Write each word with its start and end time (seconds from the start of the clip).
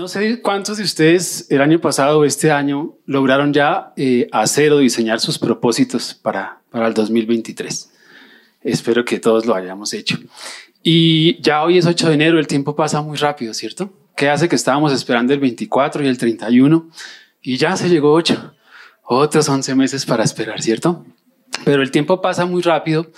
No 0.00 0.08
sé 0.08 0.40
cuántos 0.40 0.78
de 0.78 0.84
ustedes 0.84 1.46
el 1.50 1.60
año 1.60 1.78
pasado 1.78 2.20
o 2.20 2.24
este 2.24 2.50
año 2.50 2.96
lograron 3.04 3.52
ya 3.52 3.92
eh, 3.98 4.28
hacer 4.32 4.72
o 4.72 4.78
diseñar 4.78 5.20
sus 5.20 5.38
propósitos 5.38 6.14
para, 6.14 6.62
para 6.70 6.86
el 6.86 6.94
2023. 6.94 7.92
Espero 8.62 9.04
que 9.04 9.20
todos 9.20 9.44
lo 9.44 9.54
hayamos 9.54 9.92
hecho. 9.92 10.16
Y 10.82 11.38
ya 11.42 11.62
hoy 11.62 11.76
es 11.76 11.84
8 11.84 12.08
de 12.08 12.14
enero, 12.14 12.38
el 12.38 12.46
tiempo 12.46 12.74
pasa 12.74 13.02
muy 13.02 13.18
rápido, 13.18 13.52
¿cierto? 13.52 13.92
¿Qué 14.16 14.30
hace 14.30 14.48
que 14.48 14.56
estábamos 14.56 14.90
esperando 14.94 15.34
el 15.34 15.40
24 15.40 16.02
y 16.02 16.06
el 16.06 16.16
31 16.16 16.88
y 17.42 17.58
ya 17.58 17.76
se 17.76 17.90
llegó 17.90 18.14
8? 18.14 18.54
Otros 19.02 19.50
11 19.50 19.74
meses 19.74 20.06
para 20.06 20.24
esperar, 20.24 20.62
¿cierto? 20.62 21.04
Pero 21.66 21.82
el 21.82 21.90
tiempo 21.90 22.22
pasa 22.22 22.46
muy 22.46 22.62
rápido 22.62 23.12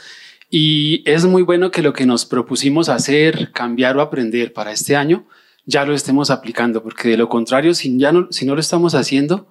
y 0.51 1.09
es 1.09 1.27
muy 1.27 1.43
bueno 1.43 1.71
que 1.71 1.81
lo 1.81 1.93
que 1.93 2.07
nos 2.07 2.27
propusimos 2.27 2.89
hacer, 2.89 3.53
cambiar 3.53 3.97
o 3.97 4.01
aprender 4.01 4.53
para 4.53 4.73
este 4.73 4.97
año, 4.97 5.29
ya 5.67 5.85
lo 5.85 5.95
estemos 5.95 6.31
aplicando, 6.31 6.83
porque 6.83 7.11
de 7.11 7.17
lo 7.17 7.29
contrario, 7.29 7.75
si, 7.75 7.91
no 7.91 8.29
lo 8.31 8.61
estamos 8.61 8.95
haciendo, 8.95 9.49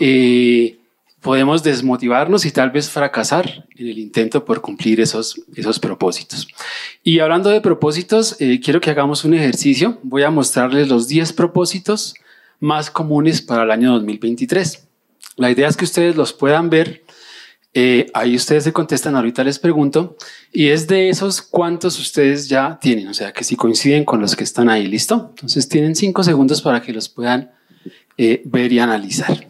eh, 0.00 0.78
podemos 1.20 1.62
desmotivarnos 1.62 2.44
y 2.44 2.50
tal 2.50 2.70
vez 2.70 2.90
fracasar 2.90 3.66
en 3.76 3.88
el 3.88 3.98
intento 3.98 4.44
por 4.44 4.60
cumplir 4.60 5.00
esos, 5.00 5.40
esos 5.54 5.78
propósitos. 5.78 6.48
Y 7.04 7.20
hablando 7.20 7.50
de 7.50 7.60
propósitos, 7.60 8.36
eh, 8.40 8.60
quiero 8.62 8.80
que 8.80 8.90
hagamos 8.90 9.24
un 9.24 9.34
ejercicio. 9.34 9.98
Voy 10.02 10.24
a 10.24 10.30
mostrarles 10.30 10.88
los 10.88 11.08
10 11.08 11.32
propósitos 11.32 12.14
más 12.58 12.90
comunes 12.90 13.40
para 13.40 13.62
el 13.62 13.70
año 13.70 13.92
2023. 13.92 14.88
La 15.36 15.50
idea 15.50 15.68
es 15.68 15.76
que 15.76 15.84
ustedes 15.84 16.16
los 16.16 16.32
puedan 16.32 16.70
ver. 16.70 17.04
Eh, 17.74 18.10
ahí 18.12 18.36
ustedes 18.36 18.64
se 18.64 18.72
contestan, 18.72 19.16
ahorita 19.16 19.42
les 19.44 19.58
pregunto. 19.58 20.16
Y 20.52 20.68
es 20.68 20.86
de 20.86 21.08
esos 21.08 21.40
cuántos 21.40 21.98
ustedes 21.98 22.48
ya 22.48 22.78
tienen, 22.80 23.08
o 23.08 23.14
sea, 23.14 23.32
que 23.32 23.44
si 23.44 23.56
coinciden 23.56 24.04
con 24.04 24.20
los 24.20 24.36
que 24.36 24.44
están 24.44 24.68
ahí, 24.68 24.86
¿listo? 24.86 25.28
Entonces 25.30 25.68
tienen 25.68 25.94
cinco 25.94 26.22
segundos 26.22 26.60
para 26.60 26.82
que 26.82 26.92
los 26.92 27.08
puedan 27.08 27.52
eh, 28.18 28.42
ver 28.44 28.72
y 28.72 28.78
analizar. 28.78 29.46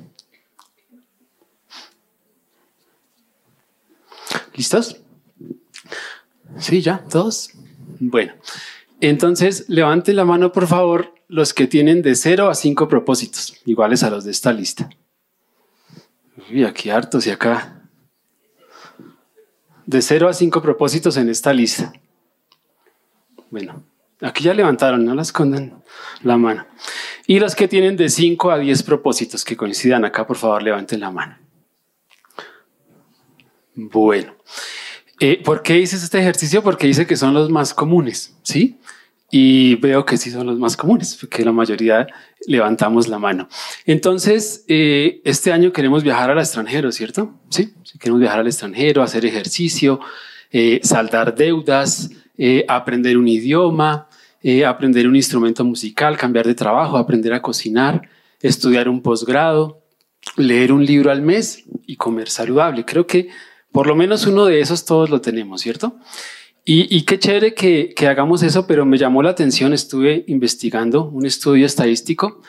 ¿Listos? 4.55 4.97
Sí, 6.59 6.81
ya, 6.81 7.05
todos. 7.11 7.51
Bueno, 7.99 8.35
entonces 9.01 9.65
levanten 9.69 10.17
la 10.17 10.25
mano, 10.25 10.53
por 10.53 10.69
favor, 10.69 11.15
los 11.27 11.55
que 11.55 11.67
tienen 11.67 12.03
de 12.03 12.15
cero 12.15 12.51
a 12.51 12.55
cinco 12.55 12.87
propósitos, 12.89 13.55
iguales 13.65 14.03
a 14.03 14.11
los 14.11 14.25
de 14.25 14.31
esta 14.31 14.53
lista. 14.53 14.91
Uy, 16.51 16.65
aquí 16.65 16.91
hartos 16.91 17.27
y 17.27 17.31
acá 17.31 17.82
de 19.93 20.03
0 20.03 20.29
a 20.29 20.33
5 20.33 20.63
propósitos 20.63 21.17
en 21.17 21.29
esta 21.29 21.53
lista. 21.53 21.93
Bueno, 23.51 23.85
aquí 24.21 24.45
ya 24.45 24.55
levantaron, 24.55 25.05
no 25.05 25.15
las 25.15 25.29
escondan 25.29 25.83
la 26.23 26.37
mano. 26.37 26.67
Y 27.27 27.39
los 27.39 27.55
que 27.55 27.69
tienen 27.69 27.97
de 27.97 28.09
5 28.09 28.51
a 28.51 28.59
10 28.59 28.83
propósitos 28.83 29.45
que 29.45 29.57
coincidan 29.57 30.05
acá, 30.05 30.27
por 30.27 30.37
favor, 30.37 30.63
levanten 30.63 31.01
la 31.01 31.11
mano. 31.11 31.39
Bueno, 33.75 34.35
eh, 35.21 35.41
¿por 35.43 35.63
qué 35.63 35.79
hice 35.79 35.97
este 35.97 36.19
ejercicio? 36.19 36.63
Porque 36.63 36.87
dice 36.87 37.07
que 37.07 37.17
son 37.17 37.35
los 37.35 37.49
más 37.49 37.75
comunes, 37.75 38.37
¿sí? 38.43 38.81
Y 39.35 39.77
veo 39.77 40.05
que 40.05 40.19
sí 40.19 40.31
son 40.31 40.47
los 40.47 40.59
más 40.59 40.77
comunes, 40.77 41.17
porque 41.19 41.43
la 41.43 41.53
mayoría 41.53 42.07
levantamos 42.47 43.09
la 43.09 43.19
mano. 43.19 43.49
Entonces, 43.87 44.63
eh, 44.69 45.23
este 45.25 45.51
año 45.51 45.73
queremos 45.73 46.03
viajar 46.03 46.31
al 46.31 46.39
extranjero, 46.39 46.93
¿cierto? 46.93 47.41
Sí, 47.49 47.73
queremos 47.99 48.21
viajar 48.21 48.41
al 48.41 48.47
extranjero, 48.47 49.03
hacer 49.03 49.25
ejercicio, 49.25 50.01
eh, 50.51 50.81
saldar 50.83 51.35
deudas, 51.35 52.11
eh, 52.37 52.67
aprender 52.69 53.17
un 53.17 53.27
idioma, 53.27 54.07
aprender 54.67 55.09
un 55.09 55.17
instrumento 55.17 55.65
musical, 55.65 56.19
cambiar 56.19 56.47
de 56.47 56.55
trabajo, 56.55 56.99
aprender 56.99 57.33
a 57.33 57.41
cocinar, 57.41 58.03
estudiar 58.43 58.87
un 58.87 59.01
posgrado, 59.01 59.81
leer 60.37 60.73
un 60.73 60.85
libro 60.85 61.11
al 61.11 61.23
mes 61.23 61.65
y 61.87 61.97
comer 61.97 62.29
saludable. 62.29 62.85
Creo 62.85 63.07
que 63.07 63.31
por 63.71 63.87
lo 63.87 63.97
menos 63.97 64.27
uno 64.27 64.45
de 64.45 64.61
esos 64.61 64.85
todos 64.85 65.09
lo 65.09 65.23
tenemos, 65.23 65.63
¿cierto? 65.63 65.97
Y, 66.65 67.03
qué 67.03 67.19
chévere 67.19 67.55
que, 67.55 67.93
hagamos 68.09 68.45
eso, 68.45 68.69
pero 68.69 68.87
me 68.87 68.97
llamó 68.97 69.21
la 69.23 69.31
atención, 69.31 69.73
estuve 69.73 70.25
investigando 70.29 71.09
un 71.09 71.27
estudio 71.27 71.67
estadístico 71.67 72.41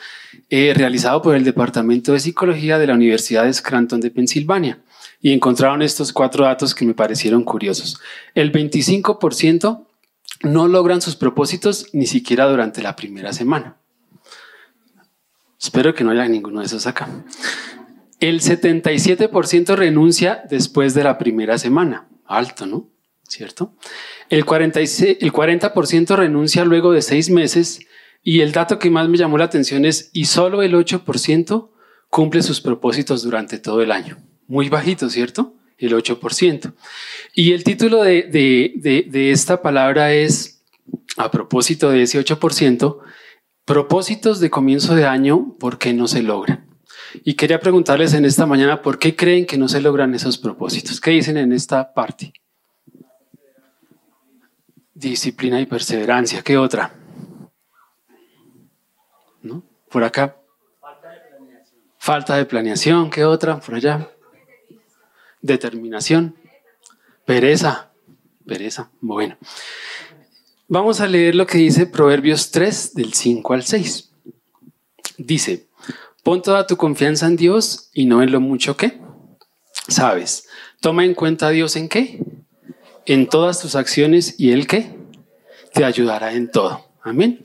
eh, 0.50 0.72
realizado 0.72 1.20
por 1.20 1.34
el 1.34 1.42
Departamento 1.42 2.12
de 2.12 2.20
Psicología 2.20 2.78
de 2.78 2.86
la 2.86 2.94
Universidad 2.94 3.44
de 3.44 3.52
Scranton 3.52 4.00
de 4.00 4.12
Pensilvania 4.12 4.78
y 5.20 5.32
encontraron 5.32 5.82
estos 5.82 6.12
cuatro 6.12 6.44
datos 6.44 6.76
que 6.76 6.84
me 6.84 6.94
parecieron 6.94 7.42
curiosos. 7.42 7.98
El 8.36 8.52
25% 8.52 9.84
no 10.44 10.68
logran 10.68 11.00
sus 11.00 11.16
propósitos 11.16 11.86
ni 11.92 12.06
siquiera 12.06 12.46
durante 12.46 12.82
la 12.82 12.94
primera 12.94 13.32
semana. 13.32 13.78
Espero 15.60 15.92
que 15.92 16.04
no 16.04 16.12
haya 16.12 16.28
ninguno 16.28 16.60
de 16.60 16.66
esos 16.66 16.86
acá. 16.86 17.08
El 18.20 18.40
77% 18.42 19.74
renuncia 19.74 20.44
después 20.48 20.94
de 20.94 21.02
la 21.02 21.18
primera 21.18 21.58
semana. 21.58 22.06
Alto, 22.26 22.66
¿no? 22.66 22.93
¿Cierto? 23.34 23.74
El, 24.30 24.44
46, 24.44 25.18
el 25.20 25.32
40% 25.32 26.16
renuncia 26.16 26.64
luego 26.64 26.92
de 26.92 27.02
seis 27.02 27.30
meses 27.30 27.80
y 28.22 28.40
el 28.40 28.52
dato 28.52 28.78
que 28.78 28.90
más 28.90 29.08
me 29.08 29.18
llamó 29.18 29.38
la 29.38 29.44
atención 29.44 29.84
es 29.84 30.10
y 30.12 30.26
solo 30.26 30.62
el 30.62 30.74
8% 30.74 31.70
cumple 32.08 32.42
sus 32.42 32.60
propósitos 32.60 33.22
durante 33.22 33.58
todo 33.58 33.82
el 33.82 33.90
año. 33.90 34.18
Muy 34.46 34.68
bajito, 34.68 35.10
¿cierto? 35.10 35.54
El 35.78 35.94
8%. 35.94 36.72
Y 37.34 37.52
el 37.52 37.64
título 37.64 38.02
de, 38.02 38.22
de, 38.22 39.06
de 39.08 39.30
esta 39.32 39.60
palabra 39.62 40.14
es, 40.14 40.62
a 41.16 41.30
propósito 41.30 41.90
de 41.90 42.02
ese 42.02 42.24
8%, 42.24 42.98
propósitos 43.64 44.40
de 44.40 44.50
comienzo 44.50 44.94
de 44.94 45.06
año, 45.06 45.56
¿por 45.58 45.78
qué 45.78 45.92
no 45.92 46.06
se 46.06 46.22
logran? 46.22 46.66
Y 47.24 47.34
quería 47.34 47.60
preguntarles 47.60 48.14
en 48.14 48.24
esta 48.24 48.46
mañana, 48.46 48.82
¿por 48.82 48.98
qué 48.98 49.14
creen 49.14 49.46
que 49.46 49.58
no 49.58 49.68
se 49.68 49.80
logran 49.80 50.14
esos 50.14 50.38
propósitos? 50.38 51.00
¿Qué 51.00 51.10
dicen 51.10 51.36
en 51.36 51.52
esta 51.52 51.94
parte? 51.94 52.32
Disciplina 55.10 55.60
y 55.60 55.66
perseverancia. 55.66 56.42
¿Qué 56.42 56.56
otra? 56.56 56.94
¿No? 59.42 59.62
Por 59.90 60.02
acá. 60.02 60.36
Falta 60.80 61.10
de 61.10 61.20
planeación. 61.20 61.76
Falta 61.98 62.36
de 62.36 62.44
planeación. 62.46 63.10
¿Qué 63.10 63.24
otra? 63.24 63.60
Por 63.60 63.74
allá. 63.74 64.10
Determinación. 65.42 66.34
Pereza. 67.26 67.90
Pereza. 68.46 68.90
Bueno. 69.02 69.36
Vamos 70.68 71.02
a 71.02 71.06
leer 71.06 71.34
lo 71.34 71.46
que 71.46 71.58
dice 71.58 71.86
Proverbios 71.86 72.50
3 72.50 72.94
del 72.94 73.12
5 73.12 73.52
al 73.52 73.62
6. 73.62 74.10
Dice, 75.18 75.68
pon 76.22 76.40
toda 76.40 76.66
tu 76.66 76.78
confianza 76.78 77.26
en 77.26 77.36
Dios 77.36 77.90
y 77.92 78.06
no 78.06 78.22
en 78.22 78.32
lo 78.32 78.40
mucho 78.40 78.74
que 78.74 78.98
sabes. 79.86 80.48
Toma 80.80 81.04
en 81.04 81.12
cuenta 81.12 81.48
a 81.48 81.50
Dios 81.50 81.76
en 81.76 81.90
qué? 81.90 82.24
En 83.06 83.28
todas 83.28 83.60
tus 83.60 83.74
acciones 83.74 84.34
y 84.38 84.52
Él 84.52 84.66
que 84.66 84.96
te 85.72 85.84
ayudará 85.84 86.32
en 86.32 86.50
todo. 86.50 86.86
Amén. 87.02 87.44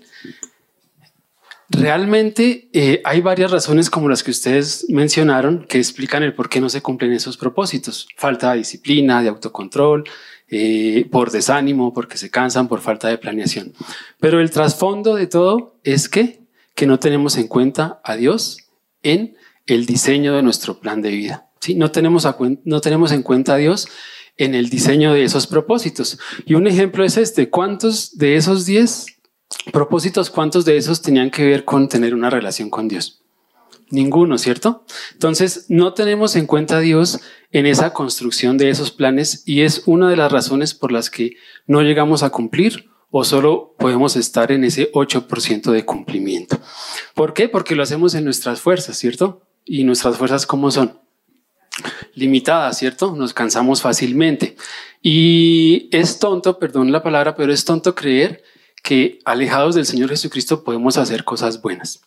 Realmente 1.72 2.70
eh, 2.74 3.00
hay 3.06 3.22
varias 3.22 3.52
razones 3.52 3.92
como 3.92 4.10
las 4.10 4.24
que 4.24 4.32
ustedes 4.32 4.88
mencionaron 4.90 5.66
que 5.68 5.78
explican 5.78 6.24
el 6.24 6.34
por 6.34 6.50
qué 6.50 6.60
no 6.60 6.70
se 6.70 6.82
cumplen 6.82 7.14
esos 7.14 7.38
propósitos. 7.38 8.08
Falta 8.18 8.52
de 8.52 8.60
disciplina, 8.60 9.22
de 9.22 9.30
autocontrol, 9.30 10.04
eh, 10.48 11.08
por 11.12 11.30
desánimo, 11.30 11.94
porque 11.94 12.18
se 12.18 12.32
cansan, 12.32 12.68
por 12.68 12.82
falta 12.82 13.08
de 13.08 13.20
planeación. 13.20 13.74
Pero 14.20 14.40
el 14.40 14.50
trasfondo 14.50 15.16
de 15.16 15.28
todo 15.28 15.80
es 15.84 16.10
que, 16.10 16.42
que 16.74 16.88
no 16.88 16.98
tenemos 16.98 17.38
en 17.38 17.48
cuenta 17.48 18.02
a 18.04 18.16
Dios 18.16 18.72
en 19.04 19.38
el 19.68 19.86
diseño 19.86 20.36
de 20.36 20.42
nuestro 20.42 20.80
plan 20.80 21.04
de 21.04 21.12
vida. 21.12 21.50
¿sí? 21.60 21.76
No, 21.76 21.92
tenemos 21.92 22.28
no 22.64 22.82
tenemos 22.82 23.12
en 23.12 23.22
cuenta 23.22 23.54
a 23.54 23.58
Dios 23.58 23.88
en 24.40 24.56
el 24.56 24.70
diseño 24.70 25.14
de 25.14 25.24
esos 25.24 25.46
propósitos. 25.46 26.18
Y 26.46 26.56
un 26.56 26.66
ejemplo 26.66 27.04
es 27.04 27.18
este, 27.18 27.50
¿cuántos 27.50 28.18
de 28.18 28.38
esos 28.38 28.66
10 28.66 29.06
propósitos, 29.72 30.30
cuántos 30.30 30.66
de 30.66 30.78
esos 30.78 31.02
tenían 31.02 31.30
que 31.30 31.46
ver 31.46 31.66
con 31.66 31.90
tener 31.90 32.16
una 32.16 32.30
relación 32.30 32.70
con 32.70 32.88
Dios? 32.88 33.22
Ninguno, 33.92 34.38
¿cierto? 34.38 34.86
Entonces, 35.14 35.66
no 35.68 35.94
tenemos 35.94 36.36
en 36.36 36.46
cuenta 36.46 36.78
a 36.78 36.80
Dios 36.80 37.20
en 37.52 37.66
esa 37.66 37.92
construcción 37.92 38.58
de 38.58 38.70
esos 38.70 38.92
planes 38.92 39.44
y 39.46 39.62
es 39.62 39.84
una 39.86 40.10
de 40.10 40.16
las 40.16 40.32
razones 40.32 40.74
por 40.74 40.92
las 40.92 41.10
que 41.10 41.36
no 41.68 41.82
llegamos 41.82 42.24
a 42.24 42.30
cumplir 42.30 42.90
o 43.12 43.24
solo 43.26 43.76
podemos 43.78 44.16
estar 44.16 44.52
en 44.52 44.64
ese 44.64 44.92
8% 44.94 45.72
de 45.72 45.84
cumplimiento. 45.84 46.60
¿Por 47.14 47.34
qué? 47.34 47.50
Porque 47.50 47.76
lo 47.76 47.84
hacemos 47.84 48.14
en 48.14 48.24
nuestras 48.24 48.62
fuerzas, 48.62 48.98
¿cierto? 48.98 49.42
¿Y 49.66 49.84
nuestras 49.84 50.18
fuerzas 50.18 50.46
cómo 50.46 50.72
son? 50.72 51.00
Limitada, 52.16 52.72
¿cierto? 52.74 53.16
Nos 53.16 53.34
cansamos 53.34 53.82
fácilmente. 53.82 54.56
Y 55.02 55.90
es 55.92 56.20
tonto, 56.20 56.60
perdón 56.60 56.92
la 56.92 57.04
palabra, 57.04 57.36
pero 57.36 57.54
es 57.54 57.66
tonto 57.66 57.96
creer 57.96 58.44
que 58.84 59.20
alejados 59.26 59.76
del 59.76 59.86
Señor 59.86 60.10
Jesucristo 60.10 60.64
podemos 60.64 60.98
hacer 60.98 61.24
cosas 61.24 61.62
buenas. 61.62 62.02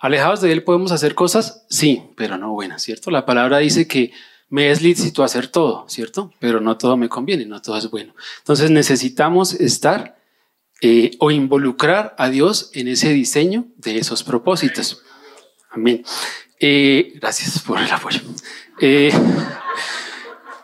Alejados 0.00 0.40
de 0.40 0.52
Él 0.52 0.62
podemos 0.62 0.92
hacer 0.92 1.14
cosas, 1.14 1.64
sí, 1.70 2.02
pero 2.16 2.36
no 2.36 2.52
buenas, 2.52 2.82
¿cierto? 2.82 3.10
La 3.10 3.24
palabra 3.24 3.58
dice 3.58 3.86
que 3.86 4.12
me 4.50 4.70
es 4.70 4.82
lícito 4.82 5.24
hacer 5.24 5.48
todo, 5.48 5.86
¿cierto? 5.88 6.32
Pero 6.38 6.60
no 6.60 6.76
todo 6.76 6.96
me 6.96 7.08
conviene, 7.08 7.46
no 7.46 7.62
todo 7.62 7.78
es 7.78 7.90
bueno. 7.90 8.14
Entonces 8.38 8.70
necesitamos 8.70 9.54
estar 9.54 10.18
eh, 10.80 11.12
o 11.18 11.30
involucrar 11.30 12.14
a 12.18 12.28
Dios 12.28 12.70
en 12.74 12.88
ese 12.88 13.12
diseño 13.12 13.66
de 13.76 13.96
esos 13.96 14.22
propósitos. 14.22 15.02
Amén. 15.70 16.04
Eh, 16.60 17.12
gracias 17.16 17.60
por 17.60 17.80
el 17.80 17.90
apoyo. 17.90 18.20
Eh, 18.80 19.12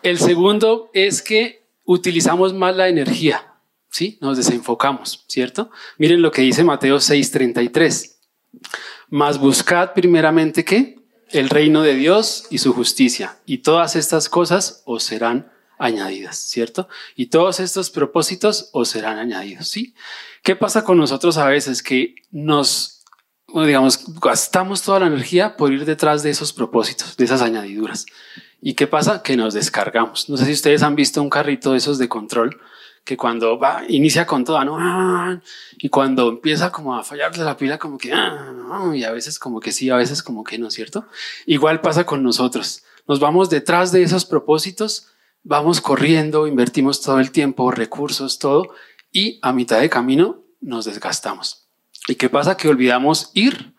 el 0.02 0.18
segundo 0.18 0.90
es 0.92 1.22
que 1.22 1.66
utilizamos 1.84 2.54
más 2.54 2.74
la 2.76 2.88
energía, 2.88 3.54
¿sí? 3.90 4.18
Nos 4.20 4.36
desenfocamos, 4.36 5.24
¿cierto? 5.28 5.70
Miren 5.98 6.22
lo 6.22 6.30
que 6.30 6.42
dice 6.42 6.64
Mateo 6.64 6.98
6:33. 6.98 8.16
Más 9.08 9.38
buscad 9.38 9.92
primeramente 9.92 10.64
que 10.64 11.00
el 11.30 11.48
reino 11.48 11.82
de 11.82 11.94
Dios 11.94 12.46
y 12.50 12.58
su 12.58 12.72
justicia, 12.72 13.38
y 13.46 13.58
todas 13.58 13.96
estas 13.96 14.28
cosas 14.28 14.82
os 14.84 15.02
serán 15.04 15.52
añadidas, 15.78 16.36
¿cierto? 16.36 16.88
Y 17.16 17.26
todos 17.26 17.60
estos 17.60 17.90
propósitos 17.90 18.68
os 18.72 18.88
serán 18.88 19.18
añadidos, 19.18 19.68
¿sí? 19.68 19.94
¿Qué 20.42 20.56
pasa 20.56 20.84
con 20.84 20.98
nosotros 20.98 21.38
a 21.38 21.46
veces? 21.46 21.82
Que 21.82 22.14
nos, 22.30 22.99
digamos, 23.54 24.04
gastamos 24.20 24.82
toda 24.82 25.00
la 25.00 25.06
energía 25.06 25.56
por 25.56 25.72
ir 25.72 25.84
detrás 25.84 26.22
de 26.22 26.30
esos 26.30 26.52
propósitos, 26.52 27.16
de 27.16 27.24
esas 27.24 27.42
añadiduras. 27.42 28.06
¿Y 28.60 28.74
qué 28.74 28.86
pasa? 28.86 29.22
Que 29.22 29.36
nos 29.36 29.54
descargamos. 29.54 30.28
No 30.28 30.36
sé 30.36 30.44
si 30.44 30.52
ustedes 30.52 30.82
han 30.82 30.94
visto 30.94 31.22
un 31.22 31.30
carrito 31.30 31.72
de 31.72 31.78
esos 31.78 31.98
de 31.98 32.08
control 32.08 32.60
que 33.04 33.16
cuando 33.16 33.58
va, 33.58 33.82
inicia 33.88 34.26
con 34.26 34.44
toda, 34.44 34.64
¿no? 34.64 35.40
Y 35.78 35.88
cuando 35.88 36.28
empieza 36.28 36.70
como 36.70 36.94
a 36.94 37.02
fallarle 37.02 37.42
la 37.44 37.56
pila, 37.56 37.78
como 37.78 37.96
que, 37.96 38.12
ah, 38.12 38.52
y 38.94 39.04
a 39.04 39.10
veces 39.10 39.38
como 39.38 39.58
que 39.60 39.72
sí, 39.72 39.88
a 39.88 39.96
veces 39.96 40.22
como 40.22 40.44
que 40.44 40.58
no, 40.58 40.70
¿cierto? 40.70 41.06
Igual 41.46 41.80
pasa 41.80 42.04
con 42.04 42.22
nosotros. 42.22 42.84
Nos 43.08 43.18
vamos 43.18 43.48
detrás 43.48 43.90
de 43.90 44.02
esos 44.02 44.26
propósitos 44.26 45.10
vamos 45.42 45.80
corriendo, 45.80 46.46
invertimos 46.46 47.00
todo 47.00 47.20
el 47.20 47.30
tiempo, 47.30 47.70
recursos, 47.70 48.38
todo, 48.38 48.74
y 49.12 49.38
a 49.42 49.52
mitad 49.52 49.80
de 49.80 49.90
camino 49.90 50.44
nos 50.60 50.84
desgastamos. 50.84 51.69
¿Y 52.10 52.16
qué 52.16 52.28
pasa? 52.28 52.56
Que 52.56 52.68
olvidamos 52.68 53.30
ir 53.34 53.72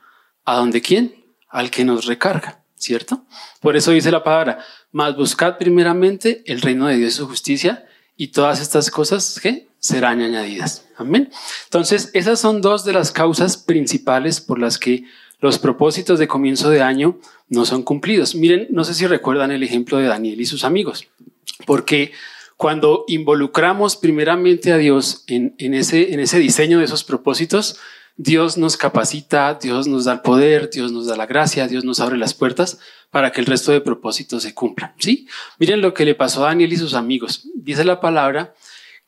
a 0.45 0.55
donde 0.55 0.81
quién? 0.81 1.13
Al 1.49 1.69
que 1.69 1.83
nos 1.83 2.05
recarga, 2.05 2.63
¿cierto? 2.77 3.25
Por 3.59 3.75
eso 3.75 3.91
dice 3.91 4.09
la 4.09 4.23
palabra, 4.23 4.59
más 4.93 5.17
buscad 5.17 5.57
primeramente 5.57 6.41
el 6.45 6.61
reino 6.61 6.87
de 6.87 6.95
Dios 6.95 7.13
y 7.13 7.17
su 7.17 7.27
justicia 7.27 7.85
y 8.15 8.27
todas 8.27 8.61
estas 8.61 8.89
cosas 8.89 9.37
que 9.41 9.67
serán 9.79 10.21
añadidas. 10.21 10.85
Amén. 10.95 11.29
Entonces, 11.65 12.09
esas 12.13 12.39
son 12.39 12.61
dos 12.61 12.85
de 12.85 12.93
las 12.93 13.11
causas 13.11 13.57
principales 13.57 14.39
por 14.39 14.59
las 14.59 14.77
que 14.77 15.03
los 15.41 15.59
propósitos 15.59 16.17
de 16.17 16.29
comienzo 16.29 16.69
de 16.69 16.81
año 16.81 17.19
no 17.49 17.65
son 17.65 17.83
cumplidos. 17.83 18.35
Miren, 18.35 18.67
no 18.69 18.85
sé 18.85 18.93
si 18.93 19.07
recuerdan 19.07 19.51
el 19.51 19.63
ejemplo 19.63 19.97
de 19.97 20.07
Daniel 20.07 20.39
y 20.39 20.45
sus 20.45 20.63
amigos. 20.63 21.07
Porque 21.65 22.13
cuando 22.55 23.03
involucramos 23.09 23.97
primeramente 23.97 24.71
a 24.71 24.77
Dios 24.77 25.25
en, 25.27 25.53
ese, 25.73 26.13
en 26.13 26.21
ese 26.21 26.39
diseño 26.39 26.79
de 26.79 26.85
esos 26.85 27.03
propósitos, 27.03 27.77
Dios 28.17 28.57
nos 28.57 28.77
capacita, 28.77 29.55
Dios 29.55 29.87
nos 29.87 30.05
da 30.05 30.13
el 30.13 30.21
poder, 30.21 30.69
Dios 30.69 30.91
nos 30.91 31.07
da 31.07 31.15
la 31.15 31.25
gracia, 31.25 31.67
Dios 31.67 31.83
nos 31.83 31.99
abre 31.99 32.17
las 32.17 32.33
puertas 32.33 32.79
para 33.09 33.31
que 33.31 33.41
el 33.41 33.47
resto 33.47 33.71
de 33.71 33.81
propósitos 33.81 34.43
se 34.43 34.53
cumplan. 34.53 34.93
¿sí? 34.99 35.27
Miren 35.59 35.81
lo 35.81 35.93
que 35.93 36.05
le 36.05 36.15
pasó 36.15 36.43
a 36.43 36.47
Daniel 36.47 36.73
y 36.73 36.77
sus 36.77 36.93
amigos. 36.93 37.47
Dice 37.55 37.83
la 37.83 37.99
palabra 37.99 38.53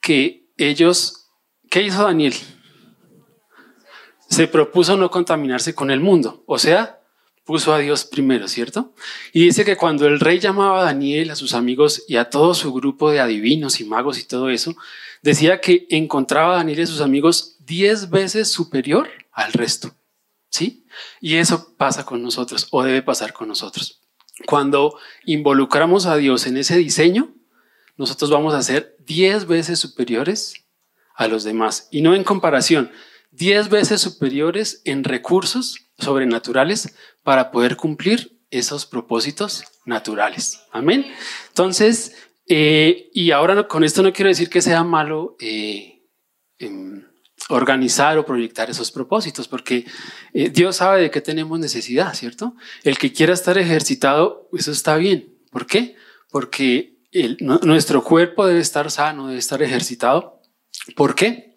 que 0.02 0.48
ellos, 0.58 1.30
¿qué 1.70 1.84
hizo 1.84 2.04
Daniel? 2.04 2.34
Se 4.30 4.48
propuso 4.48 4.98
no 4.98 5.12
contaminarse 5.12 5.76
con 5.76 5.92
el 5.92 6.00
mundo, 6.00 6.44
o 6.48 6.58
sea, 6.58 7.03
puso 7.46 7.74
a 7.74 7.80
Dios 7.80 8.06
primero, 8.06 8.48
¿cierto? 8.48 8.94
Y 9.34 9.46
dice 9.46 9.66
que 9.66 9.76
cuando 9.76 10.08
el 10.08 10.20
rey 10.20 10.40
llamaba 10.40 10.82
a 10.82 10.86
Daniel, 10.86 11.32
a 11.32 11.36
sus 11.36 11.54
amigos 11.54 12.04
y 12.08 12.16
a 12.16 12.30
todo 12.30 12.54
su 12.54 12.74
grupo 12.74 13.12
de 13.12 13.20
adivinos 13.20 13.80
y 13.80 13.86
magos 13.86 14.20
y 14.20 14.24
todo 14.24 14.50
eso, 14.50 14.76
decía 15.22 15.60
que 15.60 15.86
encontraba 15.90 16.54
a 16.54 16.58
Daniel 16.58 16.80
y 16.80 16.84
a 16.84 16.88
sus 16.88 17.02
amigos 17.02 17.58
diez 17.60 18.10
veces 18.10 18.50
superior 18.50 19.10
al 19.32 19.52
resto, 19.54 19.94
¿sí? 20.50 20.86
Y 21.20 21.36
eso 21.36 21.76
pasa 21.78 22.06
con 22.06 22.22
nosotros 22.22 22.68
o 22.72 22.84
debe 22.84 23.02
pasar 23.02 23.34
con 23.34 23.48
nosotros. 23.48 24.02
Cuando 24.46 24.98
involucramos 25.26 26.06
a 26.06 26.16
Dios 26.16 26.48
en 26.48 26.58
ese 26.58 26.78
diseño, 26.78 27.34
nosotros 27.98 28.32
vamos 28.32 28.54
a 28.54 28.64
ser 28.64 28.98
diez 29.06 29.46
veces 29.46 29.80
superiores 29.80 30.66
a 31.16 31.28
los 31.28 31.44
demás 31.44 31.88
y 31.92 32.02
no 32.02 32.16
en 32.16 32.24
comparación, 32.24 32.92
diez 33.32 33.70
veces 33.70 34.02
superiores 34.02 34.82
en 34.86 35.04
recursos 35.04 35.88
sobrenaturales 35.98 36.96
para 37.24 37.52
poder 37.52 37.76
cumplir 37.76 38.42
esos 38.52 38.86
propósitos 38.86 39.64
naturales. 39.86 40.62
Amén. 40.72 41.06
Entonces, 41.50 42.16
eh, 42.48 43.10
y 43.14 43.32
ahora 43.32 43.68
con 43.68 43.84
esto 43.84 44.04
no 44.04 44.14
quiero 44.14 44.30
decir 44.30 44.50
que 44.50 44.62
sea 44.62 44.84
malo 44.84 45.36
eh, 45.40 46.04
em, 46.60 47.04
organizar 47.50 48.18
o 48.18 48.26
proyectar 48.26 48.70
esos 48.70 48.92
propósitos, 48.92 49.48
porque 49.48 49.86
eh, 50.34 50.50
Dios 50.50 50.78
sabe 50.78 51.02
de 51.02 51.12
qué 51.12 51.22
tenemos 51.22 51.60
necesidad, 51.60 52.14
¿cierto? 52.14 52.56
El 52.84 52.98
que 52.98 53.12
quiera 53.12 53.34
estar 53.34 53.58
ejercitado, 53.58 54.50
eso 54.54 54.72
está 54.72 54.98
bien. 54.98 55.40
¿Por 55.52 55.66
qué? 55.66 55.96
Porque 56.30 56.94
nuestro 57.40 58.04
cuerpo 58.04 58.48
debe 58.48 58.60
estar 58.60 58.90
sano, 58.90 59.28
debe 59.28 59.40
estar 59.40 59.62
ejercitado. 59.62 60.42
¿Por 60.96 61.16
qué? 61.16 61.53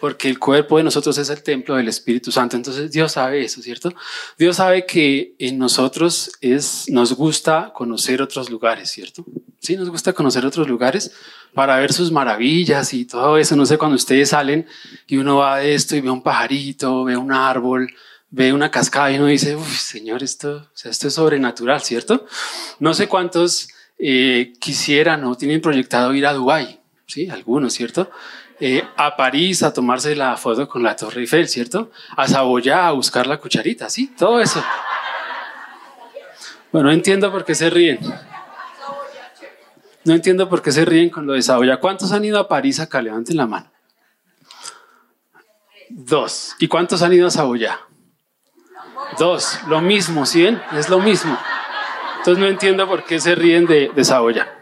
Porque 0.00 0.28
el 0.28 0.38
cuerpo 0.38 0.76
de 0.76 0.84
nosotros 0.84 1.18
es 1.18 1.28
el 1.30 1.42
templo 1.42 1.76
del 1.76 1.88
Espíritu 1.88 2.30
Santo. 2.30 2.56
Entonces 2.56 2.90
Dios 2.90 3.12
sabe 3.12 3.44
eso, 3.44 3.62
¿cierto? 3.62 3.92
Dios 4.38 4.56
sabe 4.56 4.86
que 4.86 5.34
en 5.38 5.58
nosotros 5.58 6.32
es, 6.40 6.88
nos 6.88 7.12
gusta 7.14 7.72
conocer 7.74 8.22
otros 8.22 8.50
lugares, 8.50 8.90
¿cierto? 8.90 9.24
Sí, 9.60 9.76
nos 9.76 9.90
gusta 9.90 10.12
conocer 10.12 10.46
otros 10.46 10.68
lugares 10.68 11.12
para 11.52 11.78
ver 11.78 11.92
sus 11.92 12.12
maravillas 12.12 12.94
y 12.94 13.04
todo 13.04 13.38
eso. 13.38 13.56
No 13.56 13.66
sé, 13.66 13.78
cuando 13.78 13.96
ustedes 13.96 14.30
salen 14.30 14.66
y 15.06 15.16
uno 15.16 15.38
va 15.38 15.58
de 15.58 15.74
esto 15.74 15.96
y 15.96 16.00
ve 16.00 16.10
un 16.10 16.22
pajarito, 16.22 17.04
ve 17.04 17.16
un 17.16 17.32
árbol, 17.32 17.92
ve 18.30 18.52
una 18.52 18.70
cascada 18.70 19.10
y 19.10 19.16
uno 19.16 19.26
dice, 19.26 19.56
uy, 19.56 19.64
Señor, 19.64 20.22
esto, 20.22 20.70
esto 20.84 21.08
es 21.08 21.14
sobrenatural, 21.14 21.80
¿cierto? 21.82 22.26
No 22.78 22.94
sé 22.94 23.08
cuántos 23.08 23.68
eh, 23.98 24.52
quisieran 24.60 25.24
o 25.24 25.34
tienen 25.34 25.60
proyectado 25.60 26.14
ir 26.14 26.26
a 26.26 26.32
Dubái, 26.32 26.78
¿sí? 27.06 27.28
Algunos, 27.28 27.72
¿cierto? 27.72 28.10
Eh, 28.60 28.84
a 28.96 29.14
París 29.16 29.62
a 29.62 29.72
tomarse 29.72 30.16
la 30.16 30.36
foto 30.36 30.68
con 30.68 30.82
la 30.82 30.96
Torre 30.96 31.20
Eiffel, 31.20 31.48
¿cierto? 31.48 31.92
A 32.16 32.26
Saboya 32.26 32.88
a 32.88 32.92
buscar 32.92 33.26
la 33.26 33.38
cucharita, 33.38 33.88
¿sí? 33.88 34.12
Todo 34.18 34.40
eso. 34.40 34.64
Bueno, 36.72 36.88
no 36.88 36.92
entiendo 36.92 37.30
por 37.30 37.44
qué 37.44 37.54
se 37.54 37.70
ríen. 37.70 38.00
No 40.04 40.14
entiendo 40.14 40.48
por 40.48 40.60
qué 40.60 40.72
se 40.72 40.84
ríen 40.84 41.08
con 41.08 41.26
lo 41.26 41.34
de 41.34 41.42
Saboya. 41.42 41.78
¿Cuántos 41.78 42.10
han 42.10 42.24
ido 42.24 42.38
a 42.38 42.48
París 42.48 42.80
acá? 42.80 43.00
Levanten 43.00 43.36
la 43.36 43.46
mano. 43.46 43.70
Dos. 45.90 46.56
¿Y 46.58 46.66
cuántos 46.66 47.02
han 47.02 47.12
ido 47.12 47.28
a 47.28 47.30
Saboya? 47.30 47.80
Dos. 49.18 49.60
Lo 49.68 49.80
mismo, 49.80 50.26
¿sí 50.26 50.42
ven? 50.42 50.60
Es 50.72 50.88
lo 50.88 50.98
mismo. 50.98 51.38
Entonces 52.18 52.42
no 52.42 52.48
entiendo 52.48 52.88
por 52.88 53.04
qué 53.04 53.20
se 53.20 53.36
ríen 53.36 53.66
de, 53.66 53.90
de 53.94 54.04
Saboya. 54.04 54.52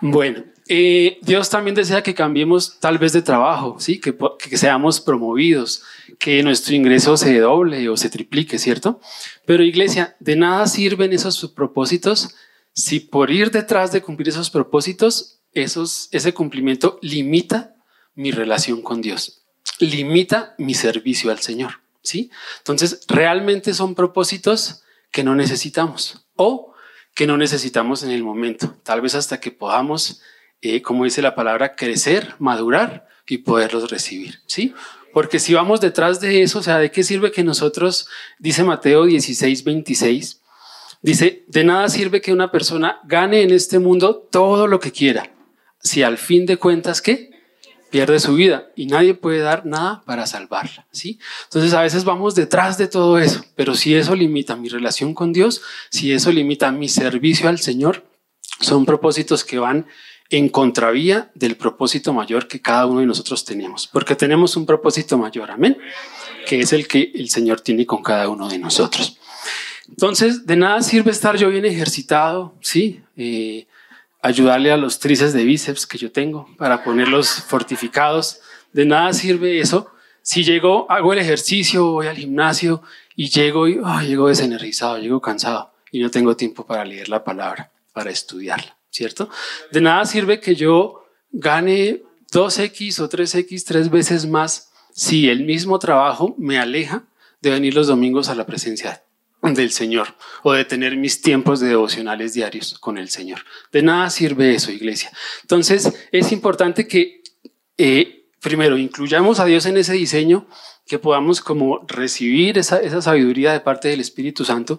Bueno, 0.00 0.44
eh, 0.68 1.18
Dios 1.22 1.50
también 1.50 1.74
desea 1.74 2.02
que 2.02 2.14
cambiemos 2.14 2.78
tal 2.80 2.98
vez 2.98 3.12
de 3.12 3.22
trabajo, 3.22 3.76
¿sí? 3.78 4.00
Que, 4.00 4.16
que, 4.38 4.56
seamos 4.56 5.00
promovidos, 5.00 5.82
que 6.18 6.42
nuestro 6.42 6.74
ingreso 6.74 7.16
se 7.16 7.38
doble 7.38 7.88
o 7.88 7.96
se 7.96 8.08
triplique, 8.08 8.58
¿cierto? 8.58 9.00
Pero 9.44 9.62
iglesia, 9.62 10.16
de 10.20 10.36
nada 10.36 10.66
sirven 10.66 11.12
esos 11.12 11.50
propósitos 11.54 12.34
si 12.74 13.00
por 13.00 13.30
ir 13.30 13.50
detrás 13.50 13.92
de 13.92 14.02
cumplir 14.02 14.28
esos 14.28 14.50
propósitos, 14.50 15.40
esos, 15.52 16.08
ese 16.10 16.34
cumplimiento 16.34 16.98
limita 17.00 17.76
mi 18.14 18.32
relación 18.32 18.82
con 18.82 19.00
Dios, 19.00 19.42
limita 19.78 20.54
mi 20.58 20.74
servicio 20.74 21.30
al 21.30 21.38
Señor, 21.38 21.80
¿sí? 22.02 22.30
Entonces, 22.58 23.00
realmente 23.06 23.74
son 23.74 23.94
propósitos 23.94 24.82
que 25.12 25.22
no 25.22 25.36
necesitamos 25.36 26.26
o 26.34 26.74
que 27.14 27.28
no 27.28 27.36
necesitamos 27.36 28.02
en 28.02 28.10
el 28.10 28.24
momento, 28.24 28.76
tal 28.82 29.00
vez 29.00 29.14
hasta 29.14 29.38
que 29.38 29.52
podamos 29.52 30.20
eh, 30.62 30.82
como 30.82 31.04
dice 31.04 31.22
la 31.22 31.34
palabra, 31.34 31.76
crecer, 31.76 32.34
madurar 32.38 33.06
y 33.26 33.38
poderlos 33.38 33.90
recibir, 33.90 34.40
¿sí? 34.46 34.74
Porque 35.12 35.38
si 35.38 35.54
vamos 35.54 35.80
detrás 35.80 36.20
de 36.20 36.42
eso, 36.42 36.58
o 36.58 36.62
sea, 36.62 36.78
¿de 36.78 36.90
qué 36.90 37.04
sirve 37.04 37.30
que 37.30 37.44
nosotros, 37.44 38.08
dice 38.38 38.64
Mateo 38.64 39.04
16, 39.04 39.62
26, 39.62 40.42
dice, 41.02 41.44
de 41.46 41.64
nada 41.64 41.88
sirve 41.88 42.20
que 42.20 42.32
una 42.32 42.50
persona 42.50 42.98
gane 43.04 43.42
en 43.42 43.52
este 43.52 43.78
mundo 43.78 44.28
todo 44.30 44.66
lo 44.66 44.80
que 44.80 44.90
quiera, 44.90 45.32
si 45.80 46.02
al 46.02 46.18
fin 46.18 46.46
de 46.46 46.56
cuentas, 46.56 47.00
¿qué? 47.00 47.30
Pierde 47.90 48.18
su 48.18 48.34
vida 48.34 48.72
y 48.74 48.86
nadie 48.86 49.14
puede 49.14 49.38
dar 49.38 49.64
nada 49.66 50.02
para 50.04 50.26
salvarla, 50.26 50.88
¿sí? 50.90 51.20
Entonces 51.44 51.74
a 51.74 51.82
veces 51.82 52.04
vamos 52.04 52.34
detrás 52.34 52.76
de 52.76 52.88
todo 52.88 53.18
eso, 53.18 53.44
pero 53.54 53.76
si 53.76 53.94
eso 53.94 54.16
limita 54.16 54.56
mi 54.56 54.68
relación 54.68 55.14
con 55.14 55.32
Dios, 55.32 55.62
si 55.90 56.12
eso 56.12 56.32
limita 56.32 56.72
mi 56.72 56.88
servicio 56.88 57.48
al 57.48 57.60
Señor, 57.60 58.04
son 58.60 58.84
propósitos 58.84 59.44
que 59.44 59.60
van 59.60 59.86
en 60.30 60.48
contravía 60.48 61.30
del 61.34 61.56
propósito 61.56 62.12
mayor 62.12 62.48
que 62.48 62.60
cada 62.60 62.86
uno 62.86 63.00
de 63.00 63.06
nosotros 63.06 63.44
tenemos, 63.44 63.86
porque 63.86 64.16
tenemos 64.16 64.56
un 64.56 64.66
propósito 64.66 65.18
mayor, 65.18 65.50
amén, 65.50 65.78
que 66.46 66.60
es 66.60 66.72
el 66.72 66.88
que 66.88 67.12
el 67.14 67.28
Señor 67.30 67.60
tiene 67.60 67.86
con 67.86 68.02
cada 68.02 68.28
uno 68.28 68.48
de 68.48 68.58
nosotros. 68.58 69.18
Entonces, 69.88 70.46
de 70.46 70.56
nada 70.56 70.82
sirve 70.82 71.10
estar 71.10 71.36
yo 71.36 71.50
bien 71.50 71.66
ejercitado, 71.66 72.54
¿sí? 72.60 73.02
Eh, 73.16 73.66
ayudarle 74.22 74.72
a 74.72 74.76
los 74.78 74.98
tríceps 74.98 75.34
de 75.34 75.44
bíceps 75.44 75.86
que 75.86 75.98
yo 75.98 76.10
tengo 76.10 76.48
para 76.56 76.82
ponerlos 76.82 77.28
fortificados. 77.28 78.40
De 78.72 78.86
nada 78.86 79.12
sirve 79.12 79.60
eso 79.60 79.90
si 80.26 80.42
llego, 80.42 80.90
hago 80.90 81.12
el 81.12 81.18
ejercicio, 81.18 81.84
voy 81.84 82.06
al 82.06 82.16
gimnasio 82.16 82.82
y 83.14 83.28
llego 83.28 83.68
y 83.68 83.78
llego 84.06 84.28
desenergizado, 84.28 84.96
llego 84.96 85.20
cansado 85.20 85.74
y 85.92 86.00
no 86.00 86.10
tengo 86.10 86.34
tiempo 86.34 86.64
para 86.64 86.82
leer 86.86 87.10
la 87.10 87.22
palabra, 87.22 87.70
para 87.92 88.10
estudiarla, 88.10 88.73
¿cierto? 88.94 89.28
De 89.72 89.80
nada 89.80 90.06
sirve 90.06 90.38
que 90.38 90.54
yo 90.54 91.04
gane 91.32 92.02
2X 92.32 93.00
o 93.00 93.08
3X 93.08 93.64
tres 93.66 93.90
veces 93.90 94.26
más 94.26 94.70
si 94.92 95.28
el 95.28 95.44
mismo 95.44 95.80
trabajo 95.80 96.36
me 96.38 96.58
aleja 96.58 97.04
de 97.40 97.50
venir 97.50 97.74
los 97.74 97.88
domingos 97.88 98.28
a 98.28 98.36
la 98.36 98.46
presencia 98.46 99.02
del 99.42 99.72
Señor 99.72 100.14
o 100.44 100.52
de 100.52 100.64
tener 100.64 100.96
mis 100.96 101.20
tiempos 101.20 101.58
de 101.58 101.68
devocionales 101.68 102.34
diarios 102.34 102.78
con 102.78 102.96
el 102.96 103.08
Señor. 103.10 103.40
De 103.72 103.82
nada 103.82 104.08
sirve 104.10 104.54
eso, 104.54 104.70
iglesia. 104.70 105.10
Entonces, 105.42 105.92
es 106.12 106.30
importante 106.30 106.86
que, 106.86 107.22
eh, 107.76 108.26
primero, 108.40 108.78
incluyamos 108.78 109.40
a 109.40 109.44
Dios 109.44 109.66
en 109.66 109.76
ese 109.76 109.92
diseño, 109.94 110.46
que 110.86 110.98
podamos 110.98 111.40
como 111.40 111.84
recibir 111.86 112.58
esa, 112.58 112.78
esa 112.78 113.02
sabiduría 113.02 113.52
de 113.52 113.60
parte 113.60 113.88
del 113.88 114.00
Espíritu 114.00 114.44
Santo 114.44 114.78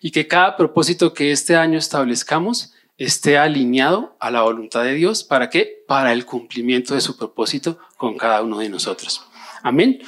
y 0.00 0.12
que 0.12 0.28
cada 0.28 0.56
propósito 0.56 1.12
que 1.12 1.32
este 1.32 1.56
año 1.56 1.78
establezcamos 1.78 2.74
esté 2.98 3.38
alineado 3.38 4.16
a 4.20 4.30
la 4.30 4.42
voluntad 4.42 4.82
de 4.84 4.94
Dios. 4.94 5.24
¿Para 5.24 5.50
qué? 5.50 5.84
Para 5.86 6.12
el 6.12 6.24
cumplimiento 6.24 6.94
de 6.94 7.00
su 7.00 7.16
propósito 7.16 7.78
con 7.96 8.16
cada 8.16 8.42
uno 8.42 8.58
de 8.58 8.68
nosotros. 8.68 9.22
Amén. 9.62 10.00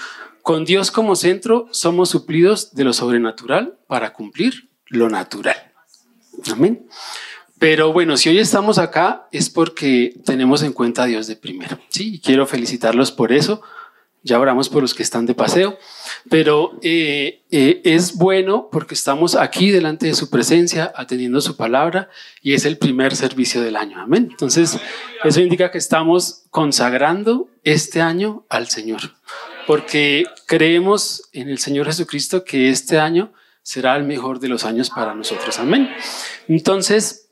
Con 0.43 0.65
Dios 0.65 0.91
como 0.91 1.17
centro 1.17 1.69
somos 1.73 2.09
suplidos 2.11 2.75
de 2.75 2.85
lo 2.85 2.93
sobrenatural 2.93 3.79
para 3.87 4.13
cumplir 4.13 4.71
lo 4.87 5.09
natural. 5.09 5.57
Amén. 6.51 6.87
Pero 7.59 7.93
bueno, 7.93 8.17
si 8.17 8.29
hoy 8.29 8.39
estamos 8.39 8.79
acá 8.79 9.29
es 9.33 9.51
porque 9.51 10.15
tenemos 10.25 10.63
en 10.63 10.73
cuenta 10.73 11.03
a 11.03 11.07
Dios 11.07 11.27
de 11.27 11.37
primero. 11.37 11.79
Sí, 11.89 12.21
quiero 12.25 12.47
felicitarlos 12.47 13.11
por 13.11 13.33
eso. 13.33 13.63
Ya 14.23 14.39
oramos 14.39 14.69
por 14.69 14.83
los 14.83 14.95
que 14.95 15.03
están 15.03 15.27
de 15.27 15.35
paseo, 15.35 15.79
pero 16.31 16.79
eh, 16.83 17.43
eh, 17.51 17.81
es 17.85 18.17
bueno 18.17 18.69
porque 18.71 18.95
estamos 18.95 19.35
aquí 19.35 19.71
delante 19.71 20.07
de 20.07 20.15
su 20.15 20.31
presencia, 20.31 20.93
atendiendo 20.95 21.41
su 21.41 21.57
palabra 21.57 22.11
y 22.43 22.55
es 22.55 22.65
el 22.65 22.79
primer 22.79 23.15
servicio 23.17 23.63
del 23.63 23.77
año. 23.77 24.01
Amén. 24.01 24.29
Entonces, 24.31 24.79
eso 25.25 25.41
indica 25.41 25.71
que 25.71 25.79
estamos 25.79 26.45
consagrando 26.51 27.49
este 27.65 28.01
año 28.01 28.45
al 28.49 28.69
Señor 28.69 29.01
porque 29.69 30.25
creemos 30.47 31.29
en 31.35 31.51
el 31.51 31.59
Señor 31.59 31.85
Jesucristo 31.85 32.43
que 32.43 32.71
este 32.71 32.99
año 32.99 33.35
será 33.63 33.97
el 33.97 34.05
mejor 34.05 34.41
de 34.41 34.49
los 34.49 34.65
años 34.65 34.89
para 34.89 35.15
nosotros. 35.15 35.59
Amén. 35.59 35.91
Entonces, 36.49 37.29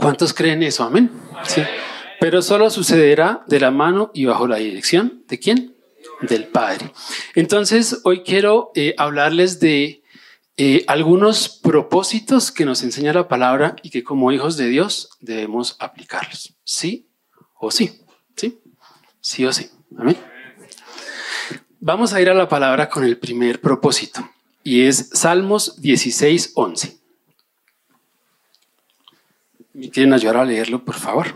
¿cuántos 0.00 0.32
creen 0.32 0.62
eso? 0.62 0.82
Amén. 0.84 1.10
Sí. 1.42 1.60
Pero 2.20 2.40
solo 2.40 2.70
sucederá 2.70 3.44
de 3.48 3.60
la 3.60 3.70
mano 3.70 4.10
y 4.14 4.24
bajo 4.24 4.46
la 4.46 4.56
dirección 4.56 5.24
de 5.28 5.38
quién? 5.38 5.73
Del 6.26 6.46
Padre. 6.46 6.92
Entonces, 7.34 8.00
hoy 8.04 8.22
quiero 8.22 8.72
eh, 8.74 8.94
hablarles 8.98 9.60
de 9.60 10.02
eh, 10.56 10.84
algunos 10.86 11.48
propósitos 11.48 12.52
que 12.52 12.64
nos 12.64 12.82
enseña 12.82 13.12
la 13.12 13.26
palabra 13.26 13.76
y 13.82 13.90
que 13.90 14.04
como 14.04 14.30
hijos 14.32 14.56
de 14.56 14.68
Dios 14.68 15.10
debemos 15.20 15.76
aplicarlos. 15.80 16.54
¿Sí 16.64 17.08
o 17.58 17.70
sí? 17.70 18.00
¿Sí? 18.36 18.60
Sí 19.20 19.44
o 19.44 19.52
sí. 19.52 19.70
Amén. 19.98 20.16
Vamos 21.80 22.12
a 22.12 22.20
ir 22.20 22.30
a 22.30 22.34
la 22.34 22.48
palabra 22.48 22.88
con 22.88 23.04
el 23.04 23.18
primer 23.18 23.60
propósito 23.60 24.30
y 24.62 24.82
es 24.82 25.10
Salmos 25.12 25.80
16, 25.80 26.52
11. 26.54 26.98
¿Me 29.74 29.90
quieren 29.90 30.12
ayudar 30.12 30.36
a 30.38 30.44
leerlo, 30.44 30.84
por 30.84 30.94
favor? 30.94 31.34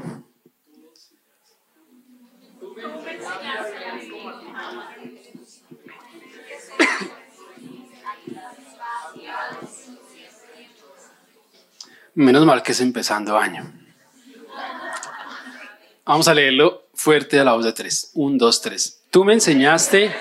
Menos 12.19 12.45
mal 12.45 12.65
que 12.65 12.73
es 12.73 12.81
empezando 12.81 13.39
año. 13.39 13.63
Vamos 16.05 16.27
a 16.27 16.35
leerlo 16.35 16.89
fuerte 16.93 17.39
a 17.39 17.45
la 17.45 17.53
voz 17.53 17.65
de 17.65 17.73
tres. 17.73 18.11
Un, 18.15 18.37
dos, 18.37 18.61
tres. 18.61 19.05
Tú 19.13 19.25
me 19.25 19.35
enseñaste 19.35 20.13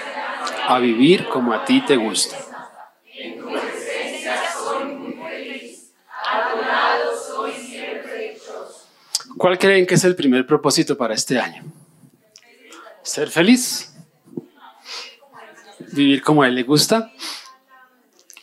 a 0.67 0.77
vivir 0.77 1.27
como 1.27 1.53
a 1.53 1.65
ti 1.65 1.81
te 1.81 1.95
gusta. 1.95 2.37
¿Cuál 9.35 9.57
creen 9.57 9.87
que 9.87 9.95
es 9.95 10.03
el 10.03 10.15
primer 10.15 10.45
propósito 10.45 10.95
para 10.95 11.15
este 11.15 11.39
año? 11.39 11.63
Ser 13.01 13.31
feliz. 13.31 13.95
Vivir 15.93 16.21
como 16.21 16.43
a 16.43 16.47
él 16.47 16.53
le 16.53 16.61
gusta. 16.61 17.11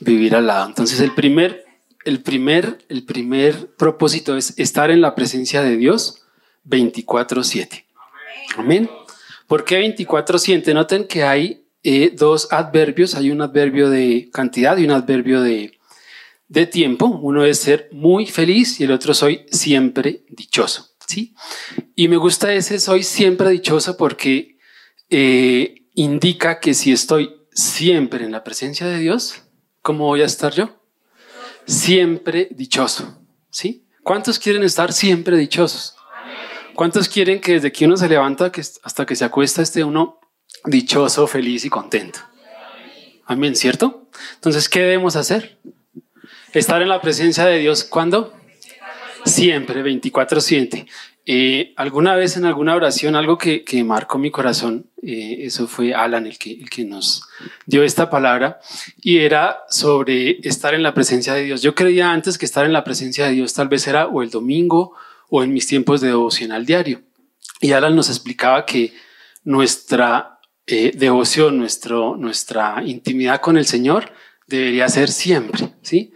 Vivir 0.00 0.34
al 0.34 0.48
lado. 0.48 0.66
Entonces 0.66 0.98
el 0.98 1.14
primer, 1.14 1.63
el 2.04 2.22
primer, 2.22 2.84
el 2.88 3.04
primer 3.04 3.74
propósito 3.76 4.36
es 4.36 4.58
estar 4.58 4.90
en 4.90 5.00
la 5.00 5.14
presencia 5.14 5.62
de 5.62 5.76
Dios 5.76 6.22
24/7. 6.64 7.86
Amén. 8.56 8.90
¿Por 9.46 9.64
qué 9.64 9.80
24/7? 9.80 10.74
Noten 10.74 11.06
que 11.06 11.24
hay 11.24 11.66
eh, 11.82 12.12
dos 12.16 12.48
adverbios. 12.50 13.14
Hay 13.14 13.30
un 13.30 13.42
adverbio 13.42 13.90
de 13.90 14.30
cantidad 14.32 14.76
y 14.78 14.84
un 14.84 14.90
adverbio 14.90 15.42
de, 15.42 15.78
de 16.48 16.66
tiempo. 16.66 17.06
Uno 17.06 17.44
es 17.44 17.60
ser 17.60 17.88
muy 17.92 18.26
feliz 18.26 18.80
y 18.80 18.84
el 18.84 18.92
otro 18.92 19.12
soy 19.12 19.46
siempre 19.50 20.24
dichoso. 20.30 20.94
¿sí? 21.06 21.34
Y 21.94 22.08
me 22.08 22.16
gusta 22.16 22.52
ese 22.54 22.80
soy 22.80 23.02
siempre 23.02 23.50
dichoso 23.50 23.96
porque 23.96 24.56
eh, 25.10 25.86
indica 25.94 26.60
que 26.60 26.74
si 26.74 26.92
estoy 26.92 27.34
siempre 27.52 28.24
en 28.24 28.32
la 28.32 28.42
presencia 28.44 28.86
de 28.86 28.98
Dios, 28.98 29.42
¿cómo 29.82 30.06
voy 30.06 30.22
a 30.22 30.26
estar 30.26 30.52
yo? 30.52 30.83
Siempre 31.66 32.48
dichoso. 32.50 33.18
¿sí? 33.50 33.86
¿Cuántos 34.02 34.38
quieren 34.38 34.62
estar 34.62 34.92
siempre 34.92 35.36
dichosos? 35.36 35.96
¿Cuántos 36.74 37.08
quieren 37.08 37.40
que 37.40 37.52
desde 37.52 37.72
que 37.72 37.86
uno 37.86 37.96
se 37.96 38.08
levanta 38.08 38.50
hasta 38.82 39.06
que 39.06 39.16
se 39.16 39.24
acuesta 39.24 39.62
esté 39.62 39.84
uno 39.84 40.18
dichoso, 40.64 41.26
feliz 41.26 41.64
y 41.64 41.70
contento. 41.70 42.20
Amén, 43.26 43.54
¿cierto? 43.56 44.08
Entonces, 44.34 44.68
¿qué 44.68 44.80
debemos 44.80 45.16
hacer? 45.16 45.58
Estar 46.52 46.82
en 46.82 46.88
la 46.88 47.00
presencia 47.00 47.44
de 47.46 47.58
Dios, 47.58 47.84
¿cuándo? 47.84 48.34
Siempre, 49.24 49.82
24-7. 49.82 50.86
Eh, 51.26 51.72
alguna 51.76 52.14
vez 52.16 52.36
en 52.36 52.44
alguna 52.44 52.74
oración, 52.74 53.16
algo 53.16 53.38
que, 53.38 53.64
marcó 53.84 54.18
mi 54.18 54.30
corazón, 54.30 54.86
eh, 55.02 55.38
eso 55.40 55.66
fue 55.66 55.94
Alan 55.94 56.26
el 56.26 56.38
que, 56.38 56.52
el 56.52 56.68
que 56.68 56.84
nos 56.84 57.22
dio 57.64 57.82
esta 57.82 58.10
palabra, 58.10 58.60
y 59.00 59.18
era 59.18 59.60
sobre 59.70 60.38
estar 60.46 60.74
en 60.74 60.82
la 60.82 60.92
presencia 60.92 61.32
de 61.32 61.44
Dios. 61.44 61.62
Yo 61.62 61.74
creía 61.74 62.12
antes 62.12 62.36
que 62.36 62.44
estar 62.44 62.66
en 62.66 62.74
la 62.74 62.84
presencia 62.84 63.26
de 63.26 63.32
Dios 63.32 63.54
tal 63.54 63.68
vez 63.68 63.86
era 63.86 64.06
o 64.06 64.22
el 64.22 64.30
domingo 64.30 64.94
o 65.30 65.42
en 65.42 65.52
mis 65.52 65.66
tiempos 65.66 66.02
de 66.02 66.08
devocional 66.08 66.66
diario. 66.66 67.00
Y 67.60 67.72
Alan 67.72 67.96
nos 67.96 68.10
explicaba 68.10 68.66
que 68.66 68.92
nuestra 69.44 70.40
eh, 70.66 70.92
devoción, 70.94 71.58
nuestro, 71.58 72.16
nuestra 72.16 72.82
intimidad 72.84 73.40
con 73.40 73.56
el 73.56 73.64
Señor 73.64 74.12
debería 74.46 74.88
ser 74.88 75.10
siempre, 75.10 75.72
¿sí? 75.80 76.12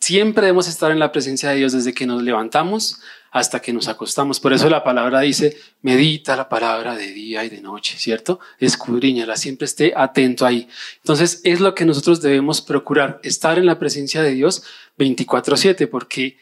Siempre 0.00 0.46
debemos 0.46 0.68
estar 0.68 0.90
en 0.90 0.98
la 0.98 1.12
presencia 1.12 1.50
de 1.50 1.56
Dios 1.56 1.72
desde 1.72 1.92
que 1.92 2.06
nos 2.06 2.22
levantamos 2.22 3.00
hasta 3.30 3.60
que 3.60 3.72
nos 3.72 3.88
acostamos. 3.88 4.40
Por 4.40 4.52
eso 4.52 4.68
la 4.68 4.82
palabra 4.82 5.20
dice, 5.20 5.56
medita 5.82 6.36
la 6.36 6.48
palabra 6.48 6.96
de 6.96 7.08
día 7.12 7.44
y 7.44 7.48
de 7.48 7.60
noche, 7.60 7.96
¿cierto? 7.98 8.40
Escudriñala, 8.58 9.36
siempre 9.36 9.66
esté 9.66 9.92
atento 9.96 10.46
ahí. 10.46 10.68
Entonces 10.98 11.40
es 11.44 11.60
lo 11.60 11.74
que 11.74 11.84
nosotros 11.84 12.20
debemos 12.20 12.60
procurar, 12.60 13.20
estar 13.22 13.58
en 13.58 13.66
la 13.66 13.78
presencia 13.78 14.22
de 14.22 14.32
Dios 14.32 14.62
24/7, 14.98 15.86
porque 15.88 16.38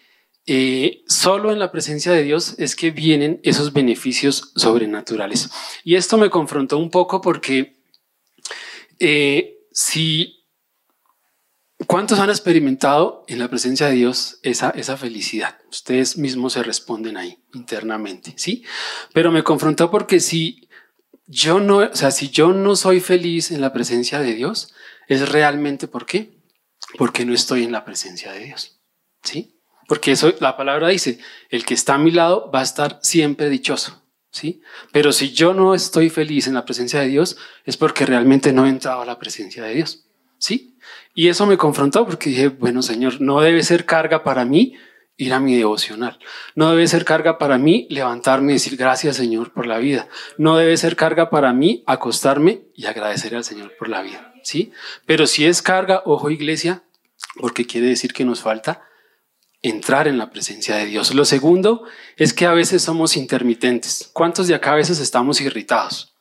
eh, 0.47 1.03
solo 1.07 1.53
en 1.53 1.59
la 1.59 1.71
presencia 1.71 2.11
de 2.13 2.23
Dios 2.23 2.55
es 2.59 2.75
que 2.75 2.91
vienen 2.91 3.39
esos 3.43 3.73
beneficios 3.75 4.53
sobrenaturales. 4.57 5.51
Y 5.85 5.97
esto 5.97 6.17
me 6.17 6.31
confrontó 6.31 6.79
un 6.79 6.91
poco 6.91 7.21
porque 7.21 7.77
eh, 8.99 9.59
si 9.73 10.38
¿Cuántos 11.89 12.19
han 12.19 12.29
experimentado 12.29 13.25
en 13.29 13.39
la 13.39 13.49
presencia 13.49 13.87
de 13.87 13.95
Dios 13.95 14.41
esa, 14.43 14.69
esa 14.77 14.99
felicidad? 14.99 15.57
Ustedes 15.71 16.19
mismos 16.19 16.53
se 16.53 16.63
responden 16.63 17.17
ahí 17.17 17.43
internamente, 17.55 18.35
¿sí? 18.37 18.63
Pero 19.15 19.33
me 19.33 19.43
confrontó 19.43 19.91
porque 19.91 20.21
si 20.21 20.69
yo 21.27 21.61
no, 21.61 21.79
o 21.79 21.97
sea, 21.97 22.11
si 22.11 22.29
yo 22.29 22.53
no 22.53 22.77
soy 22.77 23.01
feliz 23.01 23.51
en 23.51 23.63
la 23.63 23.73
presencia 23.73 24.21
de 24.21 24.35
Dios, 24.35 24.75
es 25.07 25.31
realmente 25.31 25.89
¿por 25.89 26.05
qué? 26.05 26.39
Porque 26.99 27.25
no 27.25 27.33
estoy 27.33 27.65
en 27.65 27.73
la 27.73 27.87
presencia 27.87 28.33
de 28.33 28.41
Dios, 28.41 28.83
¿sí? 29.23 29.59
Porque 29.87 30.13
eso, 30.13 30.35
la 30.41 30.59
palabra 30.59 30.89
dice, 30.89 31.19
el 31.49 31.65
que 31.65 31.73
está 31.73 31.95
a 31.95 31.99
mi 31.99 32.11
lado 32.11 32.51
va 32.51 32.61
a 32.61 32.65
estar 32.65 32.99
siempre 33.03 33.49
dichoso. 33.49 34.05
¿sí? 34.31 34.61
Pero 34.93 35.11
si 35.11 35.33
yo 35.33 35.55
no 35.55 35.75
estoy 35.75 36.11
feliz 36.11 36.49
en 36.49 36.53
la 36.53 36.67
presencia 36.67 37.01
de 37.01 37.09
Dios, 37.09 37.39
es 37.65 37.79
porque 37.79 38.05
realmente 38.05 38.53
no 38.53 38.67
he 38.67 38.69
entrado 38.69 39.01
a 39.01 39.07
la 39.07 39.19
presencia 39.19 39.65
de 39.65 39.75
Dios. 39.75 40.05
¿sí? 40.39 40.78
Y 41.19 41.27
eso 41.27 41.47
me 41.47 41.57
confrontó 41.57 42.07
porque 42.07 42.31
dije, 42.31 42.47
bueno, 42.47 42.81
Señor, 42.81 43.21
no 43.21 43.41
debe 43.41 43.65
ser 43.65 43.85
carga 43.85 44.23
para 44.23 44.45
mí 44.45 44.77
ir 45.17 45.35
a 45.35 45.41
mi 45.41 45.57
devocional. 45.57 46.17
No 46.55 46.71
debe 46.71 46.87
ser 46.87 47.05
carga 47.05 47.39
para 47.39 47.59
mí 47.59 47.89
levantarme 47.91 48.53
y 48.53 48.55
decir 48.55 48.77
gracias 48.77 49.17
Señor 49.17 49.53
por 49.53 49.67
la 49.67 49.79
vida. 49.79 50.07
No 50.37 50.57
debe 50.57 50.77
ser 50.77 50.95
carga 50.95 51.29
para 51.29 51.53
mí 51.53 51.83
acostarme 51.89 52.69
y 52.73 52.87
agradecer 52.87 53.35
al 53.35 53.43
Señor 53.43 53.73
por 53.77 53.89
la 53.89 54.03
vida. 54.03 54.33
¿sí? 54.45 54.71
Pero 55.07 55.27
si 55.27 55.45
es 55.45 55.61
carga, 55.61 56.03
ojo 56.05 56.31
iglesia, 56.31 56.85
porque 57.41 57.67
quiere 57.67 57.89
decir 57.89 58.13
que 58.13 58.25
nos 58.25 58.41
falta 58.41 58.83
entrar 59.61 60.07
en 60.07 60.19
la 60.19 60.31
presencia 60.31 60.77
de 60.77 60.87
Dios. 60.87 61.13
Lo 61.13 61.25
segundo 61.25 61.83
es 62.17 62.33
que 62.33 62.47
a 62.47 62.53
veces 62.53 62.83
somos 62.83 63.17
intermitentes. 63.17 64.09
¿Cuántos 64.13 64.47
de 64.47 64.55
acá 64.55 64.71
a 64.71 64.77
veces 64.77 65.01
estamos 65.01 65.41
irritados? 65.41 66.15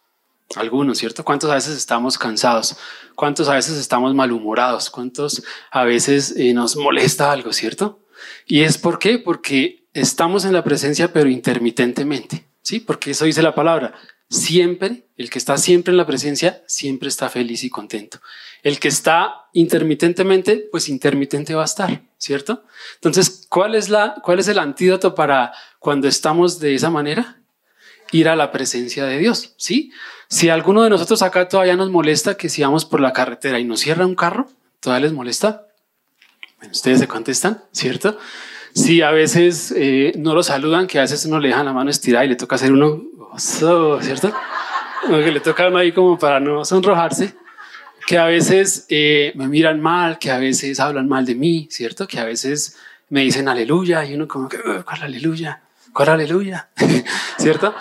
Algunos, 0.55 0.97
¿cierto? 0.97 1.25
¿Cuántos 1.25 1.49
a 1.49 1.55
veces 1.55 1.75
estamos 1.75 2.17
cansados? 2.17 2.77
¿Cuántos 3.15 3.49
a 3.49 3.55
veces 3.55 3.77
estamos 3.77 4.15
malhumorados? 4.15 4.89
¿Cuántos 4.89 5.43
a 5.71 5.83
veces 5.83 6.33
eh, 6.37 6.53
nos 6.53 6.77
molesta 6.77 7.31
algo, 7.31 7.51
¿cierto? 7.51 7.99
¿Y 8.45 8.61
es 8.61 8.77
por 8.77 8.97
qué? 8.97 9.19
Porque 9.19 9.87
estamos 9.93 10.45
en 10.45 10.53
la 10.53 10.63
presencia 10.63 11.11
pero 11.11 11.29
intermitentemente, 11.29 12.47
¿sí? 12.61 12.79
Porque 12.79 13.11
eso 13.11 13.25
dice 13.25 13.41
la 13.41 13.55
palabra. 13.55 13.93
Siempre, 14.29 15.07
el 15.15 15.29
que 15.29 15.39
está 15.39 15.57
siempre 15.57 15.91
en 15.91 15.97
la 15.97 16.05
presencia, 16.05 16.63
siempre 16.67 17.07
está 17.07 17.29
feliz 17.29 17.63
y 17.63 17.69
contento. 17.69 18.19
El 18.61 18.79
que 18.79 18.89
está 18.89 19.47
intermitentemente, 19.53 20.67
pues 20.69 20.89
intermitente 20.89 21.55
va 21.55 21.61
a 21.61 21.65
estar, 21.65 22.01
¿cierto? 22.17 22.65
Entonces, 22.95 23.47
¿cuál 23.49 23.75
es, 23.75 23.89
la, 23.89 24.15
cuál 24.23 24.39
es 24.39 24.47
el 24.47 24.59
antídoto 24.59 25.15
para 25.15 25.53
cuando 25.79 26.07
estamos 26.07 26.59
de 26.59 26.75
esa 26.75 26.89
manera? 26.89 27.41
Ir 28.11 28.29
a 28.29 28.35
la 28.35 28.51
presencia 28.51 29.05
de 29.05 29.17
Dios, 29.17 29.53
¿sí? 29.57 29.91
Si 30.29 30.49
alguno 30.49 30.83
de 30.83 30.89
nosotros 30.89 31.21
acá 31.21 31.47
todavía 31.47 31.75
nos 31.75 31.89
molesta 31.89 32.35
que 32.35 32.49
si 32.49 32.61
vamos 32.61 32.85
por 32.85 32.99
la 32.99 33.13
carretera 33.13 33.59
y 33.59 33.63
nos 33.63 33.79
cierra 33.79 34.05
un 34.05 34.15
carro, 34.15 34.47
¿todavía 34.79 35.07
les 35.07 35.13
molesta? 35.13 35.67
Ustedes 36.71 36.99
se 36.99 37.07
contestan, 37.07 37.63
¿cierto? 37.71 38.17
Si 38.73 39.01
a 39.01 39.11
veces 39.11 39.73
eh, 39.75 40.13
no 40.17 40.33
lo 40.33 40.43
saludan, 40.43 40.87
que 40.87 40.99
a 40.99 41.01
veces 41.01 41.25
uno 41.25 41.39
le 41.39 41.49
deja 41.49 41.63
la 41.63 41.73
mano 41.73 41.89
estirada 41.89 42.25
y 42.25 42.29
le 42.29 42.35
toca 42.35 42.55
hacer 42.55 42.71
uno, 42.71 43.03
¿cierto? 43.37 44.33
que 45.07 45.31
le 45.31 45.39
toca 45.39 45.67
ahí 45.67 45.91
como 45.93 46.17
para 46.17 46.39
no 46.39 46.65
sonrojarse 46.65 47.33
que 48.07 48.17
a 48.17 48.25
veces 48.25 48.85
eh, 48.87 49.33
me 49.35 49.49
miran 49.49 49.81
mal, 49.81 50.17
que 50.17 50.31
a 50.31 50.37
veces 50.37 50.79
hablan 50.79 51.09
mal 51.09 51.25
de 51.25 51.35
mí, 51.35 51.67
¿cierto? 51.69 52.07
Que 52.07 52.19
a 52.19 52.23
veces 52.23 52.77
me 53.09 53.21
dicen 53.21 53.49
aleluya 53.49 54.05
y 54.05 54.15
uno 54.15 54.29
como 54.29 54.47
que, 54.47 54.57
¿cuál 54.57 55.01
aleluya? 55.01 55.61
¿Cuál 55.97 56.09
aleluya? 56.09 56.69
¿Cierto? 57.39 57.73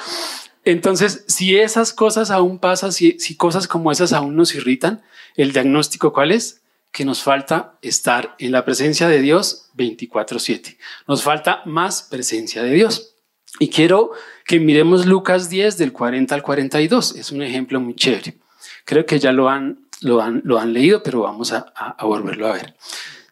Entonces, 0.64 1.26
si 1.28 1.58
esas 1.58 1.92
cosas 1.92 2.30
aún 2.30 2.58
pasan, 2.58 2.90
si, 2.90 3.18
si 3.18 3.36
cosas 3.36 3.68
como 3.68 3.92
esas 3.92 4.14
aún 4.14 4.36
nos 4.36 4.54
irritan, 4.54 5.02
el 5.36 5.52
diagnóstico 5.52 6.14
cuál 6.14 6.32
es? 6.32 6.62
Que 6.92 7.04
nos 7.04 7.22
falta 7.22 7.74
estar 7.82 8.34
en 8.38 8.52
la 8.52 8.64
presencia 8.64 9.06
de 9.06 9.20
Dios 9.20 9.68
24/7. 9.76 10.78
Nos 11.06 11.24
falta 11.24 11.60
más 11.66 12.04
presencia 12.04 12.62
de 12.62 12.70
Dios. 12.70 13.16
Y 13.58 13.68
quiero 13.68 14.12
que 14.46 14.60
miremos 14.60 15.04
Lucas 15.04 15.50
10 15.50 15.76
del 15.76 15.92
40 15.92 16.34
al 16.34 16.42
42. 16.42 17.16
Es 17.16 17.32
un 17.32 17.42
ejemplo 17.42 17.80
muy 17.80 17.96
chévere. 17.96 18.38
Creo 18.86 19.04
que 19.04 19.18
ya 19.18 19.32
lo 19.32 19.50
han 19.50 19.80
lo 20.00 20.22
han, 20.22 20.40
lo 20.46 20.58
han 20.58 20.72
leído, 20.72 21.02
pero 21.02 21.20
vamos 21.20 21.52
a, 21.52 21.70
a, 21.76 22.02
volverlo 22.06 22.48
a 22.48 22.54
ver. 22.54 22.76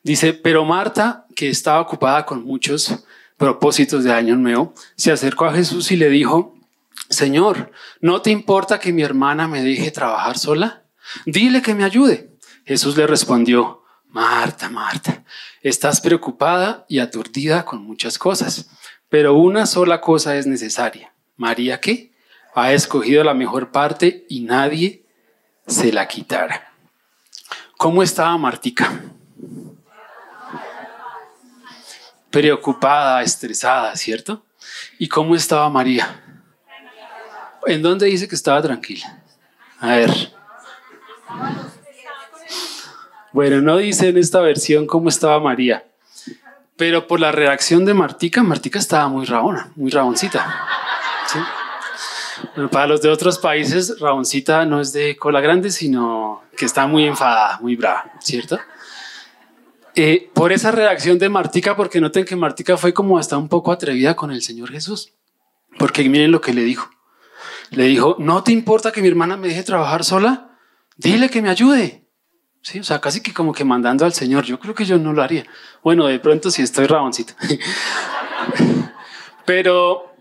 Dice, 0.03 0.35
pero 0.35 0.67
Marta, 0.67 1.25
que 1.35 1.49
estaba 1.49 1.81
ocupada 1.81 2.27
con 2.27 2.45
muchos 2.45 3.03
propósitos 3.37 4.05
de 4.05 4.13
Año 4.13 4.37
Nuevo, 4.37 4.75
se 4.97 5.13
acercó 5.13 5.47
a 5.47 5.55
Jesús 5.55 5.91
y 5.91 5.97
le 5.97 6.09
dijo, 6.09 6.57
Señor, 7.09 7.73
¿no 8.01 8.23
te 8.23 8.31
importa 8.31 8.79
que 8.79 8.93
mi 8.93 9.03
hermana 9.03 9.49
me 9.49 9.63
deje 9.63 9.91
trabajar 9.91 10.39
sola? 10.39 10.85
Dile 11.27 11.63
que 11.63 11.75
me 11.75 11.85
ayude. 11.85 12.31
Jesús 12.65 12.97
le 12.97 13.07
respondió, 13.07 13.83
Marta, 14.09 14.71
Marta, 14.71 15.25
estás 15.61 16.01
preocupada 16.01 16.87
y 16.89 17.01
aturdida 17.01 17.65
con 17.65 17.83
muchas 17.83 18.19
cosas, 18.19 18.71
pero 19.09 19.35
una 19.35 19.67
sola 19.67 20.01
cosa 20.01 20.37
es 20.37 20.47
necesaria. 20.47 21.13
María, 21.37 21.81
¿qué? 21.81 22.13
Ha 22.55 22.73
escogido 22.73 23.25
la 23.25 23.35
mejor 23.35 23.73
parte 23.73 24.25
y 24.29 24.41
nadie 24.41 25.05
se 25.67 25.93
la 25.93 26.07
quitara. 26.07 26.73
¿Cómo 27.77 28.03
estaba 28.03 28.39
Martica? 28.39 29.03
Preocupada, 32.35 33.23
estresada, 33.23 33.95
¿cierto? 33.95 34.45
¿Y 34.99 35.07
cómo 35.07 35.37
estaba 35.37 35.71
María? 35.71 36.21
¿En 37.65 37.81
dónde 37.81 38.07
dice 38.07 38.27
que 38.27 38.35
estaba 38.35 38.61
tranquila? 38.61 39.23
A 39.79 39.95
ver. 39.95 40.33
Bueno, 43.33 43.61
no 43.61 43.77
dice 43.77 44.09
en 44.09 44.19
esta 44.19 44.41
versión 44.41 44.89
cómo 44.89 45.11
estaba 45.11 45.39
María, 45.39 45.85
pero 46.77 47.07
por 47.07 47.21
la 47.21 47.31
reacción 47.31 47.85
de 47.85 47.95
Martica, 47.95 48.43
Martica 48.43 48.81
estaba 48.81 49.07
muy 49.07 49.27
rabona, 49.27 49.71
muy 49.77 49.93
raboncita. 49.93 50.45
¿sí? 51.29 51.39
para 52.73 52.89
los 52.89 53.01
de 53.01 53.11
otros 53.11 53.39
países, 53.39 54.01
Raboncita 54.01 54.65
no 54.65 54.81
es 54.81 54.93
de 54.93 55.17
cola 55.17 55.41
grande, 55.41 55.71
sino 55.71 56.43
que 56.57 56.65
está 56.65 56.89
muy 56.89 57.05
enfadada, 57.05 57.61
muy 57.61 57.77
brava, 57.77 58.11
¿cierto? 58.19 58.59
Eh, 59.97 60.31
por 60.35 60.53
esa 60.53 60.73
reacción 60.73 61.19
de 61.19 61.29
Martica, 61.29 61.77
porque 61.77 62.01
noten 62.01 62.25
que 62.25 62.35
Martica 62.35 62.77
fue 62.77 62.93
como 62.93 63.19
hasta 63.19 63.39
un 63.39 63.49
poco 63.49 63.71
atrevida 63.71 64.17
con 64.17 64.33
el 64.33 64.43
Señor 64.43 64.73
Jesús, 64.73 65.13
porque 65.79 66.09
miren 66.09 66.33
lo 66.33 66.41
que 66.41 66.53
le 66.53 66.63
dijo. 66.63 66.91
Le 67.71 67.85
dijo, 67.85 68.17
no 68.19 68.43
te 68.43 68.53
importa 68.53 68.93
que 68.93 69.03
mi 69.03 69.09
hermana 69.09 69.37
me 69.37 69.49
deje 69.49 69.63
trabajar 69.63 70.05
sola, 70.05 70.59
dile 70.97 71.31
que 71.31 71.43
me 71.43 71.51
ayude. 71.51 72.05
Sí, 72.63 72.81
o 72.81 72.85
sea, 72.85 73.01
casi 73.01 73.21
que 73.21 73.35
como 73.35 73.53
que 73.53 73.65
mandando 73.65 74.05
al 74.05 74.15
Señor. 74.15 74.45
Yo 74.45 74.59
creo 74.59 74.75
que 74.75 74.87
yo 74.87 74.99
no 74.99 75.13
lo 75.13 75.23
haría. 75.23 75.45
Bueno, 75.83 76.07
de 76.07 76.19
pronto 76.19 76.51
sí 76.51 76.63
estoy 76.63 76.87
raboncita. 76.87 77.37
Pero 79.45 80.15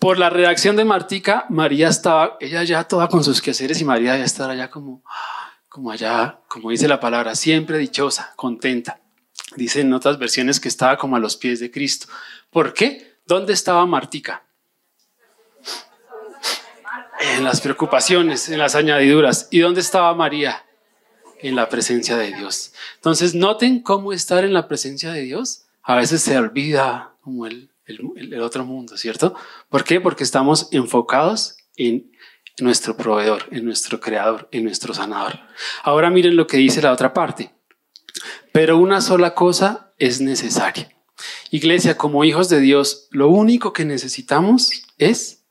por 0.00 0.18
la 0.18 0.30
reacción 0.30 0.74
de 0.76 0.84
Martica, 0.84 1.46
María 1.48 1.88
estaba, 1.88 2.36
ella 2.40 2.64
ya 2.64 2.84
toda 2.84 3.06
con 3.08 3.22
sus 3.22 3.40
quehaceres 3.40 3.80
y 3.80 3.84
María 3.84 4.16
ya 4.16 4.24
estaba 4.24 4.52
allá 4.52 4.68
como, 4.68 5.04
como 5.70 5.92
allá, 5.92 6.40
como 6.48 6.70
dice 6.70 6.88
la 6.88 7.00
palabra, 7.00 7.34
siempre 7.36 7.78
dichosa, 7.78 8.34
contenta. 8.36 9.00
Dicen 9.56 9.86
en 9.86 9.94
otras 9.94 10.18
versiones 10.18 10.60
que 10.60 10.68
estaba 10.68 10.98
como 10.98 11.16
a 11.16 11.20
los 11.20 11.36
pies 11.36 11.60
de 11.60 11.70
Cristo. 11.70 12.08
¿Por 12.50 12.74
qué? 12.74 13.18
¿Dónde 13.24 13.52
estaba 13.52 13.86
Martica? 13.86 14.44
En 17.36 17.44
las 17.44 17.60
preocupaciones, 17.60 18.48
en 18.48 18.58
las 18.58 18.74
añadiduras. 18.74 19.46
¿Y 19.50 19.60
dónde 19.60 19.80
estaba 19.80 20.12
María? 20.14 20.64
En 21.38 21.54
la 21.54 21.68
presencia 21.68 22.16
de 22.16 22.34
Dios. 22.34 22.72
Entonces, 22.96 23.34
noten 23.34 23.80
cómo 23.80 24.12
estar 24.12 24.44
en 24.44 24.52
la 24.52 24.66
presencia 24.66 25.12
de 25.12 25.22
Dios 25.22 25.66
a 25.82 25.94
veces 25.94 26.20
se 26.22 26.36
olvida 26.36 27.14
como 27.20 27.46
el, 27.46 27.70
el, 27.86 28.40
otro 28.40 28.64
mundo, 28.64 28.96
¿cierto? 28.96 29.34
¿Por 29.68 29.84
qué? 29.84 30.00
Porque 30.00 30.24
estamos 30.24 30.68
enfocados 30.72 31.56
en 31.76 32.12
nuestro 32.62 32.96
proveedor, 32.96 33.44
en 33.50 33.64
nuestro 33.64 34.00
creador, 34.00 34.48
en 34.52 34.64
nuestro 34.64 34.94
sanador. 34.94 35.40
Ahora 35.82 36.10
miren 36.10 36.36
lo 36.36 36.46
que 36.46 36.56
dice 36.56 36.82
la 36.82 36.92
otra 36.92 37.12
parte. 37.12 37.52
Pero 38.52 38.78
una 38.78 39.00
sola 39.00 39.34
cosa 39.34 39.92
es 39.98 40.20
necesaria. 40.20 40.90
Iglesia, 41.50 41.96
como 41.96 42.24
hijos 42.24 42.48
de 42.48 42.60
Dios, 42.60 43.08
lo 43.10 43.28
único 43.28 43.72
que 43.72 43.84
necesitamos 43.84 44.70
es 44.98 45.44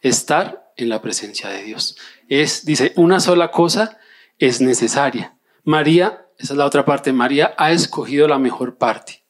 estar 0.00 0.72
en 0.76 0.88
la 0.88 1.00
presencia 1.00 1.48
de 1.48 1.62
Dios. 1.62 1.96
Es, 2.28 2.64
dice, 2.64 2.92
una 2.96 3.20
sola 3.20 3.50
cosa 3.50 3.98
es 4.38 4.60
necesaria. 4.60 5.36
María, 5.64 6.26
esa 6.38 6.54
es 6.54 6.58
la 6.58 6.66
otra 6.66 6.84
parte, 6.84 7.12
María 7.12 7.54
ha 7.56 7.72
escogido 7.72 8.26
la 8.26 8.38
mejor 8.38 8.76
parte. 8.78 9.24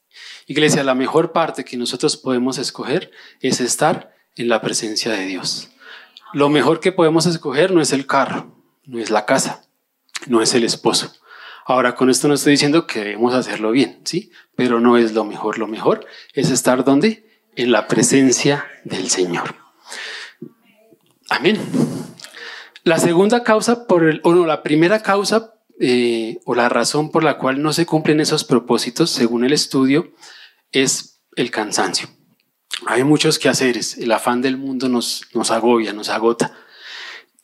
Iglesia, 0.47 0.83
la 0.83 0.95
mejor 0.95 1.33
parte 1.33 1.64
que 1.64 1.77
nosotros 1.77 2.16
podemos 2.16 2.59
escoger 2.59 3.11
es 3.40 3.61
estar 3.61 4.14
en 4.37 4.49
la 4.49 4.61
presencia 4.61 5.12
de 5.12 5.27
Dios. 5.27 5.68
Lo 6.33 6.49
mejor 6.49 6.81
que 6.81 6.92
podemos 6.92 7.27
escoger 7.27 7.73
no 7.73 7.81
es 7.81 7.92
el 7.92 8.07
carro, 8.07 8.57
no 8.85 8.99
es 8.99 9.11
la 9.11 9.27
casa, 9.27 9.64
no 10.27 10.40
es 10.40 10.55
el 10.55 10.64
esposo. 10.64 11.12
Ahora, 11.64 11.95
con 11.95 12.11
esto 12.11 12.27
no 12.27 12.35
estoy 12.35 12.53
diciendo 12.53 12.87
que 12.87 13.01
debemos 13.01 13.35
hacerlo 13.35 13.71
bien, 13.71 14.01
¿sí? 14.05 14.33
Pero 14.57 14.81
no 14.81 14.97
es 14.97 15.12
lo 15.12 15.25
mejor. 15.25 15.59
Lo 15.59 15.66
mejor 15.66 16.07
es 16.35 16.51
estar 16.51 16.85
donde? 16.85 17.29
En 17.55 17.71
la 17.71 17.87
presencia 17.87 18.66
del 18.85 19.11
Señor. 19.11 19.55
Amén. 21.29 21.61
La 22.85 22.99
segunda 22.99 23.45
causa 23.45 23.87
por 23.87 24.05
el, 24.05 24.21
o 24.25 24.35
no, 24.35 24.45
la 24.45 24.62
primera 24.62 25.03
causa 25.03 25.55
eh, 25.79 26.40
o 26.45 26.55
la 26.55 26.68
razón 26.68 27.11
por 27.11 27.23
la 27.23 27.38
cual 27.38 27.62
no 27.62 27.73
se 27.73 27.87
cumplen 27.87 28.21
esos 28.21 28.45
propósitos, 28.45 29.11
según 29.11 29.45
el 29.45 29.53
estudio, 29.53 30.12
es 30.73 31.21
el 31.37 31.51
cansancio. 31.51 32.09
Hay 32.87 33.05
muchos 33.05 33.38
quehaceres, 33.38 33.99
el 33.99 34.12
afán 34.12 34.42
del 34.42 34.57
mundo 34.57 34.88
nos, 34.88 35.23
nos 35.35 35.51
agobia, 35.51 35.92
nos 35.92 36.09
agota. 36.09 36.55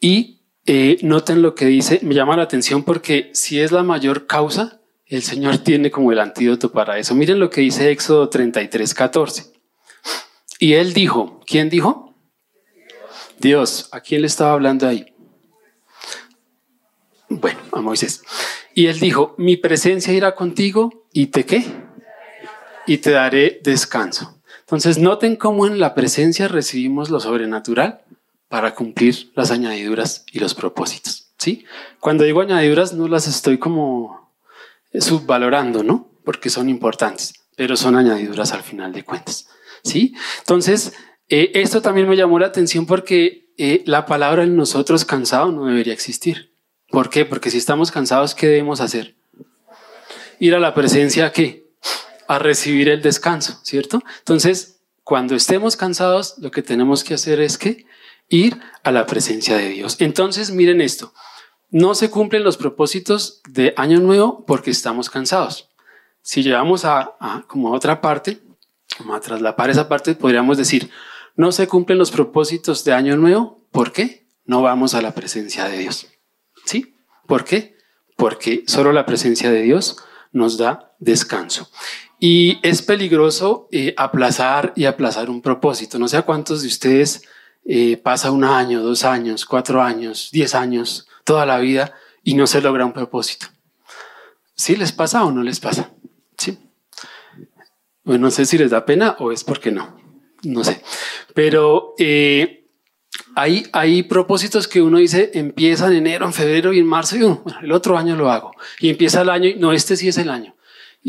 Y 0.01 0.43
eh, 0.67 0.99
noten 1.03 1.43
lo 1.43 1.55
que 1.55 1.67
dice, 1.67 2.01
me 2.03 2.15
llama 2.15 2.37
la 2.37 2.43
atención 2.43 2.83
porque 2.83 3.31
si 3.35 3.61
es 3.61 3.73
la 3.73 3.83
mayor 3.83 4.27
causa, 4.27 4.81
el 5.07 5.23
Señor 5.23 5.59
tiene 5.65 5.91
como 5.91 6.13
el 6.13 6.19
antídoto 6.19 6.73
para 6.73 6.99
eso. 6.99 7.15
Miren 7.15 7.39
lo 7.39 7.51
que 7.51 7.61
dice 7.61 7.91
Éxodo 7.91 8.29
33, 8.29 8.95
14. 8.95 9.53
Y 10.59 10.75
él 10.75 10.93
dijo, 10.93 11.41
¿quién 11.47 11.71
dijo? 11.71 12.15
Dios, 13.39 13.89
¿a 13.93 14.01
quién 14.01 14.23
le 14.23 14.27
estaba 14.27 14.53
hablando 14.53 14.89
ahí? 14.89 15.15
Bueno, 17.29 17.61
a 17.73 17.81
Moisés. 17.81 18.23
Y 18.75 18.87
él 18.87 18.99
dijo, 18.99 19.35
mi 19.39 19.57
presencia 19.57 20.13
irá 20.13 20.35
contigo 20.35 21.07
y 21.13 21.27
te 21.27 21.45
qué? 21.45 21.65
y 22.89 22.99
te 22.99 23.11
daré 23.11 23.61
descanso. 23.63 24.38
Entonces, 24.69 24.99
noten 24.99 25.37
cómo 25.37 25.67
en 25.67 25.79
la 25.79 25.95
presencia 25.95 26.47
recibimos 26.47 27.09
lo 27.09 27.21
sobrenatural 27.21 28.03
para 28.51 28.75
cumplir 28.75 29.33
las 29.35 29.51
añadiduras 29.51 30.27
y 30.31 30.41
los 30.41 30.55
propósitos. 30.55 31.29
¿sí? 31.39 31.65
Cuando 32.01 32.25
digo 32.25 32.43
añadiduras, 32.43 32.93
no 32.93 33.09
las 33.09 33.27
estoy 33.27 33.57
como 33.57 34.31
subvalorando, 34.93 35.83
¿no? 35.83 36.11
Porque 36.23 36.51
son 36.51 36.69
importantes, 36.69 37.33
pero 37.57 37.79
son 37.79 37.97
añadiduras 37.97 38.53
al 38.53 38.63
final 38.63 38.93
de 38.93 39.05
cuentas. 39.05 39.49
¿sí? 39.85 40.15
Entonces, 40.41 40.93
eh, 41.31 41.51
esto 41.55 41.81
también 41.81 42.07
me 42.07 42.17
llamó 42.17 42.39
la 42.39 42.49
atención 42.49 42.85
porque 42.85 43.49
eh, 43.57 43.83
la 43.87 44.05
palabra 44.05 44.45
en 44.45 44.55
nosotros 44.55 45.07
cansado 45.07 45.51
no 45.51 45.65
debería 45.65 45.95
existir. 45.95 46.53
¿Por 46.91 47.09
qué? 47.09 47.25
Porque 47.25 47.51
si 47.51 47.57
estamos 47.57 47.91
cansados, 47.91 48.35
¿qué 48.35 48.49
debemos 48.49 48.83
hacer? 48.83 49.15
Ir 50.39 50.55
a 50.55 50.59
la 50.59 50.75
presencia, 50.75 51.33
¿qué? 51.33 51.68
A 52.29 52.39
recibir 52.39 52.89
el 52.89 53.03
descanso, 53.03 53.59
¿cierto? 53.65 54.03
Entonces, 54.19 54.79
cuando 55.03 55.35
estemos 55.35 55.77
cansados, 55.77 56.37
lo 56.39 56.51
que 56.51 56.63
tenemos 56.63 57.03
que 57.03 57.15
hacer 57.15 57.41
es 57.41 57.59
que 57.59 57.87
ir 58.29 58.61
a 58.85 58.93
la 58.93 59.07
presencia 59.07 59.57
de 59.57 59.71
Dios. 59.71 59.97
Entonces, 59.99 60.51
miren 60.51 60.81
esto. 60.81 61.13
No 61.71 61.95
se 61.95 62.11
cumplen 62.11 62.45
los 62.45 62.57
propósitos 62.57 63.43
de 63.49 63.75
Año 63.77 64.01
Nuevo 64.01 64.45
porque 64.47 64.71
estamos 64.71 65.11
cansados. 65.11 65.69
Si 66.23 66.43
llevamos 66.43 66.85
a, 66.85 67.17
como 67.47 67.73
otra 67.73 68.01
parte, 68.01 68.41
como 68.97 69.15
a 69.15 69.21
traslapar 69.21 69.71
esa 69.71 69.89
parte, 69.89 70.15
podríamos 70.15 70.59
decir, 70.59 70.91
no 71.37 71.53
se 71.53 71.69
cumplen 71.69 71.99
los 71.99 72.11
propósitos 72.11 72.85
de 72.85 72.93
Año 72.93 73.17
Nuevo. 73.17 73.67
¿Por 73.71 73.93
qué? 73.93 74.27
No 74.45 74.63
vamos 74.63 74.95
a 74.95 75.03
la 75.03 75.15
presencia 75.15 75.65
de 75.65 75.79
Dios. 75.79 76.07
¿Sí? 76.65 76.97
¿Por 77.27 77.45
qué? 77.45 77.77
Porque 78.17 78.65
solo 78.67 78.93
la 78.93 79.07
presencia 79.07 79.51
de 79.51 79.63
Dios 79.63 79.99
nos 80.33 80.59
da 80.59 80.95
descanso. 80.99 81.71
Y 82.21 82.59
es 82.63 82.83
peligroso 82.83 83.69
eh, 83.71 83.95
aplazar 83.97 84.73
y 84.75 84.87
aplazar 84.87 85.31
un 85.31 85.41
propósito. 85.41 85.99
No 85.99 86.09
sé 86.09 86.17
a 86.17 86.23
cuántos 86.23 86.63
de 86.63 86.69
ustedes 86.69 87.23
eh, 87.65 87.97
pasa 87.97 88.31
un 88.31 88.45
año, 88.45 88.83
dos 88.83 89.05
años, 89.05 89.45
cuatro 89.45 89.83
años, 89.83 90.31
diez 90.33 90.55
años, 90.55 91.07
toda 91.25 91.47
la 91.47 91.59
vida 91.59 91.95
y 92.25 92.35
no 92.35 92.47
se 92.47 92.61
logra 92.61 92.85
un 92.85 92.93
propósito. 92.93 93.47
¿Sí 94.55 94.75
les 94.75 94.93
pasa 94.93 95.25
o 95.25 95.31
no 95.31 95.43
les 95.43 95.61
pasa? 95.61 95.93
Sí. 96.37 96.59
Bueno, 98.03 98.27
no 98.27 98.31
sé 98.31 98.47
si 98.47 98.59
les 98.59 98.71
da 98.71 98.85
pena 98.85 99.17
o 99.21 99.31
es 99.31 99.45
porque 99.45 99.71
no. 99.71 99.97
No 100.43 100.65
sé. 100.65 100.83
Pero 101.35 101.95
eh, 101.99 102.67
hay, 103.37 103.67
hay 103.73 104.03
propósitos 104.03 104.67
que 104.67 104.83
uno 104.83 104.99
dice 104.99 105.31
empieza 105.35 105.87
en 105.87 105.95
enero, 105.95 106.27
en 106.27 106.33
febrero 106.33 106.73
y 106.73 106.81
en 106.81 106.87
marzo 106.87 107.17
y 107.17 107.23
uh, 107.23 107.45
el 107.63 107.71
otro 107.73 107.97
año 107.97 108.17
lo 108.17 108.31
hago. 108.31 108.53
Y 108.81 108.89
empieza 108.89 109.23
el 109.23 109.31
año 109.31 109.49
y 109.49 109.55
no, 109.55 109.73
este 109.73 109.97
sí 109.97 110.09
es 110.09 110.19
el 110.19 110.31
año. 110.31 110.57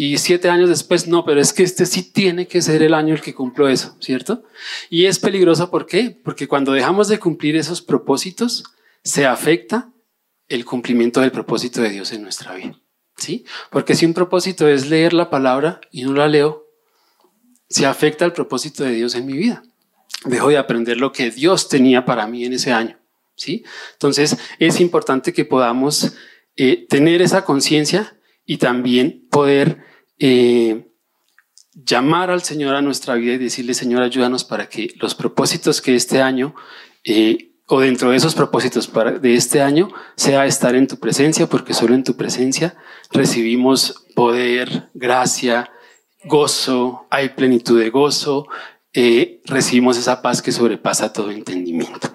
Y 0.01 0.17
siete 0.17 0.49
años 0.49 0.69
después, 0.69 1.09
no, 1.09 1.25
pero 1.25 1.41
es 1.41 1.51
que 1.51 1.61
este 1.61 1.85
sí 1.85 2.03
tiene 2.13 2.47
que 2.47 2.61
ser 2.61 2.83
el 2.83 2.93
año 2.93 3.13
el 3.13 3.19
que 3.19 3.35
cumplo 3.35 3.67
eso, 3.67 3.97
¿cierto? 3.99 4.45
Y 4.89 5.07
es 5.07 5.19
peligroso, 5.19 5.69
¿por 5.69 5.85
qué? 5.85 6.17
Porque 6.23 6.47
cuando 6.47 6.71
dejamos 6.71 7.09
de 7.09 7.19
cumplir 7.19 7.57
esos 7.57 7.81
propósitos, 7.81 8.63
se 9.03 9.25
afecta 9.25 9.91
el 10.47 10.63
cumplimiento 10.63 11.19
del 11.19 11.33
propósito 11.33 11.81
de 11.81 11.89
Dios 11.89 12.13
en 12.13 12.21
nuestra 12.21 12.55
vida, 12.55 12.79
¿sí? 13.17 13.43
Porque 13.71 13.93
si 13.93 14.05
un 14.05 14.13
propósito 14.13 14.69
es 14.69 14.87
leer 14.87 15.11
la 15.11 15.29
palabra 15.29 15.81
y 15.91 16.03
no 16.03 16.13
la 16.13 16.29
leo, 16.29 16.65
se 17.67 17.85
afecta 17.85 18.23
el 18.23 18.31
propósito 18.31 18.85
de 18.85 18.93
Dios 18.93 19.15
en 19.15 19.25
mi 19.25 19.33
vida 19.33 19.63
dejo 20.23 20.47
de 20.47 20.57
aprender 20.57 20.95
lo 20.95 21.11
que 21.11 21.29
Dios 21.29 21.67
tenía 21.67 22.05
para 22.05 22.25
mí 22.25 22.45
en 22.45 22.53
ese 22.53 22.71
año. 22.71 22.97
¿sí? 23.35 23.65
Entonces 23.93 24.37
es 24.59 24.79
importante 24.79 25.33
que 25.33 25.43
podamos 25.43 26.13
eh, 26.55 26.85
tener 26.87 27.21
esa 27.21 27.43
conciencia 27.43 28.17
y 28.45 28.57
también 28.57 29.27
poder 29.29 29.88
eh, 30.19 30.85
llamar 31.73 32.29
al 32.29 32.43
Señor 32.43 32.75
a 32.75 32.81
nuestra 32.81 33.15
vida 33.15 33.33
y 33.33 33.37
decirle, 33.37 33.73
Señor, 33.73 34.03
ayúdanos 34.03 34.43
para 34.43 34.67
que 34.67 34.93
los 34.99 35.15
propósitos 35.15 35.81
que 35.81 35.95
este 35.95 36.21
año, 36.21 36.53
eh, 37.05 37.53
o 37.67 37.79
dentro 37.79 38.11
de 38.11 38.17
esos 38.17 38.35
propósitos 38.35 38.91
de 39.21 39.35
este 39.35 39.61
año, 39.61 39.89
sea 40.15 40.45
estar 40.45 40.75
en 40.75 40.87
tu 40.87 40.97
presencia, 40.99 41.47
porque 41.47 41.73
solo 41.73 41.95
en 41.95 42.03
tu 42.03 42.17
presencia 42.17 42.75
recibimos 43.11 44.05
poder, 44.15 44.89
gracia, 44.93 45.71
gozo, 46.25 47.07
hay 47.09 47.29
plenitud 47.29 47.79
de 47.79 47.89
gozo, 47.89 48.47
eh, 48.91 49.41
recibimos 49.45 49.97
esa 49.97 50.21
paz 50.21 50.41
que 50.41 50.51
sobrepasa 50.51 51.13
todo 51.13 51.31
entendimiento. 51.31 52.11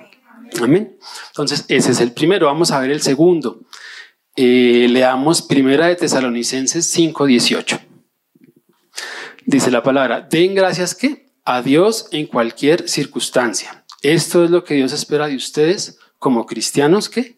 Amén. 0.60 0.98
Entonces, 1.28 1.64
ese 1.68 1.92
es 1.92 2.00
el 2.00 2.12
primero. 2.12 2.46
Vamos 2.46 2.70
a 2.70 2.80
ver 2.80 2.90
el 2.90 3.00
segundo. 3.00 3.60
Leamos 4.36 5.42
Primera 5.42 5.86
de 5.86 5.96
Tesalonicenses 5.96 6.84
5:18. 6.86 7.93
Dice 9.46 9.70
la 9.70 9.82
palabra, 9.82 10.22
den 10.22 10.54
gracias 10.54 10.94
que 10.94 11.26
a 11.44 11.60
Dios 11.60 12.08
en 12.12 12.26
cualquier 12.26 12.88
circunstancia. 12.88 13.84
Esto 14.00 14.44
es 14.44 14.50
lo 14.50 14.64
que 14.64 14.74
Dios 14.74 14.92
espera 14.92 15.28
de 15.28 15.36
ustedes 15.36 15.98
como 16.18 16.46
cristianos 16.46 17.08
que, 17.08 17.36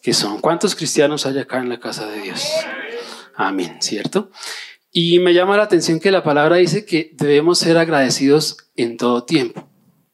que 0.00 0.14
son. 0.14 0.40
¿Cuántos 0.40 0.76
cristianos 0.76 1.26
hay 1.26 1.38
acá 1.38 1.58
en 1.58 1.68
la 1.68 1.80
casa 1.80 2.06
de 2.06 2.20
Dios? 2.22 2.48
Amén, 3.34 3.78
¿cierto? 3.80 4.30
Y 4.92 5.18
me 5.18 5.34
llama 5.34 5.56
la 5.56 5.64
atención 5.64 5.98
que 5.98 6.10
la 6.12 6.22
palabra 6.22 6.56
dice 6.56 6.84
que 6.84 7.10
debemos 7.14 7.58
ser 7.58 7.76
agradecidos 7.78 8.58
en 8.76 8.96
todo 8.96 9.24
tiempo, 9.24 9.68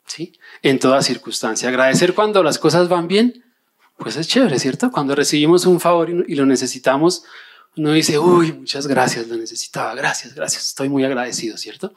¿sí? 0.07 0.33
En 0.63 0.79
toda 0.79 1.03
circunstancia. 1.03 1.69
Agradecer 1.69 2.15
cuando 2.15 2.43
las 2.43 2.59
cosas 2.59 2.89
van 2.89 3.09
bien, 3.09 3.45
pues 3.99 4.17
es 4.17 4.29
chévere, 4.29 4.59
¿cierto? 4.59 4.91
Cuando 4.91 5.15
recibimos 5.15 5.67
un 5.67 5.81
favor 5.81 6.09
y 6.27 6.35
lo 6.37 6.47
necesitamos, 6.47 7.25
uno 7.79 7.93
dice, 7.93 8.19
uy, 8.19 8.53
muchas 8.53 8.87
gracias, 8.87 9.29
lo 9.29 9.37
necesitaba, 9.37 9.95
gracias, 9.95 10.35
gracias, 10.35 10.67
estoy 10.67 10.89
muy 10.89 11.05
agradecido, 11.05 11.57
¿cierto? 11.57 11.95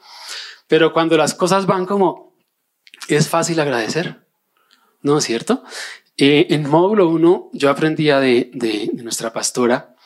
Pero 0.68 0.92
cuando 0.92 1.16
las 1.16 1.34
cosas 1.34 1.66
van 1.66 1.86
como, 1.86 2.34
es 3.08 3.28
fácil 3.28 3.60
agradecer, 3.60 4.24
¿no 5.02 5.18
es 5.18 5.24
cierto? 5.24 5.64
Eh, 6.16 6.46
en 6.50 6.68
módulo 6.68 7.08
1 7.08 7.50
yo 7.52 7.70
aprendía 7.70 8.20
de, 8.20 8.50
nuestra 8.94 9.32
pastora 9.32 9.96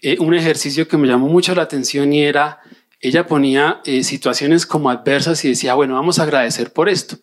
eh, 0.00 0.16
un 0.20 0.34
ejercicio 0.34 0.86
que 0.86 0.96
me 0.96 1.08
llamó 1.08 1.28
mucho 1.28 1.54
la 1.54 1.62
atención 1.62 2.12
y 2.12 2.22
era, 2.22 2.60
ella 3.00 3.26
ponía 3.26 3.80
eh, 3.84 4.04
situaciones 4.04 4.66
como 4.66 4.90
adversas 4.90 5.44
y 5.44 5.48
decía, 5.48 5.74
bueno, 5.74 5.94
vamos 5.94 6.18
a 6.18 6.24
agradecer 6.24 6.72
por 6.72 6.88
esto. 6.88 7.16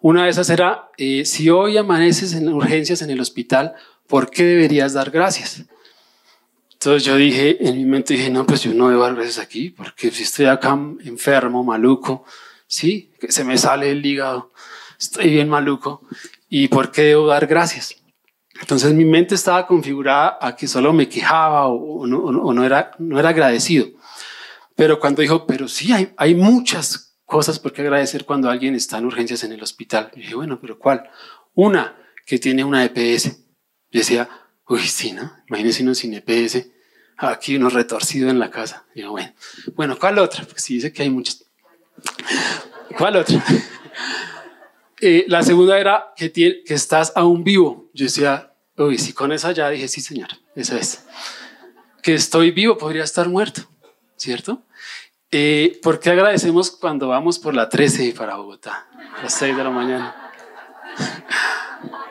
Una 0.00 0.24
de 0.24 0.30
esas 0.30 0.50
era, 0.50 0.90
eh, 0.98 1.24
si 1.24 1.50
hoy 1.50 1.76
amaneces 1.76 2.34
en 2.34 2.48
urgencias 2.48 3.02
en 3.02 3.10
el 3.10 3.20
hospital, 3.20 3.74
¿por 4.06 4.30
qué 4.30 4.44
deberías 4.44 4.92
dar 4.92 5.10
gracias? 5.10 5.64
Entonces 6.86 7.04
yo 7.04 7.16
dije, 7.16 7.66
en 7.66 7.78
mi 7.78 7.84
mente 7.84 8.14
dije, 8.14 8.30
no, 8.30 8.46
pues 8.46 8.62
yo 8.62 8.72
no 8.72 8.88
debo 8.88 9.02
dar 9.02 9.16
gracias 9.16 9.40
aquí, 9.40 9.70
porque 9.70 10.08
si 10.12 10.22
estoy 10.22 10.46
acá 10.46 10.78
enfermo, 11.04 11.64
maluco, 11.64 12.24
sí, 12.68 13.12
que 13.18 13.32
se 13.32 13.42
me 13.42 13.58
sale 13.58 13.90
el 13.90 14.06
hígado, 14.06 14.52
estoy 14.96 15.30
bien 15.30 15.48
maluco, 15.48 16.06
¿y 16.48 16.68
por 16.68 16.92
qué 16.92 17.02
debo 17.02 17.26
dar 17.26 17.48
gracias? 17.48 17.96
Entonces 18.60 18.94
mi 18.94 19.04
mente 19.04 19.34
estaba 19.34 19.66
configurada 19.66 20.38
a 20.40 20.54
que 20.54 20.68
solo 20.68 20.92
me 20.92 21.08
quejaba 21.08 21.66
o, 21.66 22.06
no, 22.06 22.64
era, 22.64 22.92
no 23.00 23.18
era 23.18 23.30
agradecido. 23.30 23.88
Pero 24.76 25.00
cuando 25.00 25.22
dijo, 25.22 25.44
pero 25.44 25.66
sí, 25.66 25.92
hay, 25.92 26.14
hay 26.16 26.36
muchas 26.36 27.18
cosas 27.24 27.58
por 27.58 27.72
qué 27.72 27.82
agradecer 27.82 28.24
cuando 28.24 28.48
alguien 28.48 28.76
está 28.76 28.98
en 28.98 29.06
urgencias 29.06 29.42
en 29.42 29.50
el 29.50 29.60
hospital. 29.60 30.12
Y 30.14 30.20
dije, 30.20 30.36
bueno, 30.36 30.60
pero 30.60 30.78
¿cuál? 30.78 31.10
Una, 31.52 31.96
que 32.24 32.38
tiene 32.38 32.62
una 32.62 32.84
EPS. 32.84 33.40
Y 33.90 33.98
decía, 33.98 34.28
uy, 34.68 34.82
sí, 34.82 35.10
¿no? 35.10 35.32
Imagínese 35.48 35.82
uno 35.82 35.92
sin 35.92 36.14
EPS, 36.14 36.75
aquí 37.16 37.56
uno 37.56 37.68
retorcido 37.68 38.30
en 38.30 38.38
la 38.38 38.50
casa. 38.50 38.84
Y 38.94 39.02
yo, 39.02 39.14
bueno, 39.74 39.98
¿cuál 39.98 40.18
otra? 40.18 40.44
Porque 40.44 40.60
sí 40.60 40.74
dice 40.74 40.92
que 40.92 41.02
hay 41.02 41.10
muchas. 41.10 41.44
¿Cuál 42.96 43.16
otra? 43.16 43.42
Eh, 44.98 45.26
la 45.28 45.42
segunda 45.42 45.78
era 45.78 46.14
que, 46.16 46.32
que 46.32 46.62
estás 46.68 47.12
aún 47.14 47.44
vivo. 47.44 47.90
Yo 47.92 48.06
decía, 48.06 48.54
uy, 48.78 48.96
si 48.96 49.12
con 49.12 49.30
esa 49.30 49.52
ya 49.52 49.68
dije, 49.68 49.88
sí, 49.88 50.00
señor, 50.00 50.28
esa 50.54 50.78
es. 50.78 51.04
Que 52.02 52.14
estoy 52.14 52.50
vivo, 52.50 52.78
podría 52.78 53.04
estar 53.04 53.28
muerto, 53.28 53.68
¿cierto? 54.16 54.62
Eh, 55.30 55.78
¿Por 55.82 56.00
qué 56.00 56.10
agradecemos 56.10 56.70
cuando 56.70 57.08
vamos 57.08 57.38
por 57.38 57.54
la 57.54 57.68
13 57.68 58.14
para 58.16 58.36
Bogotá, 58.36 58.86
a 59.18 59.22
las 59.22 59.34
6 59.34 59.54
de 59.54 59.64
la 59.64 59.70
mañana? 59.70 60.32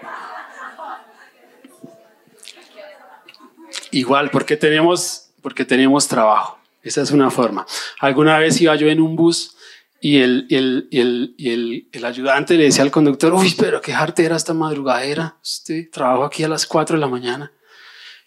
Igual, 3.95 4.29
porque 4.29 4.57
tenemos, 4.57 5.29
porque 5.41 5.63
tenemos 5.63 6.05
trabajo. 6.09 6.59
Esa 6.83 7.01
es 7.01 7.11
una 7.11 7.31
forma. 7.31 7.65
Alguna 8.01 8.37
vez 8.37 8.59
iba 8.59 8.75
yo 8.75 8.89
en 8.89 8.99
un 8.99 9.15
bus 9.15 9.55
y 10.01 10.17
el, 10.17 10.47
el, 10.49 10.89
el, 10.91 11.87
el, 11.93 12.05
ayudante 12.05 12.55
le 12.55 12.65
decía 12.65 12.83
al 12.83 12.91
conductor, 12.91 13.33
uy, 13.33 13.55
pero 13.57 13.79
qué 13.79 13.95
era 14.17 14.35
esta 14.35 14.53
madrugadera, 14.53 15.37
este 15.41 15.83
trabajo 15.83 16.25
aquí 16.25 16.43
a 16.43 16.49
las 16.49 16.65
4 16.65 16.97
de 16.97 16.99
la 16.99 17.07
mañana. 17.07 17.53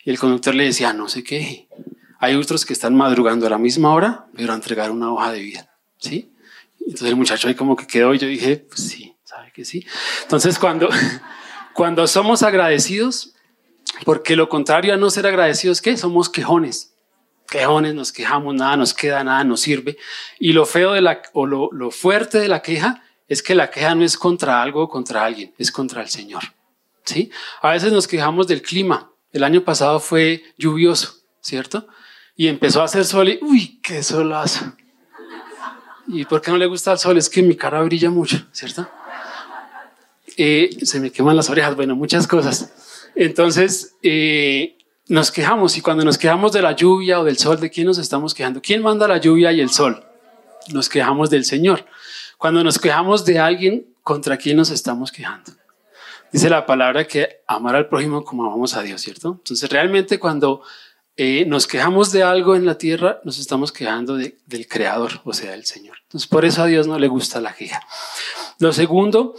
Y 0.07 0.11
el 0.11 0.19
conductor 0.19 0.55
le 0.55 0.65
decía, 0.65 0.95
no 0.95 1.07
sé 1.07 1.23
qué, 1.23 1.69
hay 2.19 2.35
otros 2.35 2.65
que 2.65 2.73
están 2.73 2.95
madrugando 2.95 3.47
a 3.47 3.51
la 3.51 3.59
misma 3.59 3.93
hora, 3.93 4.25
pero 4.35 4.55
a 4.55 4.57
entregar 4.57 4.91
una 4.91 5.13
hoja 5.13 5.33
de 5.33 5.41
vida, 5.41 5.71
¿sí? 5.99 6.33
Entonces 6.81 7.09
el 7.09 7.17
muchacho 7.17 7.47
ahí 7.47 7.55
como 7.55 7.77
que 7.77 7.87
quedó 7.87 8.15
y 8.15 8.19
yo 8.19 8.27
dije, 8.27 8.57
pues 8.57 8.81
sí, 8.81 9.15
sabe 9.23 9.53
que 9.53 9.67
sí. 9.67 9.85
Entonces 10.23 10.59
cuando, 10.59 10.89
cuando 11.75 12.07
somos 12.07 12.43
agradecidos, 12.43 13.35
porque 14.05 14.37
lo 14.37 14.49
contrario 14.49 14.95
a 14.95 14.97
no 14.97 15.11
ser 15.11 15.27
agradecidos, 15.27 15.81
¿qué? 15.81 15.97
Somos 15.97 16.29
quejones. 16.29 16.95
quejones, 17.49 17.95
nos 17.95 18.13
quejamos, 18.13 18.55
nada 18.55 18.77
nos 18.77 18.95
queda, 18.95 19.25
nada 19.25 19.43
nos 19.45 19.61
sirve. 19.61 19.97
Y 20.39 20.53
lo 20.53 20.67
feo 20.67 20.93
de 20.93 21.01
la, 21.01 21.23
o 21.33 21.47
lo, 21.47 21.71
lo 21.73 21.91
fuerte 21.91 22.39
de 22.39 22.49
la 22.49 22.63
queja 22.63 23.03
es 23.27 23.43
que 23.43 23.55
la 23.55 23.71
queja 23.71 23.95
no 23.95 24.05
es 24.05 24.17
contra 24.17 24.63
algo 24.63 24.83
o 24.83 24.89
contra 24.89 25.25
alguien, 25.25 25.55
es 25.59 25.71
contra 25.71 26.03
el 26.03 26.09
Señor. 26.09 26.43
¿sí? 27.05 27.31
A 27.63 27.71
veces 27.71 27.93
nos 27.93 28.07
quejamos 28.07 28.47
del 28.47 28.63
clima. 28.63 29.11
El 29.33 29.45
año 29.45 29.63
pasado 29.63 30.01
fue 30.01 30.43
lluvioso, 30.57 31.17
¿cierto? 31.41 31.87
Y 32.37 32.49
empezó 32.49 32.81
a 32.81 32.85
hacer 32.85 33.05
sol 33.05 33.29
y, 33.29 33.39
uy, 33.43 33.81
qué 33.83 34.03
solazo. 34.03 34.73
¿Y 36.07 36.25
por 36.25 36.41
qué 36.41 36.51
no 36.51 36.57
le 36.57 36.67
gusta 36.67 36.93
el 36.93 36.99
sol? 36.99 37.19
Es 37.19 37.29
que 37.29 37.43
mi 37.43 37.57
cara 37.57 37.83
brilla 37.83 38.11
mucho, 38.11 38.47
¿cierto? 38.53 38.89
Eh, 40.37 40.71
se 40.83 41.01
me 41.01 41.11
queman 41.11 41.37
las 41.37 41.51
orejas, 41.51 41.77
bueno, 41.77 41.97
muchas 41.97 42.27
cosas. 42.27 42.73
Entonces, 43.21 43.97
eh, 44.05 44.79
nos 45.09 45.33
quejamos 45.33 45.77
y 45.77 45.81
cuando 45.81 46.05
nos 46.05 46.17
quejamos 46.17 46.53
de 46.53 46.63
la 46.63 46.71
lluvia 46.71 47.19
o 47.19 47.25
del 47.25 47.37
sol, 47.37 47.59
¿de 47.59 47.69
quién 47.69 47.89
nos 47.89 47.99
estamos 47.99 48.33
quejando? 48.33 48.63
¿Quién 48.63 48.81
manda 48.81 49.09
la 49.09 49.19
lluvia 49.19 49.51
y 49.51 49.61
el 49.61 49.71
sol? 49.71 50.05
Nos 50.69 50.89
quejamos 50.89 51.29
del 51.29 51.45
Señor. 51.45 51.85
Cuando 52.37 52.63
nos 52.63 52.79
quejamos 52.79 53.25
de 53.25 53.41
alguien, 53.41 53.93
¿contra 54.05 54.37
quién 54.37 54.57
nos 54.57 54.71
estamos 54.71 55.11
quejando? 55.11 55.51
Dice 56.31 56.49
la 56.49 56.65
palabra 56.65 57.09
que 57.09 57.41
amar 57.49 57.75
al 57.75 57.89
prójimo 57.89 58.23
como 58.23 58.47
amamos 58.47 58.77
a 58.77 58.83
Dios, 58.83 59.01
¿cierto? 59.01 59.35
Entonces, 59.39 59.69
realmente 59.69 60.21
cuando 60.21 60.63
eh, 61.17 61.45
nos 61.45 61.67
quejamos 61.67 62.13
de 62.13 62.23
algo 62.23 62.55
en 62.55 62.67
la 62.67 62.79
tierra, 62.79 63.21
nos 63.25 63.41
estamos 63.41 63.73
quejando 63.73 64.15
del 64.17 64.69
Creador, 64.69 65.23
o 65.25 65.33
sea, 65.33 65.51
del 65.51 65.65
Señor. 65.65 65.97
Entonces, 66.05 66.29
por 66.29 66.45
eso 66.45 66.63
a 66.63 66.67
Dios 66.67 66.87
no 66.87 67.01
le 67.01 67.09
gusta 67.09 67.41
la 67.41 67.53
queja. 67.53 67.81
Lo 68.61 68.73
segundo 68.73 69.35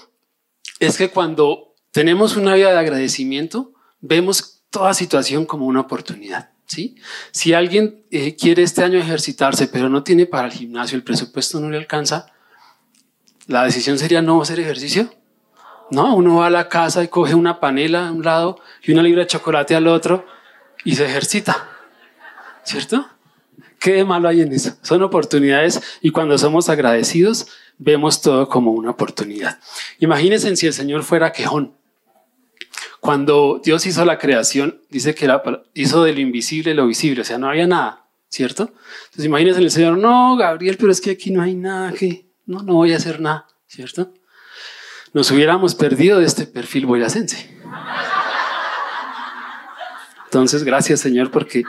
es 0.82 0.98
que 0.98 1.10
cuando 1.10 1.69
tenemos 1.92 2.36
una 2.36 2.56
vida 2.56 2.72
de 2.72 2.80
agradecimiento, 2.80 3.74
vemos 4.02 4.64
toda 4.70 4.94
situación 4.94 5.46
como 5.46 5.66
una 5.66 5.82
oportunidad. 5.82 6.52
¿sí? 6.66 6.96
Si 7.32 7.54
alguien 7.54 8.06
eh, 8.12 8.36
quiere 8.36 8.64
este 8.64 8.84
año 8.84 9.00
ejercitarse, 9.00 9.68
pero 9.68 9.90
no 9.90 10.04
tiene 10.04 10.26
para 10.26 10.48
el 10.48 10.54
gimnasio, 10.54 10.96
el 10.96 11.04
presupuesto 11.04 11.60
no 11.60 11.70
le 11.70 11.78
alcanza, 11.78 12.28
la 13.48 13.64
decisión 13.64 13.98
sería 13.98 14.22
no 14.22 14.42
hacer 14.42 14.60
ejercicio. 14.60 15.12
No, 15.92 16.16
uno 16.16 16.36
va 16.36 16.48
a 16.48 16.52
la 16.52 16.70
casa 16.70 17.04
y 17.04 17.08
coge 17.08 17.34
una 17.34 17.60
panela 17.60 18.10
a 18.10 18.12
un 18.12 18.24
lado 18.24 18.60
y 18.84 18.92
una 18.92 19.02
libra 19.02 19.22
de 19.22 19.28
chocolate 19.28 19.76
al 19.76 19.88
otro 19.88 20.26
y 20.86 20.96
se 20.96 21.06
ejercita. 21.06 21.68
¿Cierto? 22.64 23.10
¿Qué 23.80 23.94
de 23.94 24.06
malo 24.06 24.28
hay 24.30 24.42
en 24.42 24.54
eso? 24.54 24.78
Son 24.84 25.02
oportunidades 25.02 25.82
y 26.02 26.12
cuando 26.12 26.38
somos 26.38 26.70
agradecidos 26.70 27.48
vemos 27.80 28.22
todo 28.22 28.48
como 28.50 28.72
una 28.72 28.92
oportunidad. 28.92 29.60
Imagínense 29.98 30.56
si 30.56 30.68
el 30.68 30.74
Señor 30.74 31.02
fuera 31.02 31.32
quejón. 31.32 31.79
Cuando 33.00 33.62
Dios 33.64 33.86
hizo 33.86 34.04
la 34.04 34.18
creación, 34.18 34.82
dice 34.90 35.16
que 35.16 35.30
hizo 35.74 36.04
de 36.04 36.14
lo 36.14 36.20
invisible 36.20 36.74
lo 36.74 36.88
visible, 36.88 37.22
o 37.22 37.26
sea, 37.26 37.38
no 37.38 37.50
había 37.50 37.66
nada, 37.66 38.06
¿cierto? 38.30 38.74
Entonces 39.06 39.26
imagínense 39.26 39.62
el 39.62 39.72
Señor, 39.72 39.98
no, 39.98 40.36
Gabriel, 40.36 40.78
pero 40.78 40.92
es 40.92 41.00
que 41.00 41.12
aquí 41.12 41.32
no 41.32 41.42
hay 41.42 41.56
nada 41.56 41.94
que 41.94 42.26
no, 42.46 42.62
no 42.62 42.74
voy 42.74 42.94
a 42.94 42.98
hacer 42.98 43.22
nada, 43.22 43.48
¿cierto? 43.68 44.14
Nos 45.14 45.32
hubiéramos 45.32 45.76
perdido 45.76 46.20
de 46.20 46.26
este 46.26 46.46
perfil 46.46 46.86
boyacense. 46.86 47.58
Entonces, 50.26 50.64
gracias 50.64 51.00
Señor 51.00 51.32
porque 51.32 51.64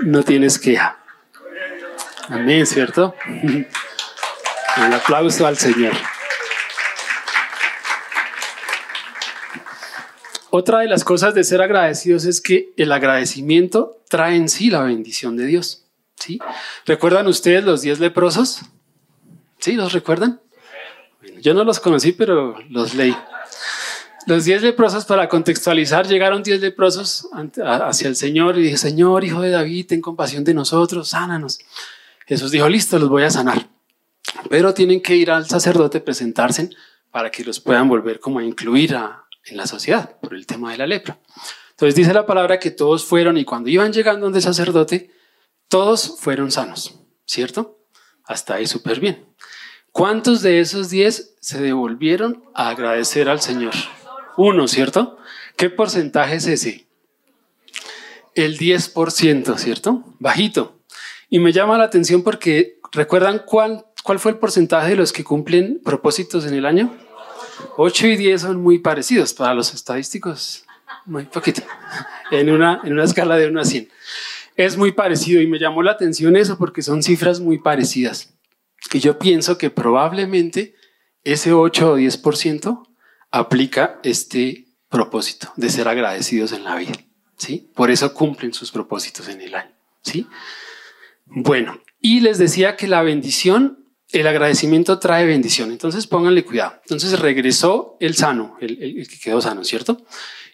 no 0.00 0.22
tienes 0.22 0.58
queja. 0.58 0.98
Amén, 2.28 2.64
¿cierto? 2.66 3.14
Un 4.76 4.92
aplauso 4.92 5.46
al 5.46 5.58
Señor. 5.58 5.92
Otra 10.56 10.78
de 10.78 10.86
las 10.86 11.02
cosas 11.02 11.34
de 11.34 11.42
ser 11.42 11.60
agradecidos 11.62 12.26
es 12.26 12.40
que 12.40 12.72
el 12.76 12.92
agradecimiento 12.92 14.00
trae 14.08 14.36
en 14.36 14.48
sí 14.48 14.70
la 14.70 14.82
bendición 14.82 15.36
de 15.36 15.46
Dios. 15.46 15.82
¿sí? 16.14 16.38
¿Recuerdan 16.86 17.26
ustedes 17.26 17.64
los 17.64 17.82
diez 17.82 17.98
leprosos? 17.98 18.60
¿Sí? 19.58 19.72
¿Los 19.72 19.92
recuerdan? 19.92 20.40
yo 21.40 21.54
no 21.54 21.64
los 21.64 21.80
conocí, 21.80 22.12
pero 22.12 22.54
los 22.70 22.94
leí. 22.94 23.16
Los 24.28 24.44
diez 24.44 24.62
leprosos, 24.62 25.04
para 25.06 25.28
contextualizar, 25.28 26.06
llegaron 26.06 26.44
diez 26.44 26.60
leprosos 26.60 27.28
hacia 27.60 28.06
el 28.06 28.14
Señor 28.14 28.56
y 28.56 28.62
dije, 28.62 28.76
Señor, 28.76 29.24
hijo 29.24 29.40
de 29.40 29.50
David, 29.50 29.86
ten 29.88 30.00
compasión 30.00 30.44
de 30.44 30.54
nosotros, 30.54 31.08
sánanos. 31.08 31.58
Jesús 32.28 32.52
dijo, 32.52 32.68
listo, 32.68 32.96
los 33.00 33.08
voy 33.08 33.24
a 33.24 33.30
sanar. 33.30 33.66
Pero 34.48 34.72
tienen 34.72 35.02
que 35.02 35.16
ir 35.16 35.32
al 35.32 35.48
sacerdote, 35.48 35.98
presentarse 35.98 36.70
para 37.10 37.30
que 37.30 37.44
los 37.44 37.58
puedan 37.58 37.88
volver 37.88 38.18
como 38.18 38.38
a 38.38 38.44
incluir 38.44 38.96
en 39.46 39.56
la 39.56 39.66
sociedad 39.66 40.18
por 40.20 40.34
el 40.34 40.46
tema 40.46 40.72
de 40.72 40.78
la 40.78 40.86
lepra. 40.86 41.18
Entonces 41.70 41.94
dice 41.94 42.14
la 42.14 42.26
palabra 42.26 42.58
que 42.58 42.70
todos 42.70 43.04
fueron 43.04 43.36
y 43.36 43.44
cuando 43.44 43.68
iban 43.68 43.92
llegando 43.92 44.26
donde 44.26 44.38
el 44.38 44.44
sacerdote, 44.44 45.10
todos 45.68 46.16
fueron 46.20 46.50
sanos, 46.50 47.00
¿cierto? 47.26 47.78
Hasta 48.24 48.54
ahí 48.54 48.66
súper 48.66 49.00
bien. 49.00 49.26
¿Cuántos 49.90 50.42
de 50.42 50.60
esos 50.60 50.90
diez 50.90 51.36
se 51.40 51.60
devolvieron 51.60 52.44
a 52.54 52.68
agradecer 52.68 53.28
al 53.28 53.40
Señor? 53.40 53.74
Uno, 54.36 54.66
¿cierto? 54.66 55.18
¿Qué 55.56 55.70
porcentaje 55.70 56.36
es 56.36 56.46
ese? 56.46 56.86
El 58.34 58.58
10%, 58.58 59.56
¿cierto? 59.58 60.04
Bajito. 60.18 60.80
Y 61.28 61.38
me 61.38 61.52
llama 61.52 61.78
la 61.78 61.84
atención 61.84 62.22
porque 62.22 62.80
recuerdan 62.92 63.42
cuál, 63.46 63.86
cuál 64.02 64.18
fue 64.18 64.32
el 64.32 64.38
porcentaje 64.38 64.90
de 64.90 64.96
los 64.96 65.12
que 65.12 65.24
cumplen 65.24 65.80
propósitos 65.84 66.46
en 66.46 66.54
el 66.54 66.66
año? 66.66 66.96
8 67.76 68.06
y 68.08 68.16
10 68.16 68.40
son 68.40 68.62
muy 68.62 68.78
parecidos 68.78 69.34
para 69.34 69.54
los 69.54 69.74
estadísticos. 69.74 70.64
Muy 71.06 71.24
poquito. 71.24 71.62
En 72.30 72.50
una, 72.50 72.80
en 72.84 72.92
una 72.92 73.04
escala 73.04 73.36
de 73.36 73.48
1 73.48 73.60
a 73.60 73.64
100. 73.64 73.88
Es 74.56 74.76
muy 74.76 74.92
parecido 74.92 75.42
y 75.42 75.46
me 75.46 75.58
llamó 75.58 75.82
la 75.82 75.92
atención 75.92 76.36
eso 76.36 76.56
porque 76.58 76.82
son 76.82 77.02
cifras 77.02 77.40
muy 77.40 77.58
parecidas. 77.58 78.34
Y 78.92 79.00
yo 79.00 79.18
pienso 79.18 79.58
que 79.58 79.70
probablemente 79.70 80.74
ese 81.24 81.52
8 81.52 81.92
o 81.92 81.98
10% 81.98 82.86
aplica 83.30 83.98
este 84.04 84.68
propósito 84.88 85.52
de 85.56 85.70
ser 85.70 85.88
agradecidos 85.88 86.52
en 86.52 86.64
la 86.64 86.76
vida. 86.76 86.92
¿sí? 87.36 87.70
Por 87.74 87.90
eso 87.90 88.14
cumplen 88.14 88.54
sus 88.54 88.70
propósitos 88.70 89.28
en 89.28 89.40
el 89.40 89.54
año. 89.54 89.72
¿sí? 90.02 90.26
Bueno, 91.26 91.80
y 92.00 92.20
les 92.20 92.38
decía 92.38 92.76
que 92.76 92.86
la 92.86 93.02
bendición, 93.02 93.83
el 94.20 94.26
agradecimiento 94.26 94.98
trae 94.98 95.26
bendición. 95.26 95.70
Entonces 95.70 96.06
pónganle 96.06 96.44
cuidado. 96.44 96.74
Entonces 96.82 97.18
regresó 97.18 97.96
el 98.00 98.14
sano, 98.14 98.56
el, 98.60 99.06
que 99.08 99.18
quedó 99.18 99.40
sano, 99.40 99.64
¿cierto? 99.64 100.02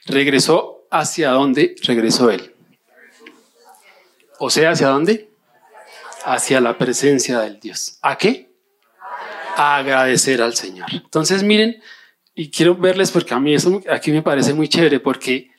Regresó 0.06 0.86
hacia 0.90 1.30
dónde 1.30 1.76
regresó 1.82 2.30
él. 2.30 2.54
O 4.38 4.50
sea, 4.50 4.70
¿hacia 4.70 4.88
dónde? 4.88 5.30
hacia 6.24 6.60
la 6.60 6.76
presencia 6.76 7.40
del 7.40 7.60
Dios. 7.60 7.98
¿A 8.02 8.16
qué? 8.16 8.50
A 9.56 9.76
agradecer 9.76 10.42
al 10.42 10.54
Señor. 10.54 10.88
Entonces, 10.92 11.42
miren, 11.42 11.80
y 12.34 12.50
quiero 12.50 12.76
verles 12.76 13.10
porque 13.10 13.34
a 13.34 13.40
mí 13.40 13.54
eso 13.54 13.82
aquí 13.90 14.10
me 14.12 14.22
parece 14.22 14.54
muy 14.54 14.68
chévere 14.68 15.00
porque 15.00 15.50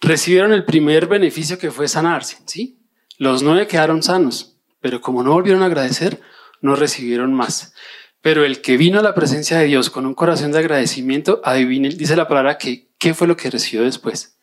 recibieron 0.00 0.52
el 0.52 0.64
primer 0.64 1.06
beneficio 1.06 1.58
que 1.58 1.70
fue 1.70 1.88
sanarse, 1.88 2.38
¿sí? 2.46 2.78
Los 3.18 3.42
nueve 3.42 3.66
quedaron 3.66 4.02
sanos, 4.02 4.56
pero 4.80 5.00
como 5.00 5.22
no 5.22 5.32
volvieron 5.32 5.62
a 5.62 5.66
agradecer, 5.66 6.20
no 6.60 6.76
recibieron 6.76 7.34
más. 7.34 7.74
Pero 8.20 8.44
el 8.44 8.60
que 8.60 8.76
vino 8.76 8.98
a 8.98 9.02
la 9.02 9.14
presencia 9.14 9.58
de 9.58 9.66
Dios 9.66 9.88
con 9.88 10.04
un 10.04 10.14
corazón 10.14 10.52
de 10.52 10.58
agradecimiento, 10.58 11.40
adivine, 11.44 11.90
dice 11.90 12.16
la 12.16 12.26
palabra 12.26 12.58
que, 12.58 12.88
¿qué 12.98 13.14
fue 13.14 13.28
lo 13.28 13.36
que 13.36 13.50
recibió 13.50 13.84
después? 13.84 14.38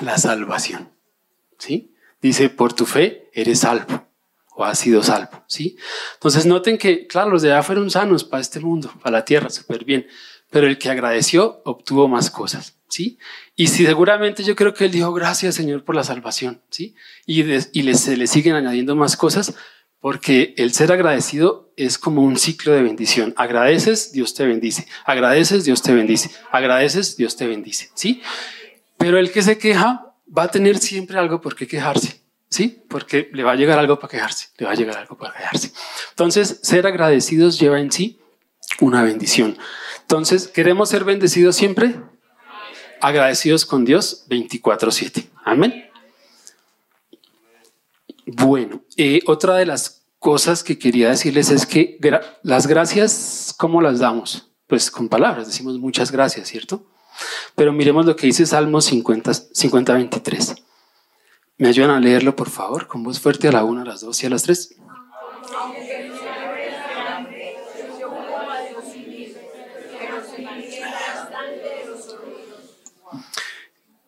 La 0.00 0.16
salvación, 0.16 0.90
¿sí? 1.58 1.94
Dice, 2.22 2.48
por 2.48 2.72
tu 2.72 2.86
fe 2.86 3.28
eres 3.34 3.60
salvo 3.60 4.08
o 4.54 4.64
ha 4.64 4.74
sido 4.74 5.02
salvo, 5.02 5.44
¿sí? 5.46 5.76
Entonces 6.14 6.46
noten 6.46 6.78
que, 6.78 7.06
claro, 7.06 7.30
los 7.30 7.42
de 7.42 7.52
allá 7.52 7.62
fueron 7.62 7.90
sanos 7.90 8.24
para 8.24 8.40
este 8.40 8.60
mundo, 8.60 8.92
para 9.02 9.18
la 9.18 9.24
tierra, 9.24 9.50
súper 9.50 9.84
bien, 9.84 10.06
pero 10.50 10.66
el 10.66 10.78
que 10.78 10.88
agradeció 10.88 11.60
obtuvo 11.64 12.08
más 12.08 12.30
cosas, 12.30 12.78
¿sí? 12.88 13.18
Y 13.56 13.66
si 13.66 13.84
seguramente 13.84 14.44
yo 14.44 14.54
creo 14.56 14.72
que 14.72 14.86
él 14.86 14.92
dijo, 14.92 15.12
gracias 15.12 15.56
Señor 15.56 15.84
por 15.84 15.94
la 15.94 16.04
salvación, 16.04 16.62
¿sí? 16.70 16.94
Y, 17.26 17.42
y 17.42 17.94
se 17.94 18.16
le 18.16 18.26
siguen 18.26 18.54
añadiendo 18.54 18.96
más 18.96 19.16
cosas 19.16 19.54
porque 20.02 20.52
el 20.58 20.72
ser 20.74 20.90
agradecido 20.90 21.72
es 21.76 21.96
como 21.96 22.22
un 22.22 22.36
ciclo 22.36 22.72
de 22.72 22.82
bendición. 22.82 23.32
Agradeces, 23.36 24.10
Dios 24.10 24.34
te 24.34 24.44
bendice. 24.44 24.88
Agradeces, 25.04 25.64
Dios 25.64 25.80
te 25.80 25.94
bendice. 25.94 26.30
Agradeces, 26.50 27.16
Dios 27.16 27.36
te 27.36 27.46
bendice, 27.46 27.88
¿sí? 27.94 28.20
Pero 28.98 29.16
el 29.18 29.30
que 29.30 29.42
se 29.42 29.58
queja 29.58 30.12
va 30.36 30.42
a 30.42 30.50
tener 30.50 30.78
siempre 30.78 31.18
algo 31.18 31.40
por 31.40 31.54
qué 31.54 31.68
quejarse. 31.68 32.20
¿sí? 32.48 32.82
Porque 32.88 33.30
le 33.32 33.44
va 33.44 33.52
a 33.52 33.54
llegar 33.54 33.78
algo 33.78 34.00
para 34.00 34.10
quejarse, 34.10 34.48
le 34.58 34.66
va 34.66 34.72
a 34.72 34.74
llegar 34.74 34.98
algo 34.98 35.16
para 35.16 35.32
quejarse. 35.34 35.72
Entonces, 36.10 36.58
ser 36.62 36.84
agradecidos 36.84 37.60
lleva 37.60 37.80
en 37.80 37.92
sí 37.92 38.18
una 38.80 39.04
bendición. 39.04 39.56
Entonces, 40.00 40.48
¿queremos 40.48 40.88
ser 40.88 41.04
bendecidos 41.04 41.54
siempre? 41.54 41.94
Agradecidos 43.00 43.64
con 43.64 43.84
Dios 43.84 44.26
24/7. 44.28 45.28
Amén. 45.44 45.91
Bueno, 48.26 48.82
eh, 48.96 49.20
otra 49.26 49.56
de 49.56 49.66
las 49.66 50.06
cosas 50.18 50.62
que 50.62 50.78
quería 50.78 51.08
decirles 51.08 51.50
es 51.50 51.66
que 51.66 51.98
las 52.42 52.66
gracias, 52.66 53.54
¿cómo 53.58 53.82
las 53.82 53.98
damos? 53.98 54.52
Pues 54.68 54.90
con 54.90 55.08
palabras, 55.08 55.48
decimos 55.48 55.78
muchas 55.78 56.12
gracias, 56.12 56.48
¿cierto? 56.48 56.86
Pero 57.56 57.72
miremos 57.72 58.06
lo 58.06 58.16
que 58.16 58.28
dice 58.28 58.46
Salmo 58.46 58.80
50, 58.80 59.34
50 59.34 59.94
23. 59.94 60.54
¿Me 61.58 61.68
ayudan 61.68 61.90
a 61.90 62.00
leerlo, 62.00 62.34
por 62.34 62.50
favor? 62.50 62.86
Con 62.86 63.02
voz 63.02 63.20
fuerte 63.20 63.48
a 63.48 63.52
la 63.52 63.64
una, 63.64 63.82
a 63.82 63.84
las 63.84 64.00
dos 64.00 64.22
y 64.22 64.26
a 64.26 64.30
las 64.30 64.44
tres. 64.44 64.76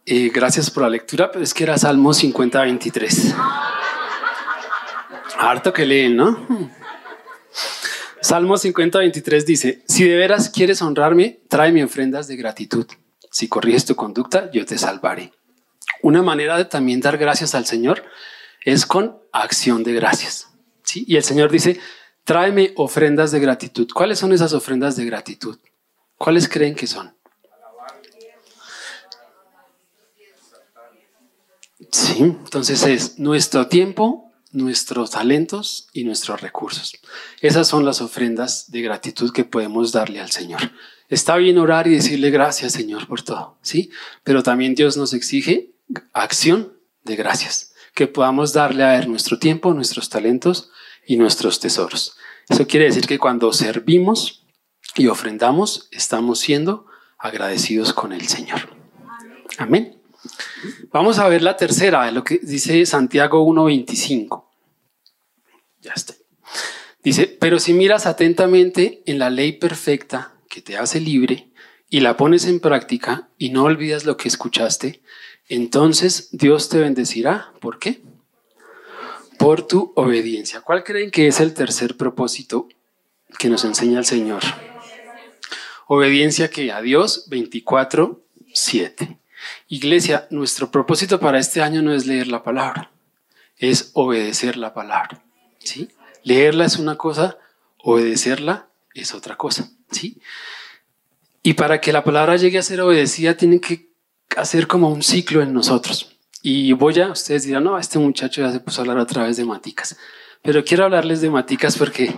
Eh, 0.06 0.30
gracias 0.34 0.70
por 0.70 0.82
la 0.82 0.90
lectura, 0.90 1.30
pero 1.32 1.42
es 1.42 1.54
que 1.54 1.64
era 1.64 1.78
Salmo 1.78 2.12
50, 2.12 2.62
23. 2.62 3.34
Harto 5.38 5.72
que 5.72 5.86
leen, 5.86 6.16
¿no? 6.16 6.46
Salmo 8.20 8.56
50, 8.56 8.98
23 8.98 9.46
dice, 9.46 9.84
si 9.86 10.08
de 10.08 10.16
veras 10.16 10.48
quieres 10.48 10.80
honrarme, 10.80 11.40
tráeme 11.48 11.84
ofrendas 11.84 12.26
de 12.26 12.36
gratitud. 12.36 12.86
Si 13.30 13.48
corriges 13.48 13.84
tu 13.84 13.94
conducta, 13.94 14.50
yo 14.50 14.64
te 14.64 14.78
salvaré. 14.78 15.32
Una 16.02 16.22
manera 16.22 16.56
de 16.56 16.64
también 16.64 17.00
dar 17.00 17.18
gracias 17.18 17.54
al 17.54 17.66
Señor 17.66 18.02
es 18.64 18.86
con 18.86 19.18
acción 19.32 19.82
de 19.82 19.92
gracias. 19.92 20.48
¿sí? 20.82 21.04
Y 21.06 21.16
el 21.16 21.24
Señor 21.24 21.50
dice, 21.50 21.78
tráeme 22.24 22.72
ofrendas 22.76 23.30
de 23.30 23.40
gratitud. 23.40 23.88
¿Cuáles 23.92 24.18
son 24.18 24.32
esas 24.32 24.52
ofrendas 24.52 24.96
de 24.96 25.04
gratitud? 25.04 25.58
¿Cuáles 26.16 26.48
creen 26.48 26.74
que 26.74 26.86
son? 26.86 27.14
Sí, 31.90 32.22
entonces 32.22 32.82
es 32.84 33.18
nuestro 33.18 33.66
tiempo, 33.66 34.23
nuestros 34.54 35.10
talentos 35.10 35.88
y 35.92 36.04
nuestros 36.04 36.40
recursos. 36.40 36.94
Esas 37.40 37.66
son 37.68 37.84
las 37.84 38.00
ofrendas 38.00 38.70
de 38.70 38.82
gratitud 38.82 39.32
que 39.32 39.44
podemos 39.44 39.92
darle 39.92 40.20
al 40.20 40.30
Señor. 40.30 40.60
Está 41.08 41.36
bien 41.36 41.58
orar 41.58 41.86
y 41.86 41.96
decirle 41.96 42.30
gracias, 42.30 42.72
Señor, 42.72 43.06
por 43.06 43.22
todo, 43.22 43.58
¿sí? 43.60 43.90
Pero 44.22 44.42
también 44.42 44.74
Dios 44.74 44.96
nos 44.96 45.12
exige 45.12 45.74
acción 46.12 46.72
de 47.02 47.16
gracias, 47.16 47.74
que 47.94 48.06
podamos 48.06 48.52
darle 48.52 48.84
a 48.84 48.98
Él 48.98 49.10
nuestro 49.10 49.38
tiempo, 49.38 49.74
nuestros 49.74 50.08
talentos 50.08 50.70
y 51.06 51.16
nuestros 51.16 51.60
tesoros. 51.60 52.16
Eso 52.48 52.66
quiere 52.66 52.86
decir 52.86 53.06
que 53.06 53.18
cuando 53.18 53.52
servimos 53.52 54.46
y 54.96 55.08
ofrendamos, 55.08 55.88
estamos 55.90 56.38
siendo 56.38 56.86
agradecidos 57.18 57.92
con 57.92 58.12
el 58.12 58.26
Señor. 58.28 58.70
Amén. 59.58 60.00
Vamos 60.92 61.18
a 61.18 61.28
ver 61.28 61.42
la 61.42 61.56
tercera, 61.56 62.10
lo 62.10 62.24
que 62.24 62.38
dice 62.42 62.86
Santiago 62.86 63.44
1.25. 63.46 64.43
Ya 65.84 65.92
está. 65.94 66.14
Dice, 67.02 67.26
pero 67.26 67.58
si 67.58 67.74
miras 67.74 68.06
atentamente 68.06 69.02
en 69.04 69.18
la 69.18 69.28
ley 69.28 69.52
perfecta 69.52 70.34
que 70.48 70.62
te 70.62 70.78
hace 70.78 70.98
libre 70.98 71.50
y 71.90 72.00
la 72.00 72.16
pones 72.16 72.46
en 72.46 72.60
práctica 72.60 73.28
y 73.36 73.50
no 73.50 73.64
olvidas 73.64 74.06
lo 74.06 74.16
que 74.16 74.28
escuchaste, 74.28 75.02
entonces 75.48 76.30
Dios 76.32 76.70
te 76.70 76.78
bendecirá. 76.78 77.52
¿Por 77.60 77.78
qué? 77.78 78.02
Por 79.38 79.66
tu 79.66 79.92
obediencia. 79.94 80.62
¿Cuál 80.62 80.82
creen 80.82 81.10
que 81.10 81.26
es 81.28 81.40
el 81.40 81.52
tercer 81.52 81.98
propósito 81.98 82.68
que 83.38 83.50
nos 83.50 83.64
enseña 83.66 83.98
el 83.98 84.06
Señor? 84.06 84.42
Obediencia 85.86 86.48
que 86.48 86.72
a 86.72 86.80
Dios 86.80 87.28
24, 87.28 88.24
7. 88.54 89.18
Iglesia, 89.68 90.26
nuestro 90.30 90.70
propósito 90.70 91.20
para 91.20 91.38
este 91.38 91.60
año 91.60 91.82
no 91.82 91.92
es 91.92 92.06
leer 92.06 92.28
la 92.28 92.42
palabra, 92.42 92.90
es 93.58 93.90
obedecer 93.92 94.56
la 94.56 94.72
palabra. 94.72 95.22
¿Sí? 95.64 95.88
Leerla 96.22 96.64
es 96.64 96.78
una 96.78 96.96
cosa, 96.96 97.38
obedecerla 97.78 98.68
es 98.94 99.14
otra 99.14 99.36
cosa. 99.36 99.70
¿sí? 99.90 100.20
Y 101.42 101.54
para 101.54 101.80
que 101.80 101.92
la 101.92 102.04
palabra 102.04 102.36
llegue 102.36 102.58
a 102.58 102.62
ser 102.62 102.80
obedecida, 102.80 103.36
tiene 103.36 103.60
que 103.60 103.90
hacer 104.36 104.66
como 104.66 104.88
un 104.88 105.02
ciclo 105.02 105.42
en 105.42 105.52
nosotros. 105.52 106.16
Y 106.42 106.72
voy 106.72 106.98
a, 107.00 107.10
ustedes 107.10 107.44
dirán, 107.44 107.64
no, 107.64 107.78
este 107.78 107.98
muchacho 107.98 108.42
ya 108.42 108.52
se 108.52 108.60
puso 108.60 108.80
a 108.80 108.82
hablar 108.82 108.98
a 108.98 109.06
través 109.06 109.36
de 109.36 109.44
maticas. 109.44 109.96
Pero 110.42 110.64
quiero 110.64 110.84
hablarles 110.84 111.20
de 111.20 111.30
maticas 111.30 111.76
porque 111.78 112.14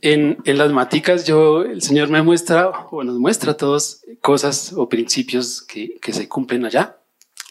en, 0.00 0.38
las 0.44 0.72
maticas 0.72 1.26
yo, 1.26 1.62
el 1.62 1.82
Señor 1.82 2.08
me 2.08 2.22
muestra 2.22 2.68
o 2.68 3.02
nos 3.02 3.18
muestra 3.18 3.56
todas 3.56 4.02
cosas 4.20 4.72
o 4.76 4.88
principios 4.88 5.62
que 5.62 6.12
se 6.12 6.28
cumplen 6.28 6.64
allá, 6.64 6.98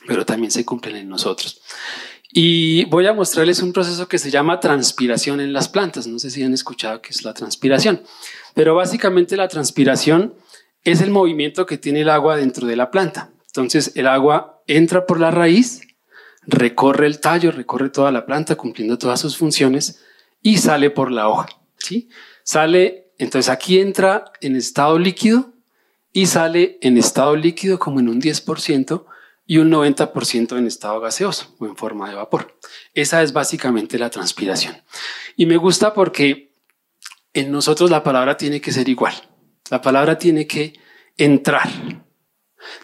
pero 0.08 0.25
también 0.25 0.51
se 0.51 0.65
cumplen 0.65 0.95
en 0.95 1.10
nosotros. 1.10 1.62
Y 2.38 2.84
voy 2.88 3.08
a 3.08 3.13
mostrarles 3.13 3.62
un 3.62 3.71
proceso 3.71 4.10
que 4.10 4.17
se 4.17 4.30
llama 4.30 4.60
transpiración 4.60 5.39
en 5.39 5.54
las 5.54 5.69
plantas. 5.69 6.06
No 6.06 6.19
sé 6.19 6.30
si 6.30 6.43
han 6.43 6.54
escuchado 6.54 7.02
qué 7.02 7.12
es 7.12 7.24
la 7.24 7.34
transpiración, 7.34 8.02
pero 8.54 8.76
básicamente 8.76 9.38
la 9.38 9.48
transpiración 9.48 10.34
es 10.84 11.00
el 11.00 11.12
movimiento 11.12 11.65
que 11.65 11.78
tiene 11.78 12.02
el 12.02 12.10
agua 12.10 12.36
dentro 12.36 12.67
de 12.67 12.76
la 12.76 12.91
planta. 12.91 13.32
Entonces 13.48 13.93
el 13.95 14.06
agua 14.06 14.62
entra 14.67 15.06
por 15.06 15.17
la 15.17 15.32
raíz, 15.32 15.80
recorre 16.45 17.08
el 17.08 17.21
tallo, 17.21 17.54
recorre 17.54 17.89
toda 17.89 18.12
la 18.12 18.26
planta 18.26 18.58
cumpliendo 18.58 18.98
todas 18.98 19.21
sus 19.21 19.38
funciones 19.38 20.02
y 20.41 20.58
sale 20.58 20.89
por 20.89 21.13
la 21.13 21.30
hoja. 21.30 21.48
¿sí? 21.78 22.10
Sale, 22.43 23.13
entonces 23.17 23.50
aquí 23.50 23.80
entra 23.80 24.26
en 24.41 24.58
estado 24.58 25.00
líquido 25.00 25.54
y 26.12 26.26
sale 26.26 26.80
en 26.82 26.98
estado 26.98 27.38
líquido 27.38 27.80
como 27.80 28.02
en 28.02 28.10
un 28.10 28.21
10% 28.21 29.06
y 29.45 29.58
un 29.58 29.71
90% 29.71 30.58
en 30.58 30.67
estado 30.67 30.99
gaseoso 30.99 31.55
o 31.60 31.65
en 31.65 31.75
forma 31.75 32.10
de 32.10 32.15
vapor. 32.15 32.58
Esa 32.93 33.21
es 33.21 33.34
básicamente 33.34 33.99
la 33.99 34.10
transpiración. 34.10 34.81
Y 35.36 35.45
me 35.45 35.58
gusta 35.58 35.93
porque 35.93 36.55
en 37.34 37.51
nosotros 37.51 37.91
la 37.91 38.03
palabra 38.03 38.38
tiene 38.38 38.62
que 38.62 38.71
ser 38.71 38.89
igual. 38.89 39.13
La 39.69 39.81
palabra 39.81 40.17
tiene 40.17 40.47
que 40.47 40.79
entrar, 41.17 41.69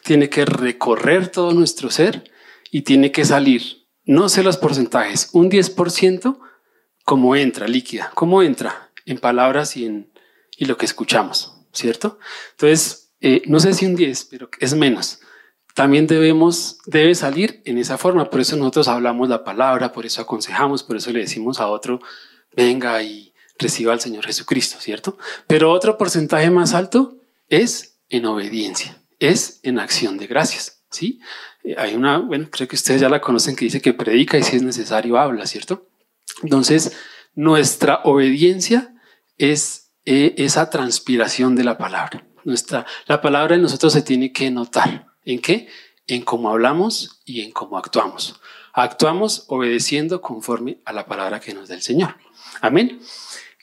tiene 0.04 0.30
que 0.30 0.46
recorrer 0.46 1.30
todo 1.30 1.54
nuestro 1.54 1.90
ser 1.90 2.32
y 2.70 2.82
tiene 2.82 3.12
que 3.12 3.26
salir, 3.26 3.88
no 4.04 4.30
sé 4.30 4.44
los 4.44 4.58
porcentajes, 4.58 5.30
un 5.34 5.50
10% 5.50 6.40
como 7.04 7.36
entra 7.36 7.68
líquida, 7.68 8.12
como 8.14 8.42
entra 8.42 8.92
en 9.06 9.18
palabras 9.18 9.76
y 9.78 9.86
en 9.86 10.12
y 10.62 10.66
lo 10.66 10.78
que 10.78 10.86
escuchamos, 10.86 11.56
¿cierto? 11.74 12.20
Entonces, 12.52 13.14
eh, 13.20 13.42
no 13.48 13.60
sé 13.60 13.74
si 13.74 13.88
un 13.88 13.96
10, 13.96 14.26
pero 14.26 14.48
es 14.60 14.76
menos. 14.76 15.20
También 15.74 16.08
debemos, 16.08 16.80
debe 16.86 17.16
salir 17.16 17.62
en 17.66 17.78
esa 17.78 17.98
forma. 17.98 18.30
Por 18.30 18.42
eso 18.42 18.58
nosotros 18.58 18.88
hablamos 18.88 19.30
la 19.30 19.44
palabra, 19.44 19.92
por 19.92 20.06
eso 20.06 20.22
aconsejamos, 20.22 20.84
por 20.84 20.98
eso 20.98 21.12
le 21.12 21.20
decimos 21.20 21.60
a 21.60 21.68
otro, 21.68 22.02
venga 22.56 23.02
y 23.04 23.34
reciba 23.58 23.94
al 23.94 24.02
Señor 24.02 24.26
Jesucristo, 24.26 24.78
¿cierto? 24.80 25.18
Pero 25.48 25.72
otro 25.72 25.98
porcentaje 25.98 26.50
más 26.50 26.74
alto 26.74 27.18
es 27.48 28.00
en 28.10 28.26
obediencia, 28.26 29.02
es 29.20 29.60
en 29.64 29.80
acción 29.80 30.18
de 30.18 30.28
gracias, 30.28 30.84
¿sí? 30.90 31.20
Eh, 31.64 31.76
hay 31.78 31.96
una, 31.96 32.18
bueno, 32.18 32.50
creo 32.52 32.68
que 32.68 32.76
ustedes 32.76 33.02
ya 33.02 33.10
la 33.10 33.22
conocen 33.22 33.56
que 33.56 33.66
dice 33.66 33.82
que 33.82 33.94
predica 33.94 34.38
y 34.38 34.44
si 34.44 34.58
es 34.58 34.64
necesario 34.64 35.18
habla, 35.18 35.46
¿cierto? 35.46 35.88
Entonces, 36.44 36.94
nuestra 37.36 38.02
obediencia 38.04 38.94
es 39.38 39.92
eh, 40.06 40.34
esa 40.38 40.70
transpiración 40.70 41.56
de 41.56 41.64
la 41.64 41.78
palabra. 41.78 42.26
Nuestra, 42.44 42.86
la 43.06 43.22
palabra 43.22 43.56
en 43.56 43.62
nosotros 43.62 43.94
se 43.94 44.02
tiene 44.02 44.32
que 44.34 44.50
notar. 44.50 45.11
¿En 45.26 45.40
qué? 45.40 45.68
En 46.08 46.24
cómo 46.24 46.50
hablamos 46.50 47.22
y 47.26 47.42
en 47.42 47.52
cómo 47.52 47.78
actuamos. 47.78 48.40
Actuamos 48.74 49.46
obedeciendo 49.48 50.22
conforme 50.22 50.80
a 50.86 50.94
la 50.94 51.06
palabra 51.06 51.40
que 51.40 51.54
nos 51.54 51.70
da 51.70 51.76
el 51.76 51.82
Señor. 51.82 52.16
Amén. 52.62 53.00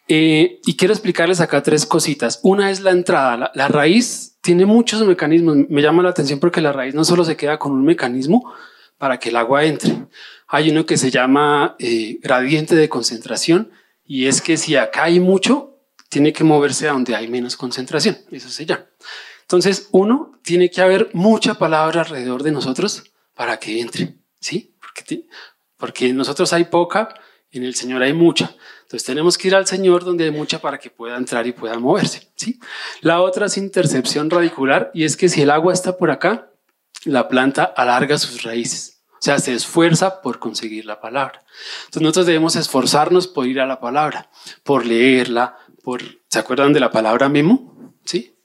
Eh, 0.08 0.60
y 0.64 0.76
quiero 0.76 0.94
explicarles 0.94 1.40
acá 1.40 1.62
tres 1.62 1.84
cositas. 1.84 2.40
Una 2.42 2.70
es 2.70 2.80
la 2.80 2.90
entrada. 2.90 3.50
La, 3.54 3.68
raíz 3.68 4.38
tiene 4.40 4.64
muchos 4.64 5.06
mecanismos. 5.06 5.56
Me 5.68 5.82
llama 5.82 6.02
la 6.02 6.10
atención 6.10 6.40
porque 6.40 6.60
la 6.60 6.72
raíz 6.72 6.94
no 6.94 7.04
solo 7.04 7.24
se 7.24 7.36
queda 7.36 7.58
con 7.58 7.72
un 7.72 7.84
mecanismo 7.84 8.52
para 8.96 9.18
que 9.18 9.28
el 9.28 9.36
agua 9.36 9.64
entre. 9.64 10.06
Hay 10.46 10.70
uno 10.70 10.86
que 10.86 10.96
se 10.96 11.10
llama 11.10 11.76
eh, 11.78 12.18
gradiente 12.22 12.74
de 12.74 12.88
concentración 12.88 13.70
y 14.04 14.26
es 14.26 14.40
que 14.40 14.56
si 14.56 14.76
acá 14.76 15.04
hay 15.04 15.20
mucho, 15.20 15.76
tiene 16.08 16.32
que 16.32 16.42
moverse 16.42 16.88
a 16.88 16.92
donde 16.92 17.14
hay 17.14 17.28
menos 17.28 17.56
concentración. 17.56 18.16
Eso 18.30 18.48
se 18.48 18.64
llama. 18.64 18.86
Entonces, 19.48 19.88
uno, 19.92 20.38
tiene 20.42 20.68
que 20.68 20.82
haber 20.82 21.08
mucha 21.14 21.54
palabra 21.54 22.02
alrededor 22.02 22.42
de 22.42 22.52
nosotros 22.52 23.04
para 23.32 23.58
que 23.58 23.80
entre, 23.80 24.18
¿sí? 24.38 24.76
Porque, 24.78 25.26
porque 25.78 26.12
nosotros 26.12 26.52
hay 26.52 26.64
poca, 26.64 27.14
en 27.50 27.64
el 27.64 27.74
Señor 27.74 28.02
hay 28.02 28.12
mucha. 28.12 28.54
Entonces 28.82 29.06
tenemos 29.06 29.38
que 29.38 29.48
ir 29.48 29.54
al 29.54 29.66
Señor 29.66 30.04
donde 30.04 30.24
hay 30.24 30.30
mucha 30.30 30.58
para 30.58 30.76
que 30.76 30.90
pueda 30.90 31.16
entrar 31.16 31.46
y 31.46 31.52
pueda 31.52 31.78
moverse, 31.78 32.30
¿sí? 32.36 32.60
La 33.00 33.22
otra 33.22 33.46
es 33.46 33.56
intercepción 33.56 34.28
radicular 34.28 34.90
y 34.92 35.04
es 35.04 35.16
que 35.16 35.30
si 35.30 35.40
el 35.40 35.50
agua 35.50 35.72
está 35.72 35.96
por 35.96 36.10
acá, 36.10 36.50
la 37.06 37.26
planta 37.28 37.64
alarga 37.64 38.18
sus 38.18 38.42
raíces. 38.42 39.00
O 39.12 39.22
sea, 39.22 39.38
se 39.38 39.54
esfuerza 39.54 40.20
por 40.20 40.38
conseguir 40.38 40.84
la 40.84 41.00
palabra. 41.00 41.42
Entonces 41.86 42.02
nosotros 42.02 42.26
debemos 42.26 42.54
esforzarnos 42.54 43.26
por 43.26 43.46
ir 43.46 43.60
a 43.60 43.66
la 43.66 43.80
palabra, 43.80 44.30
por 44.62 44.84
leerla, 44.84 45.56
por... 45.82 46.02
¿Se 46.28 46.38
acuerdan 46.38 46.74
de 46.74 46.80
la 46.80 46.90
palabra 46.90 47.30
memo? 47.30 47.94
¿Sí? 48.04 48.37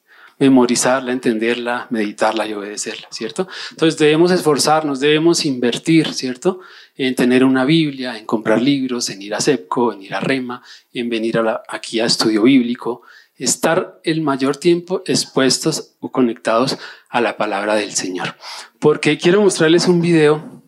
Memorizarla, 0.44 1.14
entenderla, 1.14 1.88
meditarla 1.90 2.46
y 2.46 2.54
obedecerla, 2.54 3.08
¿cierto? 3.12 3.48
Entonces 3.72 3.98
debemos 3.98 4.30
esforzarnos, 4.30 5.00
debemos 5.00 5.46
invertir, 5.46 6.14
¿cierto? 6.14 6.60
En 6.98 7.16
tener 7.16 7.46
una 7.46 7.64
Biblia, 7.64 8.18
en 8.18 8.26
comprar 8.26 8.62
libros, 8.62 9.10
en 9.10 9.22
ir 9.22 9.34
a 9.36 9.40
CEPCO, 9.40 9.94
en 9.94 10.02
ir 10.02 10.14
a 10.14 10.20
REMA, 10.20 10.62
en 10.92 11.08
venir 11.08 11.40
aquí 11.70 12.02
a 12.02 12.06
estudio 12.06 12.44
bíblico, 12.44 13.04
estar 13.38 14.02
el 14.04 14.20
mayor 14.20 14.58
tiempo 14.58 15.02
expuestos 15.06 15.96
o 16.02 16.12
conectados 16.12 16.78
a 17.08 17.22
la 17.22 17.38
palabra 17.38 17.76
del 17.76 17.94
Señor. 17.94 18.36
Porque 18.80 19.18
quiero 19.18 19.42
mostrarles 19.42 19.88
un 19.88 20.02
video 20.02 20.62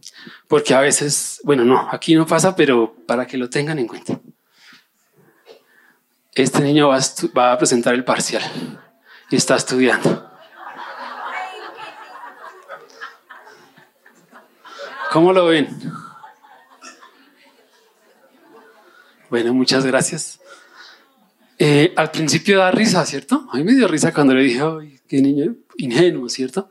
Porque 0.47 0.73
a 0.73 0.80
veces, 0.80 1.41
bueno, 1.43 1.65
no, 1.65 1.89
aquí 1.91 2.15
no 2.15 2.26
pasa, 2.26 2.55
pero 2.55 2.95
para 3.05 3.28
que 3.28 3.38
lo 3.38 3.49
tengan 3.49 3.78
en 3.80 3.88
cuenta. 3.88 4.21
Este 6.34 6.61
niño 6.61 6.93
a, 6.93 6.99
va 7.38 7.51
a 7.51 7.57
presentar 7.57 7.93
el 7.93 8.05
parcial 8.05 8.41
está 9.38 9.55
estudiando. 9.55 10.29
¿Cómo 15.11 15.31
lo 15.31 15.45
ven? 15.45 15.69
Bueno, 19.29 19.53
muchas 19.53 19.86
gracias. 19.86 20.39
Eh, 21.57 21.93
al 21.95 22.11
principio 22.11 22.57
da 22.57 22.71
risa, 22.71 23.05
¿cierto? 23.05 23.47
A 23.51 23.57
mí 23.57 23.63
me 23.63 23.73
dio 23.73 23.88
risa 23.88 24.13
cuando 24.13 24.33
le 24.33 24.43
dije, 24.43 24.61
ay, 24.61 24.99
qué 25.07 25.21
niño 25.21 25.55
ingenuo, 25.77 26.27
¿cierto? 26.27 26.69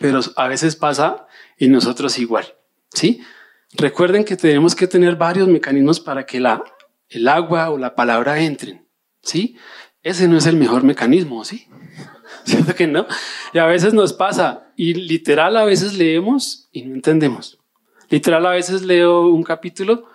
Pero 0.00 0.20
a 0.36 0.48
veces 0.48 0.76
pasa 0.76 1.26
y 1.58 1.68
nosotros 1.68 2.18
igual, 2.18 2.54
¿sí? 2.92 3.22
Recuerden 3.74 4.24
que 4.24 4.36
tenemos 4.36 4.74
que 4.74 4.86
tener 4.86 5.16
varios 5.16 5.48
mecanismos 5.48 6.00
para 6.00 6.24
que 6.24 6.40
la, 6.40 6.64
el 7.08 7.28
agua 7.28 7.70
o 7.70 7.78
la 7.78 7.94
palabra 7.94 8.40
entren, 8.40 8.88
¿sí? 9.22 9.56
Ese 10.04 10.28
no 10.28 10.36
es 10.36 10.46
el 10.46 10.56
mejor 10.56 10.84
mecanismo, 10.84 11.44
¿sí? 11.44 11.66
¿Cierto 12.44 12.74
que 12.74 12.86
no? 12.86 13.06
Y 13.54 13.58
a 13.58 13.64
veces 13.64 13.94
nos 13.94 14.12
pasa 14.12 14.68
y 14.76 14.92
literal 14.92 15.56
a 15.56 15.64
veces 15.64 15.94
leemos 15.94 16.68
y 16.72 16.82
no 16.82 16.94
entendemos. 16.94 17.58
Literal 18.10 18.44
a 18.46 18.50
veces 18.50 18.82
leo 18.82 19.28
un 19.28 19.42
capítulo 19.42 20.06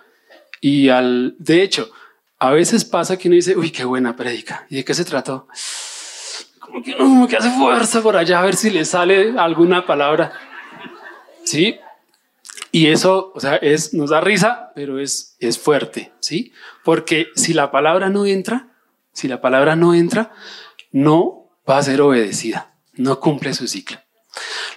y 0.60 0.90
al, 0.90 1.34
de 1.38 1.62
hecho, 1.62 1.90
a 2.38 2.52
veces 2.52 2.84
pasa 2.84 3.18
que 3.18 3.28
uno 3.28 3.34
dice, 3.34 3.56
uy, 3.56 3.70
qué 3.70 3.84
buena 3.84 4.14
predica. 4.14 4.64
¿Y 4.70 4.76
de 4.76 4.84
qué 4.84 4.94
se 4.94 5.04
trató? 5.04 5.48
Como 6.60 6.84
que 6.84 6.94
uno 6.94 7.26
que 7.26 7.36
hace 7.36 7.50
fuerza 7.50 8.00
por 8.00 8.16
allá 8.16 8.38
a 8.38 8.44
ver 8.44 8.54
si 8.54 8.70
le 8.70 8.84
sale 8.84 9.34
alguna 9.36 9.86
palabra. 9.86 10.32
Sí. 11.44 11.80
Y 12.70 12.86
eso, 12.86 13.32
o 13.34 13.40
sea, 13.40 13.56
es, 13.56 13.92
nos 13.92 14.10
da 14.10 14.20
risa, 14.20 14.70
pero 14.76 15.00
es, 15.00 15.36
es 15.40 15.58
fuerte, 15.58 16.12
¿sí? 16.20 16.52
Porque 16.84 17.26
si 17.34 17.52
la 17.54 17.72
palabra 17.72 18.08
no 18.08 18.24
entra, 18.24 18.69
si 19.12 19.28
la 19.28 19.40
palabra 19.40 19.76
no 19.76 19.94
entra, 19.94 20.32
no 20.92 21.50
va 21.68 21.78
a 21.78 21.82
ser 21.82 22.00
obedecida, 22.00 22.74
no 22.94 23.20
cumple 23.20 23.54
su 23.54 23.66
ciclo. 23.68 23.98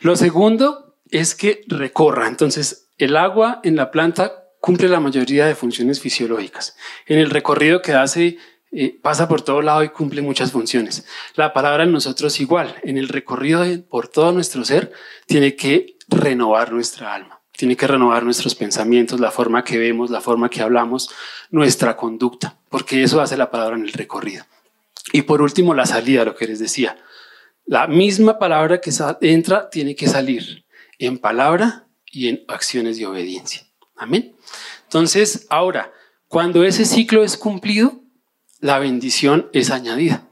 Lo 0.02 0.16
segundo 0.16 0.98
es 1.10 1.36
que 1.36 1.62
recorra. 1.68 2.28
Entonces, 2.28 2.90
el 2.98 3.16
agua 3.16 3.62
en 3.64 3.76
la 3.76 3.92
planta 3.92 4.44
cumple 4.60 4.88
la 4.88 5.00
mayoría 5.00 5.46
de 5.46 5.56
funciones 5.56 6.00
fisiológicas. 6.00 6.76
En 7.06 7.20
el 7.20 7.30
recorrido 7.30 7.82
que 7.82 7.94
hace, 7.94 8.38
eh, 8.72 8.98
pasa 9.02 9.28
por 9.28 9.42
todo 9.42 9.62
lado 9.62 9.84
y 9.84 9.90
cumple 9.90 10.22
muchas 10.22 10.52
funciones. 10.52 11.06
La 11.36 11.54
palabra 11.54 11.84
en 11.84 11.92
nosotros 11.92 12.40
igual. 12.40 12.76
En 12.84 12.98
el 12.98 13.10
recorrido 13.10 13.64
por 13.90 14.08
todo 14.08 14.32
nuestro 14.32 14.66
ser, 14.66 14.92
tiene 15.28 15.56
que 15.56 15.98
renovar 16.08 16.72
nuestra 16.72 17.14
alma. 17.14 17.42
Tiene 17.56 17.76
que 17.76 17.86
renovar 17.86 18.24
nuestros 18.24 18.56
pensamientos, 18.56 19.20
la 19.20 19.30
forma 19.30 19.64
que 19.64 19.78
vemos, 19.78 20.10
la 20.10 20.22
forma 20.22 20.50
que 20.50 20.62
hablamos, 20.62 21.10
nuestra 21.52 21.96
conducta, 21.96 22.58
porque 22.74 23.03
eso 23.03 23.21
hace 23.21 23.38
la 23.38 23.51
palabra 23.51 23.76
en 23.76 23.84
el 23.84 23.93
recorrido. 23.93 24.45
Y 25.11 25.21
por 25.21 25.43
último, 25.43 25.76
la 25.76 25.86
salida, 25.86 26.26
lo 26.26 26.36
que 26.36 26.47
les 26.47 26.57
decía. 26.57 26.97
La 27.67 27.86
misma 27.86 28.39
palabra 28.39 28.82
que 28.82 28.89
entra 29.21 29.69
tiene 29.69 29.95
que 29.95 30.07
salir 30.07 30.65
en 30.97 31.19
palabra 31.19 31.86
y 32.07 32.30
en 32.30 32.43
acciones 32.47 32.97
de 32.97 33.05
obediencia. 33.05 33.61
Amén. 33.95 34.36
Entonces, 34.86 35.45
ahora, 35.51 35.93
cuando 36.28 36.63
ese 36.63 36.86
ciclo 36.86 37.24
es 37.24 37.38
cumplido, 37.38 38.01
la 38.59 38.80
bendición 38.80 39.51
es 39.53 39.69
añadida. 39.69 40.28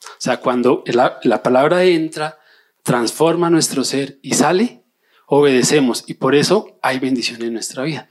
O 0.00 0.20
sea, 0.20 0.38
cuando 0.38 0.82
la, 0.86 1.42
palabra 1.42 1.84
entra, 1.84 2.38
transforma 2.82 3.50
nuestro 3.50 3.84
ser 3.84 4.18
y 4.22 4.32
sale, 4.36 4.84
obedecemos 5.26 6.04
y 6.06 6.14
por 6.14 6.34
eso 6.34 6.78
hay 6.80 6.98
bendición 6.98 7.42
en 7.42 7.52
nuestra 7.52 7.82
vida. 7.82 8.08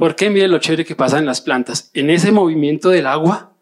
Porque 0.00 0.30
miren 0.30 0.50
lo 0.50 0.60
chévere 0.60 0.86
que 0.86 0.96
pasa 0.96 1.18
en 1.18 1.26
las 1.26 1.42
plantas. 1.42 1.90
En 1.92 2.08
ese 2.08 2.32
movimiento 2.32 2.88
del 2.88 3.06
agua, 3.06 3.52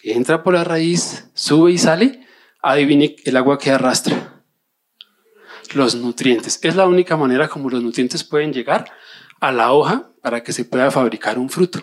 que 0.00 0.14
entra 0.14 0.42
por 0.42 0.54
la 0.54 0.64
raíz, 0.64 1.28
sube 1.34 1.72
y 1.72 1.78
sale, 1.78 2.26
adivine 2.62 3.16
el 3.26 3.36
agua 3.36 3.58
que 3.58 3.70
arrastra. 3.70 4.42
Los 5.74 5.94
nutrientes. 5.94 6.58
Es 6.62 6.74
la 6.74 6.86
única 6.86 7.18
manera 7.18 7.48
como 7.48 7.68
los 7.68 7.82
nutrientes 7.82 8.24
pueden 8.24 8.54
llegar 8.54 8.92
a 9.40 9.52
la 9.52 9.72
hoja 9.72 10.10
para 10.22 10.42
que 10.42 10.54
se 10.54 10.64
pueda 10.64 10.90
fabricar 10.90 11.38
un 11.38 11.50
fruto. 11.50 11.80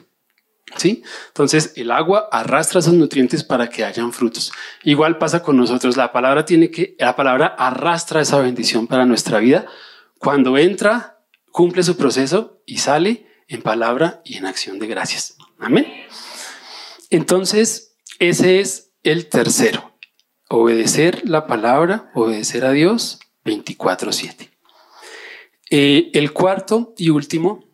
¿Sí? 0.77 1.03
Entonces 1.27 1.73
el 1.75 1.91
agua 1.91 2.27
arrastra 2.31 2.79
esos 2.79 2.95
nutrientes 2.95 3.43
para 3.43 3.69
que 3.69 3.85
hayan 3.85 4.13
frutos. 4.13 4.51
Igual 4.83 5.19
pasa 5.19 5.43
con 5.43 5.57
nosotros. 5.57 5.95
La 5.95 6.11
palabra 6.11 6.43
tiene 6.43 6.71
que, 6.71 6.95
la 6.97 7.15
palabra 7.15 7.45
arrastra 7.45 8.21
esa 8.21 8.39
bendición 8.39 8.87
para 8.87 9.05
nuestra 9.05 9.37
vida. 9.37 9.67
Cuando 10.17 10.57
entra, 10.57 11.19
cumple 11.51 11.83
su 11.83 11.97
proceso 11.97 12.63
y 12.65 12.79
sale 12.79 13.29
en 13.51 13.61
palabra 13.61 14.21
y 14.23 14.37
en 14.37 14.45
acción 14.45 14.79
de 14.79 14.87
gracias. 14.87 15.35
Amén. 15.59 15.85
Entonces, 17.09 17.97
ese 18.19 18.61
es 18.61 18.93
el 19.03 19.27
tercero. 19.27 19.97
Obedecer 20.49 21.27
la 21.29 21.47
palabra, 21.47 22.09
obedecer 22.13 22.65
a 22.65 22.71
Dios 22.71 23.19
24/7. 23.43 24.49
Eh, 25.69 26.11
el 26.13 26.31
cuarto 26.31 26.93
y 26.97 27.09
último, 27.09 27.65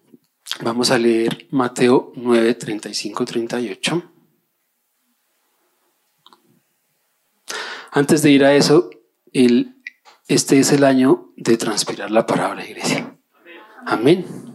vamos 0.61 0.89
a 0.89 0.97
leer 0.97 1.47
Mateo 1.51 2.11
9, 2.15 2.55
35, 2.55 3.25
38. 3.25 4.11
Antes 7.91 8.21
de 8.21 8.31
ir 8.31 8.43
a 8.45 8.55
eso, 8.55 8.89
el, 9.31 9.75
este 10.27 10.59
es 10.59 10.71
el 10.71 10.83
año 10.83 11.33
de 11.35 11.57
transpirar 11.57 12.09
la 12.09 12.25
palabra, 12.25 12.65
iglesia. 12.65 13.15
Amén. 13.85 14.46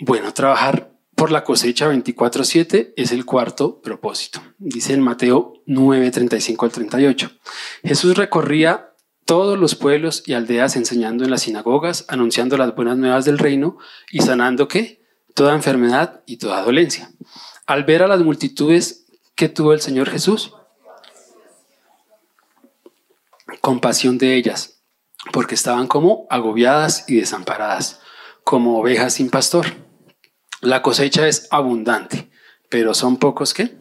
Bueno, 0.00 0.32
trabajar 0.34 0.92
por 1.14 1.30
la 1.30 1.44
cosecha 1.44 1.90
24-7 1.90 2.94
es 2.96 3.12
el 3.12 3.24
cuarto 3.24 3.80
propósito. 3.80 4.42
Dice 4.58 4.92
en 4.92 5.00
Mateo 5.00 5.62
9, 5.66 6.10
35 6.10 6.64
al 6.64 6.72
38. 6.72 7.30
Jesús 7.84 8.16
recorría 8.16 8.94
todos 9.24 9.58
los 9.58 9.74
pueblos 9.74 10.22
y 10.26 10.34
aldeas 10.34 10.76
enseñando 10.76 11.24
en 11.24 11.30
las 11.30 11.42
sinagogas, 11.42 12.04
anunciando 12.08 12.56
las 12.56 12.74
buenas 12.74 12.96
nuevas 12.98 13.24
del 13.24 13.38
reino 13.38 13.78
y 14.10 14.20
sanando? 14.20 14.68
Toda 15.34 15.54
enfermedad 15.54 16.22
y 16.26 16.36
toda 16.36 16.62
dolencia. 16.62 17.10
Al 17.66 17.84
ver 17.84 18.02
a 18.02 18.08
las 18.08 18.20
multitudes 18.20 19.06
que 19.34 19.48
tuvo 19.48 19.72
el 19.72 19.80
Señor 19.80 20.10
Jesús, 20.10 20.54
compasión 23.60 24.18
de 24.18 24.34
ellas, 24.34 24.82
porque 25.32 25.54
estaban 25.54 25.86
como 25.86 26.26
agobiadas 26.28 27.06
y 27.08 27.16
desamparadas, 27.16 28.00
como 28.44 28.78
ovejas 28.78 29.14
sin 29.14 29.30
pastor. 29.30 29.83
La 30.64 30.80
cosecha 30.80 31.28
es 31.28 31.46
abundante, 31.50 32.30
pero 32.70 32.94
son 32.94 33.18
pocos 33.18 33.52
que 33.52 33.76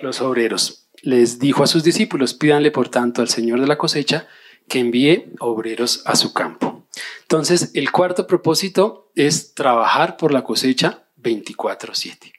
los 0.00 0.22
obreros. 0.22 0.88
Les 1.02 1.38
dijo 1.38 1.62
a 1.62 1.66
sus 1.66 1.84
discípulos, 1.84 2.32
pídanle 2.32 2.70
por 2.70 2.88
tanto 2.88 3.20
al 3.20 3.28
Señor 3.28 3.60
de 3.60 3.66
la 3.66 3.76
cosecha 3.76 4.26
que 4.66 4.78
envíe 4.78 5.34
obreros 5.40 6.02
a 6.06 6.16
su 6.16 6.32
campo. 6.32 6.86
Entonces, 7.20 7.70
el 7.74 7.92
cuarto 7.92 8.26
propósito 8.26 9.10
es 9.14 9.52
trabajar 9.52 10.16
por 10.16 10.32
la 10.32 10.42
cosecha 10.42 11.04
24/7. 11.18 12.32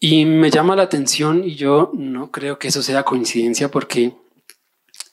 Y 0.00 0.24
me 0.24 0.50
llama 0.50 0.74
la 0.74 0.82
atención 0.82 1.44
y 1.44 1.54
yo 1.54 1.92
no 1.94 2.32
creo 2.32 2.58
que 2.58 2.68
eso 2.68 2.82
sea 2.82 3.04
coincidencia 3.04 3.70
porque 3.70 4.16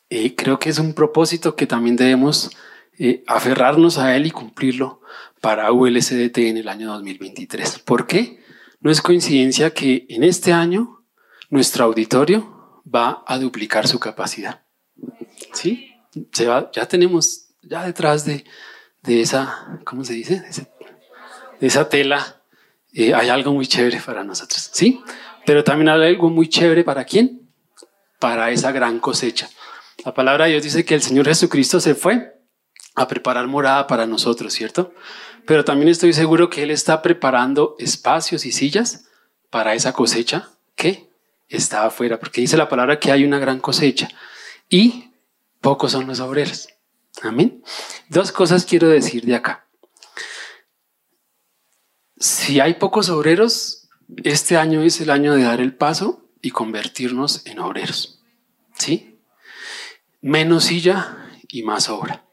eh, 0.10 0.36
creo 0.36 0.58
que 0.58 0.70
es 0.70 0.80
un 0.80 0.96
propósito 0.96 1.56
que 1.56 1.68
también 1.68 1.96
debemos 1.96 2.50
eh, 2.98 3.24
aferrarnos 3.28 4.00
a 4.00 4.16
él 4.16 4.26
y 4.26 4.32
cumplirlo 4.32 5.02
para 5.46 5.72
ULSDT 5.72 6.40
en 6.40 6.58
el 6.58 6.68
año 6.68 6.88
2023. 6.88 7.78
¿Por 7.86 8.08
qué? 8.08 8.44
No 8.80 8.90
es 8.90 9.00
coincidencia 9.00 9.70
que 9.76 10.08
en 10.10 10.24
este 10.24 10.52
año 10.52 11.06
nuestro 11.52 11.86
auditorio 11.86 12.82
va 12.84 13.24
a 13.28 13.38
duplicar 13.38 13.88
su 13.88 14.00
capacidad. 14.00 14.64
¿sí? 15.54 15.92
Se 16.34 16.48
va, 16.48 16.72
ya 16.74 16.88
tenemos, 16.88 17.50
ya 17.62 17.86
detrás 17.86 18.26
de, 18.26 18.44
de 19.04 19.22
esa, 19.22 19.80
¿cómo 19.86 20.04
se 20.04 20.14
dice? 20.14 20.42
De, 21.60 21.68
esa 21.68 21.90
tela 21.90 22.42
eh, 22.92 23.14
hay 23.14 23.30
algo 23.30 23.54
muy 23.54 23.68
chévere 23.68 24.02
para 24.04 24.24
nosotros, 24.24 24.72
¿sí? 24.74 25.04
Pero 25.46 25.64
también 25.64 25.90
hay 25.90 26.08
algo 26.08 26.32
muy 26.32 26.50
chévere 26.50 26.84
para 26.84 27.06
quién? 27.06 27.52
Para 28.18 28.50
esa 28.50 28.72
gran 28.72 29.00
cosecha. 29.00 29.48
La 30.04 30.12
palabra 30.12 30.46
de 30.46 30.54
Dios 30.54 30.64
dice 30.64 30.84
que 30.86 30.96
el 30.96 31.04
Señor 31.04 31.28
Jesucristo 31.28 31.80
se 31.80 31.94
fue 31.94 32.35
a 32.96 33.08
preparar 33.08 33.48
morada 33.48 33.88
para 33.88 34.06
nosotros, 34.08 34.54
¿cierto? 34.54 34.94
Pero 35.46 35.64
también 35.64 35.90
estoy 35.90 36.14
seguro 36.14 36.50
que 36.50 36.64
Él 36.64 36.72
está 36.72 37.02
preparando 37.02 37.76
espacios 37.78 38.46
y 38.46 38.52
sillas 38.52 39.06
para 39.50 39.74
esa 39.74 39.94
cosecha 39.94 40.50
que 40.76 41.10
está 41.48 41.86
afuera, 41.86 42.20
porque 42.20 42.42
dice 42.42 42.58
la 42.58 42.70
palabra 42.70 43.00
que 43.00 43.12
hay 43.12 43.24
una 43.24 43.40
gran 43.40 43.60
cosecha. 43.60 44.10
Y 44.70 45.12
pocos 45.62 45.92
son 45.92 46.08
los 46.08 46.20
obreros. 46.20 46.70
Amén. 47.22 47.64
Dos 48.10 48.32
cosas 48.32 48.66
quiero 48.66 48.88
decir 48.88 49.26
de 49.26 49.36
acá. 49.36 49.68
Si 52.18 52.60
hay 52.60 52.76
pocos 52.76 53.10
obreros, 53.10 53.88
este 54.24 54.58
año 54.58 54.82
es 54.82 55.02
el 55.02 55.10
año 55.10 55.36
de 55.36 55.44
dar 55.44 55.62
el 55.62 55.76
paso 55.76 56.30
y 56.42 56.52
convertirnos 56.52 57.46
en 57.46 57.60
obreros. 57.60 58.22
¿Sí? 58.78 59.20
Menos 60.22 60.66
silla 60.66 61.30
y 61.48 61.64
más 61.64 61.90
obra. 61.90 62.25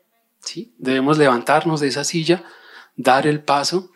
¿Sí? 0.43 0.74
Debemos 0.78 1.18
levantarnos 1.18 1.80
de 1.80 1.88
esa 1.88 2.05
silla, 2.05 2.45
dar 2.97 3.26
el 3.26 3.43
paso 3.43 3.90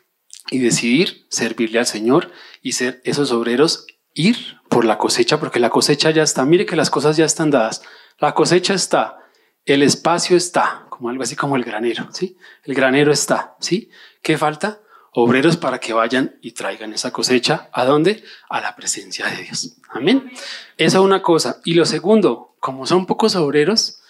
y 0.50 0.58
decidir 0.58 1.26
servirle 1.28 1.78
al 1.78 1.86
Señor 1.86 2.30
y 2.62 2.72
ser 2.72 3.00
esos 3.04 3.32
obreros, 3.32 3.86
ir 4.14 4.36
por 4.68 4.84
la 4.84 4.98
cosecha, 4.98 5.38
porque 5.40 5.60
la 5.60 5.70
cosecha 5.70 6.10
ya 6.10 6.22
está. 6.22 6.44
Mire 6.44 6.66
que 6.66 6.76
las 6.76 6.90
cosas 6.90 7.16
ya 7.16 7.24
están 7.24 7.50
dadas. 7.50 7.82
La 8.18 8.32
cosecha 8.32 8.74
está, 8.74 9.18
el 9.64 9.82
espacio 9.82 10.36
está, 10.36 10.86
como 10.88 11.10
algo 11.10 11.24
así 11.24 11.36
como 11.36 11.56
el 11.56 11.64
granero, 11.64 12.08
¿sí? 12.12 12.38
El 12.62 12.74
granero 12.74 13.12
está, 13.12 13.56
¿sí? 13.60 13.90
¿Qué 14.22 14.38
falta? 14.38 14.80
Obreros 15.12 15.56
para 15.56 15.80
que 15.80 15.92
vayan 15.92 16.38
y 16.42 16.52
traigan 16.52 16.92
esa 16.92 17.10
cosecha. 17.10 17.68
¿A 17.72 17.84
dónde? 17.84 18.22
A 18.48 18.60
la 18.60 18.76
presencia 18.76 19.26
de 19.26 19.42
Dios. 19.42 19.76
Amén. 19.90 20.30
Esa 20.76 20.98
es 20.98 21.02
una 21.02 21.22
cosa. 21.22 21.60
Y 21.64 21.74
lo 21.74 21.86
segundo, 21.86 22.54
como 22.60 22.86
son 22.86 23.06
pocos 23.06 23.34
obreros, 23.34 24.00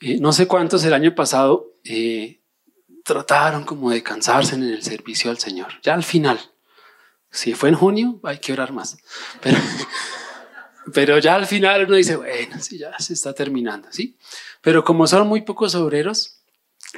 eh, 0.00 0.18
no 0.20 0.32
sé 0.32 0.46
cuántos 0.46 0.84
el 0.84 0.94
año 0.94 1.14
pasado 1.14 1.74
eh, 1.84 2.40
trataron 3.04 3.64
como 3.64 3.90
de 3.90 4.02
cansarse 4.02 4.54
en 4.54 4.62
el 4.62 4.82
servicio 4.82 5.30
al 5.30 5.38
Señor. 5.38 5.74
Ya 5.82 5.94
al 5.94 6.04
final, 6.04 6.40
si 7.30 7.54
fue 7.54 7.68
en 7.68 7.74
junio, 7.74 8.20
hay 8.22 8.38
que 8.38 8.52
orar 8.52 8.72
más. 8.72 8.98
Pero, 10.94 11.18
ya 11.18 11.34
al 11.34 11.46
final 11.46 11.84
uno 11.86 11.96
dice, 11.96 12.16
bueno, 12.16 12.58
sí, 12.60 12.78
ya 12.78 12.98
se 12.98 13.12
está 13.12 13.34
terminando, 13.34 13.88
¿sí? 13.92 14.16
Pero 14.60 14.82
como 14.82 15.06
son 15.06 15.28
muy 15.28 15.42
pocos 15.42 15.74
obreros, 15.74 16.40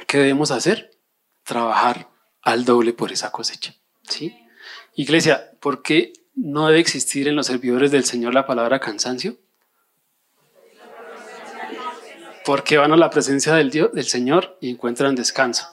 ¿qué 0.07 0.17
debemos 0.17 0.51
hacer? 0.51 0.97
Trabajar 1.43 2.09
al 2.41 2.65
doble 2.65 2.93
por 2.93 3.11
esa 3.11 3.31
cosecha, 3.31 3.75
¿sí? 4.07 4.35
Iglesia, 4.95 5.51
¿por 5.59 5.81
qué 5.81 6.13
no 6.35 6.67
debe 6.67 6.79
existir 6.79 7.27
en 7.27 7.35
los 7.35 7.47
servidores 7.47 7.91
del 7.91 8.05
Señor 8.05 8.33
la 8.33 8.47
palabra 8.47 8.79
cansancio? 8.79 9.37
Porque 12.45 12.77
van 12.77 12.91
a 12.91 12.97
la 12.97 13.09
presencia 13.09 13.53
del 13.55 13.71
Dios, 13.71 13.91
del 13.93 14.05
Señor 14.05 14.57
y 14.61 14.69
encuentran 14.69 15.15
descanso. 15.15 15.67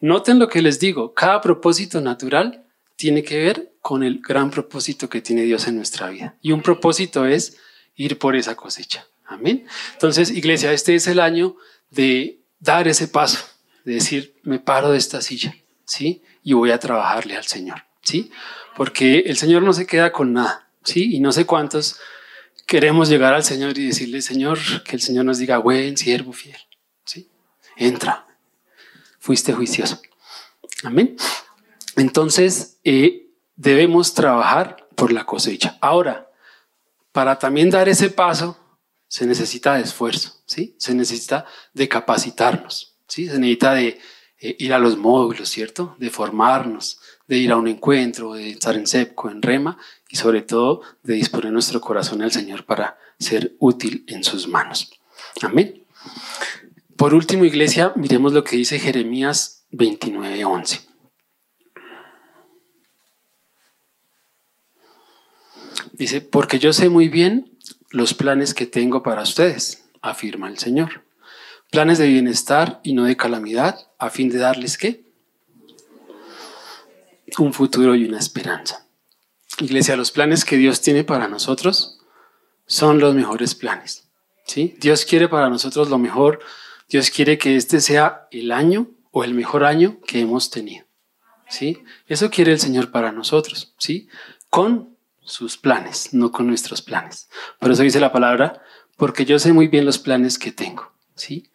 Noten 0.00 0.38
lo 0.38 0.48
que 0.48 0.62
les 0.62 0.78
digo, 0.78 1.14
cada 1.14 1.40
propósito 1.40 2.00
natural 2.00 2.64
tiene 2.96 3.22
que 3.22 3.38
ver 3.38 3.72
con 3.80 4.02
el 4.02 4.20
gran 4.20 4.50
propósito 4.50 5.08
que 5.08 5.20
tiene 5.20 5.42
Dios 5.42 5.68
en 5.68 5.76
nuestra 5.76 6.08
vida. 6.10 6.36
Y 6.42 6.52
un 6.52 6.62
propósito 6.62 7.24
es 7.26 7.56
ir 7.94 8.18
por 8.18 8.36
esa 8.36 8.56
cosecha. 8.56 9.06
Amén. 9.26 9.66
Entonces, 9.92 10.30
iglesia, 10.30 10.72
este 10.72 10.94
es 10.94 11.06
el 11.06 11.20
año 11.20 11.56
de 11.90 12.40
dar 12.58 12.88
ese 12.88 13.08
paso, 13.08 13.44
de 13.84 13.94
decir, 13.94 14.36
me 14.42 14.58
paro 14.58 14.90
de 14.90 14.98
esta 14.98 15.20
silla, 15.20 15.54
¿sí? 15.84 16.22
Y 16.42 16.52
voy 16.52 16.70
a 16.70 16.78
trabajarle 16.78 17.36
al 17.36 17.44
Señor, 17.44 17.84
¿sí? 18.02 18.30
Porque 18.76 19.20
el 19.20 19.36
Señor 19.36 19.62
no 19.62 19.72
se 19.72 19.86
queda 19.86 20.12
con 20.12 20.32
nada, 20.32 20.68
¿sí? 20.84 21.14
Y 21.16 21.20
no 21.20 21.32
sé 21.32 21.44
cuántos 21.46 21.98
queremos 22.66 23.08
llegar 23.08 23.32
al 23.32 23.44
Señor 23.44 23.78
y 23.78 23.86
decirle, 23.86 24.20
Señor, 24.20 24.58
que 24.82 24.96
el 24.96 25.00
Señor 25.00 25.24
nos 25.24 25.38
diga, 25.38 25.58
buen 25.58 25.96
siervo 25.96 26.32
fiel, 26.32 26.58
¿sí? 27.04 27.30
Entra, 27.76 28.26
fuiste 29.20 29.52
juicioso. 29.52 30.02
Amén. 30.82 31.16
Entonces, 31.96 32.78
eh, 32.84 33.30
debemos 33.54 34.14
trabajar 34.14 34.88
por 34.96 35.12
la 35.12 35.24
cosecha. 35.24 35.78
Ahora, 35.80 36.30
para 37.12 37.38
también 37.38 37.70
dar 37.70 37.88
ese 37.88 38.10
paso, 38.10 38.58
se 39.08 39.26
necesita 39.26 39.74
de 39.74 39.82
esfuerzo, 39.82 40.42
¿sí? 40.46 40.74
Se 40.78 40.94
necesita 40.94 41.46
de 41.72 41.88
capacitarnos, 41.88 42.96
¿sí? 43.06 43.28
Se 43.28 43.38
necesita 43.38 43.74
de 43.74 44.00
eh, 44.40 44.56
ir 44.58 44.74
a 44.74 44.78
los 44.78 44.98
módulos, 44.98 45.48
¿cierto? 45.48 45.96
De 45.98 46.10
formarnos, 46.10 47.00
de 47.28 47.38
ir 47.38 47.52
a 47.52 47.56
un 47.56 47.68
encuentro, 47.68 48.34
de 48.34 48.50
estar 48.50 48.74
en 48.74 48.86
SEPCO, 48.86 49.30
en 49.30 49.42
REMA 49.42 49.78
y 50.08 50.16
sobre 50.16 50.42
todo 50.42 50.82
de 51.02 51.14
disponer 51.14 51.52
nuestro 51.52 51.80
corazón 51.80 52.22
al 52.22 52.32
Señor 52.32 52.64
para 52.64 52.98
ser 53.18 53.56
útil 53.58 54.04
en 54.08 54.24
sus 54.24 54.48
manos. 54.48 54.90
Amén. 55.42 55.84
Por 56.96 57.14
último, 57.14 57.44
iglesia, 57.44 57.92
miremos 57.96 58.32
lo 58.32 58.44
que 58.44 58.56
dice 58.56 58.78
Jeremías 58.78 59.66
29:11. 59.72 60.80
Dice, 65.92 66.20
porque 66.20 66.58
yo 66.58 66.72
sé 66.72 66.88
muy 66.88 67.08
bien 67.08 67.56
los 67.90 68.12
planes 68.14 68.52
que 68.52 68.66
tengo 68.66 69.02
para 69.02 69.22
ustedes, 69.22 69.84
afirma 70.02 70.48
el 70.48 70.58
Señor. 70.58 71.04
Planes 71.70 71.98
de 71.98 72.06
bienestar 72.06 72.80
y 72.82 72.92
no 72.92 73.04
de 73.04 73.16
calamidad, 73.16 73.88
a 73.98 74.10
fin 74.10 74.28
de 74.28 74.38
darles 74.38 74.78
qué? 74.78 75.04
Un 77.38 77.52
futuro 77.52 77.94
y 77.94 78.04
una 78.04 78.18
esperanza. 78.18 78.85
Iglesia, 79.60 79.96
los 79.96 80.10
planes 80.10 80.44
que 80.44 80.56
Dios 80.56 80.80
tiene 80.82 81.04
para 81.04 81.28
nosotros 81.28 81.98
son 82.66 82.98
los 82.98 83.14
mejores 83.14 83.54
planes. 83.54 84.08
¿sí? 84.46 84.74
Dios 84.78 85.04
quiere 85.04 85.28
para 85.28 85.48
nosotros 85.48 85.88
lo 85.88 85.98
mejor 85.98 86.40
Dios 86.88 87.10
quiere 87.10 87.38
que 87.38 87.56
este 87.56 87.80
sea 87.80 88.28
el 88.30 88.52
año 88.52 88.90
o 89.10 89.24
el 89.24 89.34
mejor 89.34 89.64
año 89.64 90.00
que 90.06 90.20
hemos 90.20 90.50
tenido. 90.50 90.86
¿Sí? 91.48 91.82
Eso 92.06 92.30
quiere 92.30 92.52
el 92.52 92.60
Señor 92.60 92.90
para 92.90 93.12
nosotros, 93.12 93.74
¿sí? 93.78 94.08
Con 94.50 94.96
sus 95.22 95.56
planes, 95.56 96.12
no 96.12 96.32
con 96.32 96.46
nuestros 96.46 96.82
planes. 96.82 97.28
Por 97.60 97.70
eso 97.70 97.82
dice 97.82 98.00
la 98.00 98.12
palabra, 98.12 98.62
porque 98.96 99.24
yo 99.24 99.38
sé 99.38 99.52
muy 99.52 99.68
bien 99.68 99.84
los 99.84 99.98
planes 99.98 100.38
que 100.38 100.50
tengo, 100.50 100.92
¿sí? 101.14 101.50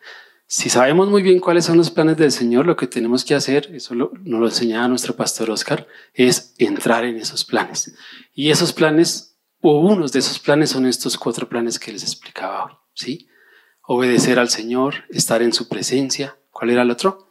Si 0.53 0.69
sabemos 0.69 1.07
muy 1.07 1.21
bien 1.21 1.39
cuáles 1.39 1.63
son 1.63 1.77
los 1.77 1.89
planes 1.89 2.17
del 2.17 2.29
Señor, 2.29 2.65
lo 2.65 2.75
que 2.75 2.85
tenemos 2.85 3.23
que 3.23 3.35
hacer, 3.35 3.73
eso 3.73 3.95
lo, 3.95 4.11
nos 4.21 4.41
lo 4.41 4.47
enseñaba 4.47 4.89
nuestro 4.89 5.15
pastor 5.15 5.49
Oscar, 5.49 5.87
es 6.13 6.53
entrar 6.57 7.05
en 7.05 7.15
esos 7.15 7.45
planes. 7.45 7.95
Y 8.33 8.51
esos 8.51 8.73
planes, 8.73 9.37
o 9.61 9.79
unos 9.79 10.11
de 10.11 10.19
esos 10.19 10.39
planes 10.39 10.71
son 10.71 10.85
estos 10.85 11.17
cuatro 11.17 11.47
planes 11.47 11.79
que 11.79 11.93
les 11.93 12.03
explicaba 12.03 12.65
hoy, 12.65 12.73
¿sí? 12.93 13.29
obedecer 13.83 14.39
al 14.39 14.49
Señor, 14.49 15.05
estar 15.09 15.41
en 15.41 15.53
su 15.53 15.69
presencia. 15.69 16.37
¿Cuál 16.49 16.71
era 16.71 16.81
el 16.81 16.91
otro? 16.91 17.29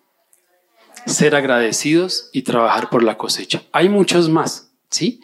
Ser 1.04 1.34
agradecidos 1.34 2.30
y 2.32 2.40
trabajar 2.40 2.88
por 2.88 3.02
la 3.02 3.18
cosecha. 3.18 3.64
Hay 3.72 3.90
muchos 3.90 4.30
más, 4.30 4.72
¿sí? 4.88 5.20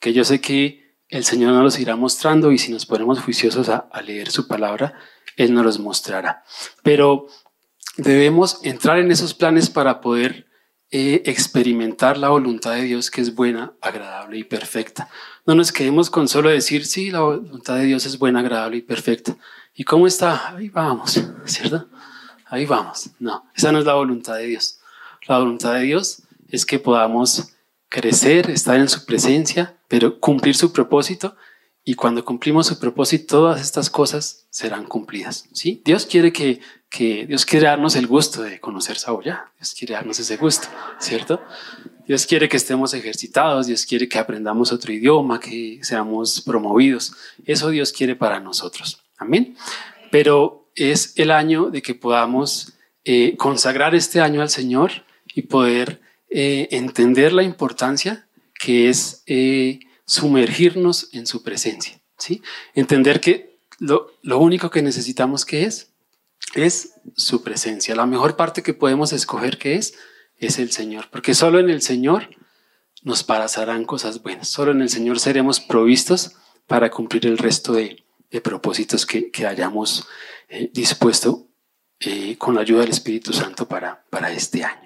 Que 0.00 0.12
yo 0.12 0.24
sé 0.24 0.40
que 0.40 0.96
el 1.10 1.22
Señor 1.22 1.52
nos 1.52 1.62
los 1.62 1.78
irá 1.78 1.94
mostrando 1.94 2.50
y 2.50 2.58
si 2.58 2.72
nos 2.72 2.86
ponemos 2.86 3.20
juiciosos 3.20 3.68
a, 3.68 3.88
leer 4.04 4.32
su 4.32 4.48
palabra, 4.48 4.94
Él 5.36 5.54
nos 5.54 5.64
los 5.64 5.78
mostrará. 5.78 6.44
Pero 6.82 7.28
debemos 7.96 8.60
entrar 8.62 8.98
en 8.98 9.10
esos 9.10 9.34
planes 9.34 9.70
para 9.70 10.00
poder 10.00 10.46
eh, 10.90 11.22
experimentar 11.26 12.16
la 12.16 12.28
voluntad 12.28 12.74
de 12.74 12.82
Dios 12.82 13.10
que 13.10 13.20
es 13.20 13.34
buena, 13.34 13.72
agradable 13.80 14.38
y 14.38 14.44
perfecta. 14.44 15.08
No 15.44 15.54
nos 15.54 15.72
quedemos 15.72 16.10
con 16.10 16.28
solo 16.28 16.48
decir, 16.48 16.86
sí, 16.86 17.10
la 17.10 17.20
voluntad 17.20 17.76
de 17.76 17.84
Dios 17.84 18.06
es 18.06 18.18
buena, 18.18 18.40
agradable 18.40 18.78
y 18.78 18.82
perfecta. 18.82 19.36
¿Y 19.74 19.84
cómo 19.84 20.06
está? 20.06 20.56
Ahí 20.56 20.68
vamos, 20.68 21.20
¿cierto? 21.44 21.88
Ahí 22.46 22.66
vamos. 22.66 23.10
No, 23.18 23.44
esa 23.54 23.72
no 23.72 23.80
es 23.80 23.84
la 23.84 23.94
voluntad 23.94 24.36
de 24.36 24.46
Dios. 24.46 24.78
La 25.26 25.38
voluntad 25.38 25.74
de 25.74 25.80
Dios 25.80 26.22
es 26.48 26.64
que 26.64 26.78
podamos 26.78 27.52
crecer, 27.88 28.50
estar 28.50 28.76
en 28.76 28.88
su 28.88 29.04
presencia, 29.04 29.76
pero 29.88 30.20
cumplir 30.20 30.54
su 30.54 30.72
propósito. 30.72 31.36
Y 31.88 31.94
cuando 31.94 32.24
cumplimos 32.24 32.66
su 32.66 32.80
propósito, 32.80 33.38
todas 33.38 33.60
estas 33.60 33.90
cosas 33.90 34.48
serán 34.50 34.86
cumplidas. 34.86 35.48
¿sí? 35.52 35.82
Dios 35.84 36.04
quiere 36.04 36.32
que, 36.32 36.58
que 36.90 37.26
Dios 37.26 37.46
quiere 37.46 37.66
darnos 37.66 37.94
el 37.94 38.08
gusto 38.08 38.42
de 38.42 38.58
conocer 38.58 38.96
Saúl. 38.96 39.22
Dios 39.22 39.74
quiere 39.78 39.94
darnos 39.94 40.18
ese 40.18 40.36
gusto, 40.36 40.66
¿cierto? 40.98 41.40
Dios 42.04 42.26
quiere 42.26 42.48
que 42.48 42.56
estemos 42.56 42.92
ejercitados, 42.92 43.68
Dios 43.68 43.86
quiere 43.86 44.08
que 44.08 44.18
aprendamos 44.18 44.72
otro 44.72 44.92
idioma, 44.92 45.38
que 45.38 45.78
seamos 45.82 46.40
promovidos. 46.40 47.12
Eso 47.44 47.70
Dios 47.70 47.92
quiere 47.92 48.16
para 48.16 48.40
nosotros. 48.40 49.04
Amén. 49.16 49.56
Pero 50.10 50.68
es 50.74 51.12
el 51.14 51.30
año 51.30 51.70
de 51.70 51.82
que 51.82 51.94
podamos 51.94 52.72
eh, 53.04 53.36
consagrar 53.36 53.94
este 53.94 54.20
año 54.20 54.42
al 54.42 54.50
Señor 54.50 54.90
y 55.36 55.42
poder 55.42 56.00
eh, 56.30 56.66
entender 56.72 57.32
la 57.32 57.44
importancia 57.44 58.26
que 58.58 58.88
es 58.88 59.22
eh, 59.26 59.78
sumergirnos 60.06 61.08
en 61.12 61.26
su 61.26 61.42
presencia. 61.42 62.00
¿sí? 62.18 62.42
Entender 62.74 63.20
que 63.20 63.58
lo, 63.78 64.12
lo 64.22 64.38
único 64.38 64.70
que 64.70 64.82
necesitamos 64.82 65.44
que 65.44 65.64
es 65.64 65.92
es 66.54 66.94
su 67.16 67.42
presencia. 67.42 67.94
La 67.94 68.06
mejor 68.06 68.36
parte 68.36 68.62
que 68.62 68.74
podemos 68.74 69.12
escoger 69.12 69.58
que 69.58 69.74
es 69.74 69.94
es 70.38 70.58
el 70.58 70.70
Señor, 70.70 71.08
porque 71.10 71.34
solo 71.34 71.58
en 71.60 71.70
el 71.70 71.82
Señor 71.82 72.28
nos 73.02 73.24
pasarán 73.24 73.84
cosas 73.84 74.22
buenas. 74.22 74.48
Solo 74.48 74.72
en 74.72 74.82
el 74.82 74.90
Señor 74.90 75.18
seremos 75.18 75.60
provistos 75.60 76.32
para 76.66 76.90
cumplir 76.90 77.26
el 77.26 77.38
resto 77.38 77.72
de, 77.72 78.04
de 78.30 78.40
propósitos 78.40 79.06
que, 79.06 79.30
que 79.30 79.46
hayamos 79.46 80.06
eh, 80.48 80.70
dispuesto 80.72 81.46
eh, 82.00 82.36
con 82.36 82.54
la 82.54 82.60
ayuda 82.60 82.80
del 82.80 82.90
Espíritu 82.90 83.32
Santo 83.32 83.66
para, 83.68 84.04
para 84.10 84.30
este 84.32 84.64
año. 84.64 84.85